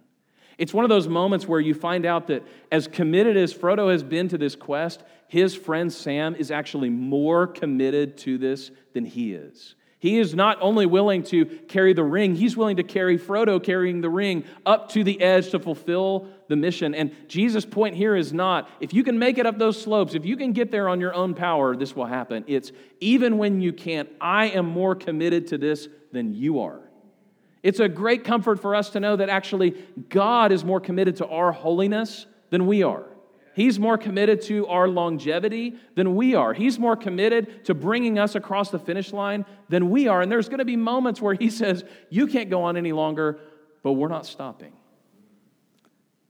It's 0.58 0.74
one 0.74 0.84
of 0.84 0.88
those 0.88 1.08
moments 1.08 1.48
where 1.48 1.60
you 1.60 1.74
find 1.74 2.06
out 2.06 2.28
that 2.28 2.44
as 2.70 2.86
committed 2.86 3.36
as 3.36 3.52
Frodo 3.52 3.90
has 3.90 4.02
been 4.02 4.28
to 4.28 4.38
this 4.38 4.56
quest, 4.56 5.02
his 5.28 5.54
friend 5.54 5.92
Sam 5.92 6.34
is 6.36 6.50
actually 6.50 6.90
more 6.90 7.46
committed 7.46 8.16
to 8.18 8.38
this 8.38 8.70
than 8.92 9.04
he 9.04 9.34
is. 9.34 9.74
He 10.04 10.18
is 10.18 10.34
not 10.34 10.58
only 10.60 10.84
willing 10.84 11.22
to 11.24 11.46
carry 11.46 11.94
the 11.94 12.04
ring, 12.04 12.36
he's 12.36 12.58
willing 12.58 12.76
to 12.76 12.82
carry 12.82 13.18
Frodo 13.18 13.58
carrying 13.62 14.02
the 14.02 14.10
ring 14.10 14.44
up 14.66 14.90
to 14.90 15.02
the 15.02 15.18
edge 15.22 15.50
to 15.52 15.58
fulfill 15.58 16.28
the 16.46 16.56
mission. 16.56 16.94
And 16.94 17.10
Jesus' 17.26 17.64
point 17.64 17.96
here 17.96 18.14
is 18.14 18.30
not 18.30 18.68
if 18.80 18.92
you 18.92 19.02
can 19.02 19.18
make 19.18 19.38
it 19.38 19.46
up 19.46 19.56
those 19.56 19.80
slopes, 19.80 20.14
if 20.14 20.26
you 20.26 20.36
can 20.36 20.52
get 20.52 20.70
there 20.70 20.90
on 20.90 21.00
your 21.00 21.14
own 21.14 21.32
power, 21.32 21.74
this 21.74 21.96
will 21.96 22.04
happen. 22.04 22.44
It's 22.46 22.70
even 23.00 23.38
when 23.38 23.62
you 23.62 23.72
can't, 23.72 24.10
I 24.20 24.48
am 24.48 24.66
more 24.66 24.94
committed 24.94 25.46
to 25.48 25.56
this 25.56 25.88
than 26.12 26.34
you 26.34 26.60
are. 26.60 26.83
It's 27.64 27.80
a 27.80 27.88
great 27.88 28.24
comfort 28.24 28.60
for 28.60 28.74
us 28.74 28.90
to 28.90 29.00
know 29.00 29.16
that 29.16 29.30
actually 29.30 29.70
God 30.10 30.52
is 30.52 30.62
more 30.62 30.80
committed 30.80 31.16
to 31.16 31.26
our 31.26 31.50
holiness 31.50 32.26
than 32.50 32.66
we 32.66 32.82
are. 32.82 33.06
He's 33.54 33.78
more 33.78 33.96
committed 33.96 34.42
to 34.42 34.66
our 34.66 34.86
longevity 34.86 35.76
than 35.94 36.14
we 36.14 36.34
are. 36.34 36.52
He's 36.52 36.78
more 36.78 36.94
committed 36.94 37.64
to 37.64 37.72
bringing 37.72 38.18
us 38.18 38.34
across 38.34 38.70
the 38.70 38.78
finish 38.78 39.14
line 39.14 39.46
than 39.70 39.88
we 39.88 40.08
are. 40.08 40.20
And 40.20 40.30
there's 40.30 40.50
going 40.50 40.58
to 40.58 40.66
be 40.66 40.76
moments 40.76 41.22
where 41.22 41.32
He 41.32 41.48
says, 41.62 41.84
You 42.10 42.26
can't 42.26 42.50
go 42.50 42.64
on 42.64 42.76
any 42.76 42.92
longer, 42.92 43.40
but 43.82 43.92
we're 43.92 44.08
not 44.08 44.26
stopping. 44.26 44.74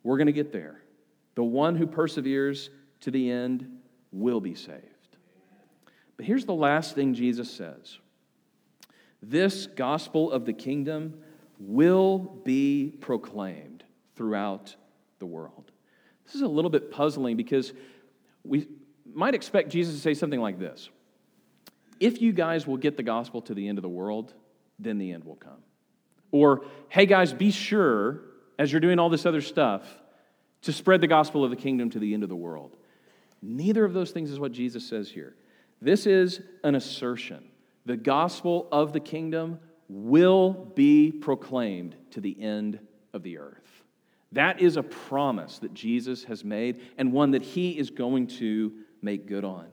We're 0.05 0.19
going 0.19 0.29
to 0.29 0.33
get 0.33 0.53
there. 0.53 0.83
The 1.35 1.43
one 1.43 1.75
who 1.75 1.89
perseveres 1.89 2.71
to 3.01 3.11
the 3.11 3.29
end 3.29 3.81
will 4.13 4.41
be 4.41 4.55
saved. 4.55 4.85
But 6.17 6.27
here's 6.27 6.45
the 6.45 6.55
last 6.55 6.95
thing 6.95 7.13
Jesus 7.13 7.51
says 7.51 7.99
this 9.31 9.67
gospel 9.67 10.31
of 10.31 10.45
the 10.45 10.53
kingdom 10.53 11.15
will 11.59 12.19
be 12.45 12.93
proclaimed 13.01 13.85
throughout 14.17 14.75
the 15.19 15.27
world. 15.27 15.71
This 16.27 16.35
is 16.35 16.43
a 16.43 16.49
little 16.49 16.71
bit 16.71 16.91
puzzling 16.91 17.37
because 17.37 17.73
we 18.45 18.69
might 19.13 19.35
expect 19.35 19.71
Jesus 19.71 19.95
to 19.95 20.01
say 20.01 20.15
something 20.15 20.41
like 20.41 20.59
this 20.59 20.89
If 22.01 22.21
you 22.21 22.33
guys 22.33 22.67
will 22.67 22.77
get 22.77 22.97
the 22.97 23.03
gospel 23.03 23.43
to 23.43 23.55
the 23.55 23.69
end 23.69 23.79
of 23.79 23.83
the 23.83 23.89
world, 23.89 24.35
then 24.79 24.99
the 24.99 25.13
end 25.13 25.25
will 25.25 25.37
come. 25.37 25.63
Or, 26.31 26.65
hey 26.89 27.07
guys, 27.07 27.33
be 27.33 27.51
sure, 27.51 28.21
as 28.59 28.73
you're 28.73 28.81
doing 28.81 28.99
all 28.99 29.09
this 29.09 29.25
other 29.27 29.41
stuff, 29.41 29.83
to 30.63 30.73
spread 30.73 31.01
the 31.01 31.07
gospel 31.07 31.45
of 31.45 31.51
the 31.51 31.57
kingdom 31.57 31.91
to 31.91 31.99
the 31.99 32.15
end 32.15 32.23
of 32.23 32.29
the 32.29 32.37
world. 32.37 32.77
Neither 33.43 33.85
of 33.85 33.93
those 33.93 34.11
things 34.11 34.31
is 34.31 34.41
what 34.41 34.53
Jesus 34.53 34.87
says 34.89 35.11
here. 35.11 35.37
This 35.81 36.07
is 36.07 36.41
an 36.65 36.75
assertion. 36.75 37.45
The 37.85 37.97
gospel 37.97 38.67
of 38.73 38.93
the 38.95 39.01
kingdom 39.01 39.61
will 39.89 40.73
be 40.75 41.13
proclaimed 41.13 41.95
to 42.11 42.21
the 42.21 42.41
end 42.41 42.79
of 43.13 43.23
the 43.23 43.39
earth. 43.39 43.85
That 44.33 44.61
is 44.61 44.77
a 44.77 44.83
promise 44.83 45.59
that 45.61 45.75
Jesus 45.75 46.25
has 46.25 46.45
made 46.45 46.81
and 46.99 47.13
one 47.13 47.33
that 47.33 47.43
he 47.43 47.79
is 47.79 47.91
going 47.91 48.27
to 48.27 48.73
make 49.01 49.27
good 49.27 49.45
on. 49.45 49.67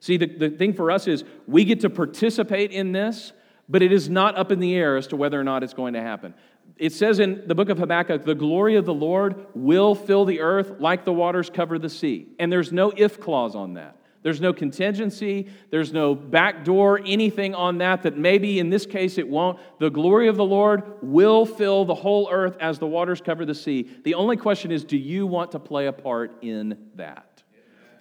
See, 0.00 0.16
the, 0.16 0.26
the 0.26 0.50
thing 0.50 0.74
for 0.74 0.90
us 0.90 1.06
is 1.06 1.24
we 1.46 1.64
get 1.64 1.80
to 1.80 1.90
participate 1.90 2.72
in 2.72 2.92
this, 2.92 3.32
but 3.68 3.82
it 3.82 3.92
is 3.92 4.08
not 4.08 4.36
up 4.36 4.50
in 4.50 4.60
the 4.60 4.74
air 4.74 4.96
as 4.96 5.06
to 5.08 5.16
whether 5.16 5.40
or 5.40 5.44
not 5.44 5.62
it's 5.62 5.74
going 5.74 5.94
to 5.94 6.00
happen. 6.00 6.34
It 6.76 6.92
says 6.92 7.18
in 7.18 7.42
the 7.46 7.54
book 7.54 7.68
of 7.68 7.78
Habakkuk, 7.78 8.24
the 8.24 8.34
glory 8.34 8.76
of 8.76 8.84
the 8.84 8.94
Lord 8.94 9.46
will 9.54 9.94
fill 9.94 10.24
the 10.24 10.40
earth 10.40 10.80
like 10.80 11.04
the 11.04 11.12
waters 11.12 11.50
cover 11.50 11.78
the 11.78 11.88
sea. 11.88 12.28
And 12.38 12.52
there's 12.52 12.72
no 12.72 12.92
if 12.96 13.20
clause 13.20 13.54
on 13.54 13.74
that. 13.74 13.97
There's 14.22 14.40
no 14.40 14.52
contingency, 14.52 15.48
there's 15.70 15.92
no 15.92 16.14
backdoor, 16.14 17.00
anything 17.06 17.54
on 17.54 17.78
that, 17.78 18.02
that 18.02 18.16
maybe 18.16 18.58
in 18.58 18.68
this 18.68 18.84
case 18.84 19.16
it 19.16 19.28
won't. 19.28 19.58
The 19.78 19.90
glory 19.90 20.28
of 20.28 20.36
the 20.36 20.44
Lord 20.44 20.82
will 21.02 21.46
fill 21.46 21.84
the 21.84 21.94
whole 21.94 22.28
earth 22.30 22.56
as 22.60 22.78
the 22.78 22.86
waters 22.86 23.20
cover 23.20 23.44
the 23.44 23.54
sea. 23.54 23.88
The 24.04 24.14
only 24.14 24.36
question 24.36 24.72
is 24.72 24.84
do 24.84 24.96
you 24.96 25.26
want 25.26 25.52
to 25.52 25.60
play 25.60 25.86
a 25.86 25.92
part 25.92 26.42
in 26.42 26.90
that? 26.96 27.42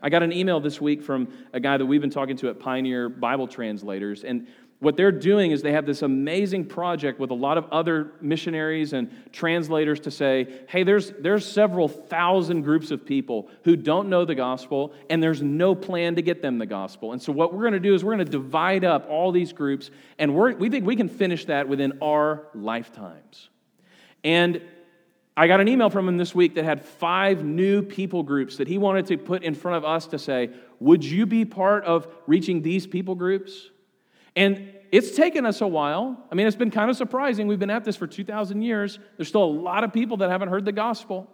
I 0.02 0.10
got 0.10 0.24
an 0.24 0.32
email 0.32 0.60
this 0.60 0.80
week 0.80 1.02
from 1.02 1.28
a 1.54 1.60
guy 1.60 1.78
that 1.78 1.86
we've 1.86 2.02
been 2.02 2.10
talking 2.10 2.38
to 2.38 2.50
at 2.50 2.60
Pioneer 2.60 3.10
Bible 3.10 3.48
Translators, 3.48 4.24
and 4.24 4.48
what 4.80 4.96
they're 4.96 5.12
doing 5.12 5.50
is 5.50 5.64
they 5.64 5.72
have 5.72 5.88
this 5.88 6.04
amazing 6.04 6.66
project 6.66 7.20
with 7.20 7.32
a 7.32 7.34
lot 7.36 7.58
of 7.58 7.66
other 7.72 8.12
missionaries 8.22 8.94
and 8.94 9.10
translators 9.32 10.00
to 10.02 10.12
say, 10.12 10.48
hey, 10.68 10.84
there's, 10.84 11.12
there's 11.20 11.52
several 11.52 11.88
thousand 11.88 12.62
groups 12.62 12.92
of 12.92 13.04
people 13.04 13.50
who 13.64 13.76
don't 13.76 14.08
know 14.08 14.24
the 14.24 14.36
gospel, 14.36 14.94
and 15.10 15.22
there's 15.22 15.42
no 15.42 15.74
plan 15.74 16.16
to 16.16 16.22
get 16.22 16.44
them 16.44 16.60
the 16.60 16.66
gospel. 16.68 17.14
And 17.14 17.22
so, 17.22 17.32
what 17.32 17.54
we're 17.54 17.62
going 17.62 17.74
to 17.74 17.80
do 17.80 17.96
is 17.96 18.04
we're 18.04 18.14
going 18.14 18.26
to 18.26 18.32
divide 18.32 18.84
up 18.86 19.10
all 19.10 19.32
these 19.32 19.52
groups, 19.52 19.90
and 20.20 20.36
we're, 20.36 20.54
we 20.54 20.70
think 20.70 20.86
we 20.86 20.96
can 20.96 21.10
finish 21.10 21.46
that 21.46 21.68
within 21.68 21.98
our 22.04 22.48
lifetimes. 22.54 23.50
And 24.24 24.62
I 25.36 25.48
got 25.48 25.60
an 25.60 25.68
email 25.68 25.90
from 25.90 26.08
him 26.08 26.18
this 26.18 26.36
week 26.36 26.54
that 26.56 26.66
had 26.66 26.84
five 26.84 27.44
new 27.44 27.82
people 27.82 28.22
groups 28.22 28.58
that 28.58 28.68
he 28.68 28.78
wanted 28.78 29.08
to 29.08 29.18
put 29.18 29.44
in 29.44 29.56
front 29.56 29.78
of 29.78 29.86
us 29.86 30.06
to 30.08 30.20
say, 30.20 30.52
would 30.80 31.04
you 31.04 31.26
be 31.26 31.46
part 31.46 31.84
of 31.86 32.08
reaching 32.28 32.62
these 32.62 32.86
people 32.86 33.16
groups? 33.16 33.72
And 34.38 34.72
it's 34.92 35.16
taken 35.16 35.46
us 35.48 35.62
a 35.62 35.68
while. 35.68 36.16
I 36.32 36.36
mean, 36.36 36.46
it's 36.46 36.56
been 36.56 36.72
kind 36.72 36.92
of 36.92 36.96
surprising. 36.96 37.48
We've 37.48 37.60
been 37.60 37.72
at 37.72 37.84
this 37.84 37.96
for 37.96 38.06
2,000 38.06 38.62
years. 38.62 39.00
There's 39.18 39.28
still 39.28 39.44
a 39.44 39.46
lot 39.46 39.84
of 39.84 39.92
people 39.92 40.18
that 40.18 40.30
haven't 40.30 40.50
heard 40.50 40.64
the 40.64 40.72
gospel. 40.72 41.28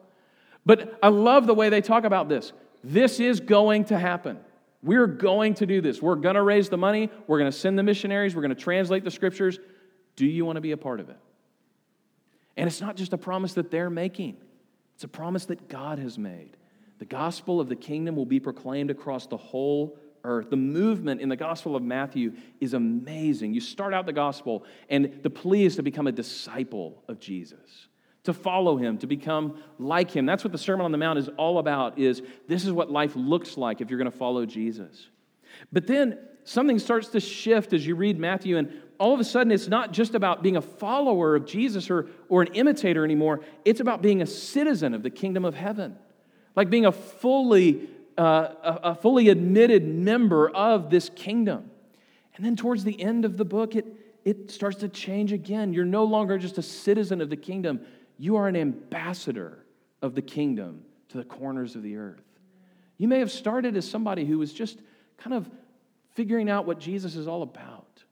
But 0.66 0.98
I 1.04 1.10
love 1.10 1.46
the 1.46 1.54
way 1.54 1.68
they 1.68 1.82
talk 1.82 2.06
about 2.06 2.30
this. 2.30 2.54
This 2.82 3.20
is 3.20 3.42
going 3.42 3.86
to 3.86 4.00
happen. 4.00 4.40
We're 4.82 5.08
going 5.08 5.54
to 5.56 5.66
do 5.66 5.82
this. 5.82 6.02
We're 6.02 6.16
going 6.16 6.36
to 6.36 6.44
raise 6.44 6.70
the 6.70 6.78
money. 6.78 7.10
We're 7.28 7.40
going 7.40 7.52
to 7.52 7.58
send 7.58 7.78
the 7.78 7.84
missionaries. 7.84 8.36
We're 8.36 8.42
going 8.42 8.56
to 8.56 8.62
translate 8.62 9.04
the 9.04 9.12
scriptures. 9.12 9.60
Do 10.16 10.26
you 10.26 10.46
want 10.46 10.56
to 10.56 10.62
be 10.62 10.72
a 10.72 10.78
part 10.78 11.02
of 11.02 11.10
it? 11.10 11.18
And 12.56 12.68
it's 12.68 12.80
not 12.80 12.96
just 12.96 13.12
a 13.12 13.18
promise 13.18 13.54
that 13.56 13.70
they're 13.70 13.90
making, 13.90 14.38
it's 14.96 15.04
a 15.04 15.10
promise 15.10 15.46
that 15.48 15.68
God 15.68 16.00
has 16.00 16.18
made. 16.18 16.56
The 17.00 17.06
gospel 17.06 17.60
of 17.60 17.68
the 17.68 17.76
kingdom 17.76 18.16
will 18.16 18.26
be 18.26 18.40
proclaimed 18.40 18.92
across 18.92 19.28
the 19.28 19.36
whole 19.36 19.98
earth. 20.24 20.50
The 20.50 20.56
movement 20.56 21.22
in 21.22 21.30
the 21.30 21.36
Gospel 21.36 21.76
of 21.76 21.84
Matthew 21.84 22.34
is 22.60 22.74
amazing. 22.74 23.54
You 23.54 23.62
start 23.62 23.94
out 23.94 24.06
the 24.06 24.14
Gospel, 24.14 24.66
and 24.90 25.20
the 25.22 25.30
plea 25.30 25.66
is 25.66 25.76
to 25.76 25.84
become 25.84 26.08
a 26.08 26.12
disciple 26.12 27.04
of 27.08 27.20
Jesus, 27.20 27.88
to 28.24 28.34
follow 28.34 28.78
him, 28.78 28.98
to 29.00 29.08
become 29.08 29.62
like 29.80 30.12
him. 30.12 30.26
That's 30.26 30.44
what 30.44 30.52
the 30.52 30.58
Sermon 30.58 30.86
on 30.86 30.92
the 30.92 30.98
Mount 30.98 31.20
is 31.20 31.30
all 31.38 31.60
about, 31.60 32.00
is 32.00 32.22
this 32.48 32.66
is 32.66 32.72
what 32.72 32.90
life 32.90 33.14
looks 33.16 33.58
like 33.58 33.82
if 33.82 33.90
you're 33.90 34.00
going 34.00 34.12
to 34.12 34.18
follow 34.18 34.46
Jesus. 34.46 35.10
But 35.72 35.88
then 35.88 36.20
something 36.44 36.80
starts 36.80 37.10
to 37.10 37.20
shift 37.20 37.74
as 37.74 37.86
you 37.86 37.96
read 37.96 38.18
Matthew, 38.18 38.58
and 38.58 38.82
all 39.00 39.14
of 39.14 39.20
a 39.20 39.24
sudden 39.24 39.52
it's 39.52 39.68
not 39.68 39.92
just 39.92 40.16
about 40.16 40.44
being 40.44 40.56
a 40.56 40.62
follower 40.62 41.36
of 41.36 41.46
Jesus 41.46 41.90
or, 41.90 42.08
or 42.30 42.42
an 42.42 42.54
imitator 42.54 43.04
anymore. 43.04 43.42
It's 43.66 43.82
about 43.82 44.02
being 44.02 44.22
a 44.22 44.26
citizen 44.26 44.94
of 44.94 45.04
the 45.04 45.10
kingdom 45.10 45.44
of 45.44 45.56
heaven, 45.56 45.98
like 46.56 46.70
being 46.70 46.86
a 46.86 46.92
fully 46.92 47.90
uh, 48.18 48.80
a, 48.84 48.96
fully 48.96 49.30
admitted 49.30 49.86
member 49.86 50.50
of 50.50 50.90
this 50.90 51.10
kingdom. 51.10 51.70
And 52.36 52.46
then 52.46 52.56
towards 52.56 52.84
the 52.84 53.00
end 53.02 53.26
of 53.26 53.38
the 53.38 53.46
book, 53.46 53.76
it, 53.76 53.86
it 54.24 54.52
starts 54.52 54.78
to 54.78 54.90
change 54.90 55.32
again. 55.32 55.74
You're 55.74 55.86
no 55.86 56.04
longer 56.04 56.38
just 56.38 56.58
a 56.58 56.62
citizen 56.62 57.22
of 57.22 57.30
the 57.30 57.38
kingdom, 57.38 57.82
you 58.18 58.36
are 58.36 58.48
an 58.48 58.56
ambassador 58.56 59.66
of 60.02 60.16
the 60.16 60.22
kingdom 60.22 60.84
to 61.10 61.18
the 61.18 61.24
corners 61.24 61.76
of 61.76 61.84
the 61.84 61.98
earth. 61.98 62.24
You 62.98 63.08
may 63.08 63.20
have 63.20 63.32
started 63.32 63.76
as 63.76 63.90
somebody 63.90 64.26
who 64.26 64.38
was 64.38 64.54
just 64.54 64.80
kind 65.18 65.34
of 65.34 65.50
figuring 66.12 66.50
out 66.50 66.66
what 66.66 66.80
Jesus 66.80 67.16
is 67.16 67.28
all 67.28 67.42
about. 67.42 68.04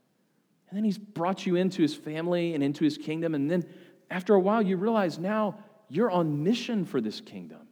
And 0.70 0.78
then 0.78 0.84
he's 0.84 0.98
brought 0.98 1.46
you 1.46 1.56
into 1.56 1.82
his 1.82 1.94
family 1.94 2.56
and 2.56 2.64
into 2.64 2.84
his 2.84 2.98
kingdom. 2.98 3.36
And 3.36 3.50
then 3.52 3.66
after 4.10 4.34
a 4.34 4.40
while, 4.40 4.62
you 4.62 4.78
realize 4.78 5.20
now 5.20 5.58
you're 5.90 6.10
on 6.10 6.44
mission 6.44 6.86
for 6.86 7.02
this 7.02 7.22
kingdom. 7.22 7.68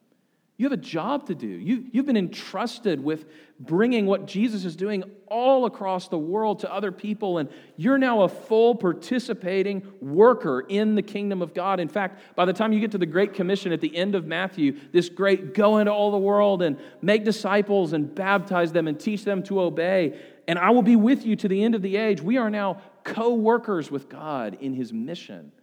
You 0.60 0.66
have 0.66 0.74
a 0.74 0.78
job 0.78 1.28
to 1.28 1.36
do. 1.36 1.48
You, 1.48 1.86
you've 1.94 2.06
been 2.06 2.18
entrusted 2.18 3.02
with 3.02 3.28
bringing 3.62 4.06
what 4.06 4.26
Jesus 4.26 4.66
is 4.66 4.76
doing 4.76 5.06
all 5.28 5.64
across 5.64 6.10
the 6.10 6.18
world 6.18 6.60
to 6.60 6.74
other 6.74 6.92
people, 6.92 7.38
and 7.38 7.48
you're 7.78 7.98
now 7.98 8.24
a 8.24 8.28
full 8.28 8.76
participating 8.76 9.90
worker 10.02 10.66
in 10.68 10.96
the 10.96 11.02
kingdom 11.02 11.42
of 11.42 11.54
God. 11.54 11.80
In 11.80 11.88
fact, 11.88 12.20
by 12.36 12.44
the 12.44 12.52
time 12.52 12.74
you 12.74 12.82
get 12.82 12.92
to 12.92 12.98
the 12.98 13.06
Great 13.06 13.34
Commission 13.34 13.72
at 13.72 13.80
the 13.80 13.96
end 13.96 14.16
of 14.16 14.26
Matthew, 14.26 14.76
this 14.92 15.08
great 15.08 15.54
go 15.54 15.78
into 15.78 15.94
all 15.94 16.12
the 16.12 16.18
world 16.18 16.62
and 16.62 16.78
make 17.02 17.24
disciples 17.24 17.94
and 17.94 18.14
baptize 18.14 18.74
them 18.74 18.90
and 18.90 19.00
teach 19.00 19.24
them 19.24 19.42
to 19.44 19.62
obey, 19.62 20.20
and 20.46 20.60
I 20.60 20.72
will 20.72 20.82
be 20.82 20.98
with 20.98 21.26
you 21.26 21.38
to 21.38 21.48
the 21.48 21.64
end 21.64 21.74
of 21.74 21.82
the 21.82 21.96
age. 21.96 22.22
We 22.22 22.36
are 22.36 22.50
now 22.50 22.82
co 23.06 23.34
workers 23.34 23.90
with 23.90 24.10
God 24.10 24.58
in 24.60 24.74
his 24.74 24.92
mission 24.92 25.54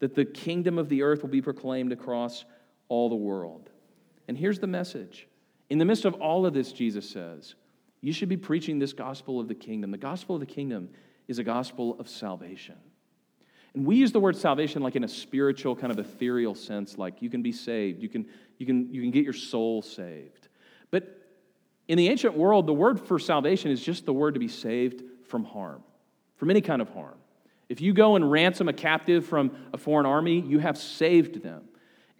that 0.00 0.16
the 0.16 0.24
kingdom 0.24 0.76
of 0.76 0.88
the 0.88 1.02
earth 1.02 1.22
will 1.22 1.30
be 1.30 1.40
proclaimed 1.40 1.92
across 1.92 2.44
all 2.88 3.08
the 3.08 3.14
world. 3.14 3.69
And 4.30 4.38
here's 4.38 4.60
the 4.60 4.68
message. 4.68 5.26
In 5.70 5.78
the 5.78 5.84
midst 5.84 6.04
of 6.04 6.14
all 6.14 6.46
of 6.46 6.54
this, 6.54 6.70
Jesus 6.70 7.10
says, 7.10 7.56
you 8.00 8.12
should 8.12 8.28
be 8.28 8.36
preaching 8.36 8.78
this 8.78 8.92
gospel 8.92 9.40
of 9.40 9.48
the 9.48 9.56
kingdom. 9.56 9.90
The 9.90 9.98
gospel 9.98 10.36
of 10.36 10.40
the 10.40 10.46
kingdom 10.46 10.88
is 11.26 11.40
a 11.40 11.42
gospel 11.42 11.96
of 11.98 12.08
salvation. 12.08 12.76
And 13.74 13.84
we 13.84 13.96
use 13.96 14.12
the 14.12 14.20
word 14.20 14.36
salvation 14.36 14.82
like 14.82 14.94
in 14.94 15.02
a 15.02 15.08
spiritual, 15.08 15.74
kind 15.74 15.90
of 15.90 15.98
ethereal 15.98 16.54
sense, 16.54 16.96
like 16.96 17.20
you 17.20 17.28
can 17.28 17.42
be 17.42 17.50
saved, 17.50 18.00
you 18.00 18.08
can, 18.08 18.24
you 18.56 18.66
can, 18.66 18.94
you 18.94 19.00
can 19.00 19.10
get 19.10 19.24
your 19.24 19.32
soul 19.32 19.82
saved. 19.82 20.46
But 20.92 21.26
in 21.88 21.98
the 21.98 22.06
ancient 22.06 22.36
world, 22.36 22.68
the 22.68 22.72
word 22.72 23.00
for 23.00 23.18
salvation 23.18 23.72
is 23.72 23.82
just 23.82 24.06
the 24.06 24.12
word 24.12 24.34
to 24.34 24.40
be 24.40 24.46
saved 24.46 25.02
from 25.26 25.42
harm, 25.42 25.82
from 26.36 26.50
any 26.50 26.60
kind 26.60 26.80
of 26.80 26.88
harm. 26.90 27.18
If 27.68 27.80
you 27.80 27.92
go 27.94 28.14
and 28.14 28.30
ransom 28.30 28.68
a 28.68 28.72
captive 28.72 29.26
from 29.26 29.50
a 29.72 29.76
foreign 29.76 30.06
army, 30.06 30.40
you 30.40 30.60
have 30.60 30.78
saved 30.78 31.42
them. 31.42 31.64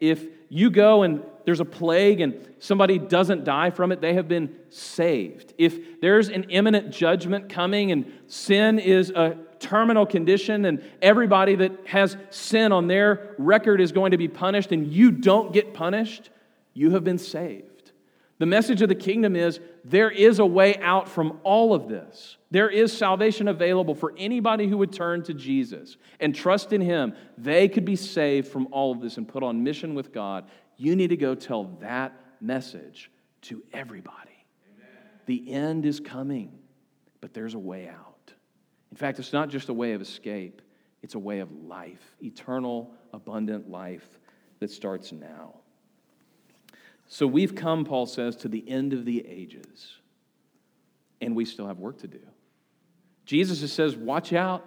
If 0.00 0.24
you 0.48 0.70
go 0.70 1.02
and 1.02 1.22
there's 1.44 1.60
a 1.60 1.64
plague 1.64 2.20
and 2.20 2.48
somebody 2.58 2.98
doesn't 2.98 3.44
die 3.44 3.70
from 3.70 3.92
it, 3.92 4.00
they 4.00 4.14
have 4.14 4.28
been 4.28 4.54
saved. 4.68 5.54
If 5.58 6.00
there's 6.00 6.28
an 6.28 6.44
imminent 6.44 6.90
judgment 6.92 7.48
coming 7.48 7.92
and 7.92 8.10
sin 8.26 8.78
is 8.78 9.10
a 9.10 9.36
terminal 9.58 10.06
condition 10.06 10.64
and 10.64 10.82
everybody 11.00 11.54
that 11.56 11.72
has 11.86 12.16
sin 12.30 12.72
on 12.72 12.88
their 12.88 13.34
record 13.38 13.80
is 13.80 13.92
going 13.92 14.10
to 14.10 14.18
be 14.18 14.28
punished 14.28 14.72
and 14.72 14.92
you 14.92 15.10
don't 15.10 15.52
get 15.52 15.74
punished, 15.74 16.30
you 16.74 16.90
have 16.90 17.04
been 17.04 17.18
saved. 17.18 17.69
The 18.40 18.46
message 18.46 18.80
of 18.80 18.88
the 18.88 18.94
kingdom 18.94 19.36
is 19.36 19.60
there 19.84 20.10
is 20.10 20.38
a 20.38 20.46
way 20.46 20.78
out 20.78 21.10
from 21.10 21.40
all 21.42 21.74
of 21.74 21.88
this. 21.88 22.38
There 22.50 22.70
is 22.70 22.90
salvation 22.90 23.48
available 23.48 23.94
for 23.94 24.14
anybody 24.16 24.66
who 24.66 24.78
would 24.78 24.94
turn 24.94 25.22
to 25.24 25.34
Jesus 25.34 25.98
and 26.20 26.34
trust 26.34 26.72
in 26.72 26.80
Him. 26.80 27.12
They 27.36 27.68
could 27.68 27.84
be 27.84 27.96
saved 27.96 28.48
from 28.48 28.68
all 28.72 28.92
of 28.92 29.02
this 29.02 29.18
and 29.18 29.28
put 29.28 29.42
on 29.42 29.62
mission 29.62 29.94
with 29.94 30.10
God. 30.10 30.46
You 30.78 30.96
need 30.96 31.08
to 31.08 31.18
go 31.18 31.34
tell 31.34 31.64
that 31.80 32.18
message 32.40 33.10
to 33.42 33.62
everybody. 33.74 34.46
Amen. 34.74 34.88
The 35.26 35.52
end 35.52 35.84
is 35.84 36.00
coming, 36.00 36.60
but 37.20 37.34
there's 37.34 37.52
a 37.52 37.58
way 37.58 37.88
out. 37.88 38.32
In 38.90 38.96
fact, 38.96 39.18
it's 39.18 39.34
not 39.34 39.50
just 39.50 39.68
a 39.68 39.74
way 39.74 39.92
of 39.92 40.00
escape, 40.00 40.62
it's 41.02 41.14
a 41.14 41.18
way 41.18 41.40
of 41.40 41.52
life, 41.52 42.16
eternal, 42.22 42.94
abundant 43.12 43.68
life 43.68 44.18
that 44.60 44.70
starts 44.70 45.12
now. 45.12 45.59
So 47.12 47.26
we've 47.26 47.56
come, 47.56 47.84
Paul 47.84 48.06
says, 48.06 48.36
to 48.36 48.48
the 48.48 48.66
end 48.70 48.92
of 48.92 49.04
the 49.04 49.26
ages, 49.26 49.96
and 51.20 51.34
we 51.34 51.44
still 51.44 51.66
have 51.66 51.80
work 51.80 51.98
to 51.98 52.06
do. 52.06 52.20
Jesus 53.26 53.70
says, 53.72 53.96
Watch 53.96 54.32
out. 54.32 54.64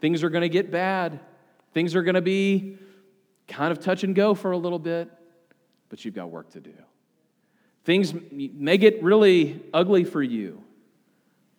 Things 0.00 0.24
are 0.24 0.28
going 0.28 0.42
to 0.42 0.48
get 0.48 0.72
bad. 0.72 1.20
Things 1.72 1.94
are 1.94 2.02
going 2.02 2.16
to 2.16 2.20
be 2.20 2.76
kind 3.46 3.70
of 3.70 3.78
touch 3.78 4.02
and 4.02 4.16
go 4.16 4.34
for 4.34 4.50
a 4.50 4.58
little 4.58 4.80
bit, 4.80 5.08
but 5.88 6.04
you've 6.04 6.14
got 6.14 6.28
work 6.28 6.50
to 6.50 6.60
do. 6.60 6.74
Things 7.84 8.12
may 8.32 8.78
get 8.78 9.00
really 9.00 9.62
ugly 9.72 10.02
for 10.02 10.22
you, 10.22 10.64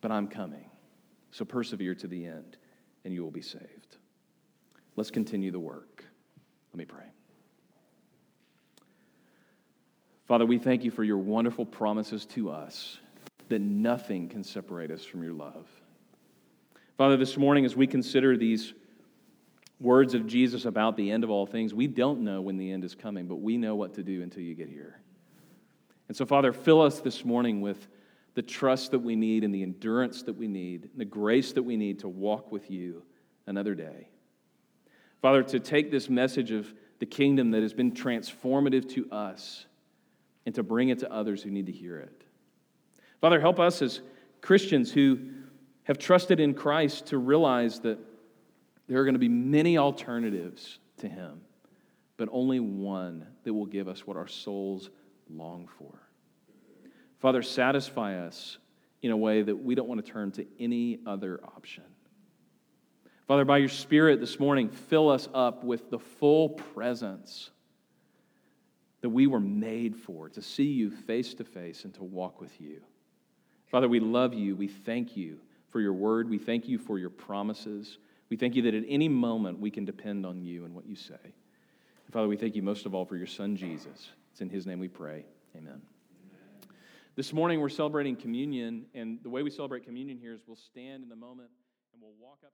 but 0.02 0.12
I'm 0.12 0.28
coming. 0.28 0.66
So 1.30 1.46
persevere 1.46 1.94
to 1.96 2.06
the 2.06 2.26
end, 2.26 2.58
and 3.02 3.14
you 3.14 3.24
will 3.24 3.30
be 3.30 3.40
saved. 3.40 3.96
Let's 4.94 5.10
continue 5.10 5.50
the 5.50 5.58
work. 5.58 6.04
Let 6.72 6.78
me 6.78 6.84
pray. 6.84 7.06
Father, 10.28 10.44
we 10.44 10.58
thank 10.58 10.84
you 10.84 10.90
for 10.90 11.04
your 11.04 11.16
wonderful 11.16 11.64
promises 11.64 12.26
to 12.26 12.50
us 12.50 12.98
that 13.48 13.62
nothing 13.62 14.28
can 14.28 14.44
separate 14.44 14.90
us 14.90 15.02
from 15.02 15.22
your 15.22 15.32
love. 15.32 15.66
Father, 16.98 17.16
this 17.16 17.38
morning, 17.38 17.64
as 17.64 17.74
we 17.74 17.86
consider 17.86 18.36
these 18.36 18.74
words 19.80 20.12
of 20.12 20.26
Jesus 20.26 20.66
about 20.66 20.98
the 20.98 21.10
end 21.10 21.24
of 21.24 21.30
all 21.30 21.46
things, 21.46 21.72
we 21.72 21.86
don't 21.86 22.20
know 22.20 22.42
when 22.42 22.58
the 22.58 22.70
end 22.70 22.84
is 22.84 22.94
coming, 22.94 23.26
but 23.26 23.36
we 23.36 23.56
know 23.56 23.74
what 23.74 23.94
to 23.94 24.02
do 24.02 24.22
until 24.22 24.42
you 24.42 24.54
get 24.54 24.68
here. 24.68 25.00
And 26.08 26.16
so, 26.16 26.26
Father, 26.26 26.52
fill 26.52 26.82
us 26.82 27.00
this 27.00 27.24
morning 27.24 27.62
with 27.62 27.88
the 28.34 28.42
trust 28.42 28.90
that 28.90 28.98
we 28.98 29.16
need 29.16 29.44
and 29.44 29.54
the 29.54 29.62
endurance 29.62 30.22
that 30.24 30.36
we 30.36 30.46
need, 30.46 30.90
and 30.92 31.00
the 31.00 31.06
grace 31.06 31.52
that 31.52 31.62
we 31.62 31.78
need 31.78 32.00
to 32.00 32.08
walk 32.08 32.52
with 32.52 32.70
you 32.70 33.02
another 33.46 33.74
day. 33.74 34.08
Father, 35.22 35.42
to 35.44 35.58
take 35.58 35.90
this 35.90 36.10
message 36.10 36.50
of 36.50 36.74
the 36.98 37.06
kingdom 37.06 37.52
that 37.52 37.62
has 37.62 37.72
been 37.72 37.92
transformative 37.92 38.86
to 38.90 39.10
us 39.10 39.64
and 40.48 40.54
to 40.54 40.62
bring 40.62 40.88
it 40.88 41.00
to 41.00 41.12
others 41.12 41.42
who 41.42 41.50
need 41.50 41.66
to 41.66 41.72
hear 41.72 41.98
it. 41.98 42.24
Father, 43.20 43.38
help 43.38 43.60
us 43.60 43.82
as 43.82 44.00
Christians 44.40 44.90
who 44.90 45.18
have 45.82 45.98
trusted 45.98 46.40
in 46.40 46.54
Christ 46.54 47.08
to 47.08 47.18
realize 47.18 47.80
that 47.80 47.98
there 48.88 48.98
are 48.98 49.04
going 49.04 49.14
to 49.14 49.18
be 49.18 49.28
many 49.28 49.76
alternatives 49.76 50.78
to 51.00 51.06
Him, 51.06 51.42
but 52.16 52.30
only 52.32 52.60
one 52.60 53.26
that 53.44 53.52
will 53.52 53.66
give 53.66 53.88
us 53.88 54.06
what 54.06 54.16
our 54.16 54.26
souls 54.26 54.88
long 55.28 55.68
for. 55.78 55.92
Father, 57.18 57.42
satisfy 57.42 58.18
us 58.18 58.56
in 59.02 59.10
a 59.10 59.16
way 59.18 59.42
that 59.42 59.54
we 59.54 59.74
don't 59.74 59.86
want 59.86 60.02
to 60.02 60.10
turn 60.10 60.32
to 60.32 60.46
any 60.58 61.00
other 61.06 61.40
option. 61.44 61.84
Father, 63.26 63.44
by 63.44 63.58
your 63.58 63.68
Spirit 63.68 64.18
this 64.18 64.40
morning, 64.40 64.70
fill 64.70 65.10
us 65.10 65.28
up 65.34 65.62
with 65.62 65.90
the 65.90 65.98
full 65.98 66.48
presence 66.48 67.50
that 69.00 69.08
we 69.08 69.26
were 69.26 69.40
made 69.40 69.96
for 69.96 70.28
to 70.30 70.42
see 70.42 70.64
you 70.64 70.90
face 70.90 71.34
to 71.34 71.44
face 71.44 71.84
and 71.84 71.94
to 71.94 72.04
walk 72.04 72.40
with 72.40 72.60
you. 72.60 72.80
Father, 73.66 73.88
we 73.88 74.00
love 74.00 74.34
you. 74.34 74.56
We 74.56 74.68
thank 74.68 75.16
you 75.16 75.38
for 75.68 75.80
your 75.80 75.92
word. 75.92 76.28
We 76.28 76.38
thank 76.38 76.68
you 76.68 76.78
for 76.78 76.98
your 76.98 77.10
promises. 77.10 77.98
We 78.28 78.36
thank 78.36 78.54
you 78.54 78.62
that 78.62 78.74
at 78.74 78.84
any 78.88 79.08
moment 79.08 79.60
we 79.60 79.70
can 79.70 79.84
depend 79.84 80.26
on 80.26 80.42
you 80.42 80.64
and 80.64 80.74
what 80.74 80.86
you 80.86 80.96
say. 80.96 81.14
And 81.22 82.12
Father, 82.12 82.28
we 82.28 82.36
thank 82.36 82.56
you 82.56 82.62
most 82.62 82.86
of 82.86 82.94
all 82.94 83.04
for 83.04 83.16
your 83.16 83.26
son, 83.26 83.56
Jesus. 83.56 84.10
It's 84.32 84.40
in 84.40 84.48
his 84.48 84.66
name 84.66 84.78
we 84.78 84.88
pray. 84.88 85.24
Amen. 85.56 85.82
This 87.16 87.32
morning 87.32 87.60
we're 87.60 87.68
celebrating 87.68 88.14
communion, 88.14 88.86
and 88.94 89.18
the 89.22 89.28
way 89.28 89.42
we 89.42 89.50
celebrate 89.50 89.84
communion 89.84 90.18
here 90.18 90.32
is 90.32 90.40
we'll 90.46 90.56
stand 90.56 91.02
in 91.02 91.08
the 91.08 91.16
moment 91.16 91.50
and 91.92 92.00
we'll 92.00 92.14
walk 92.20 92.38
up. 92.44 92.52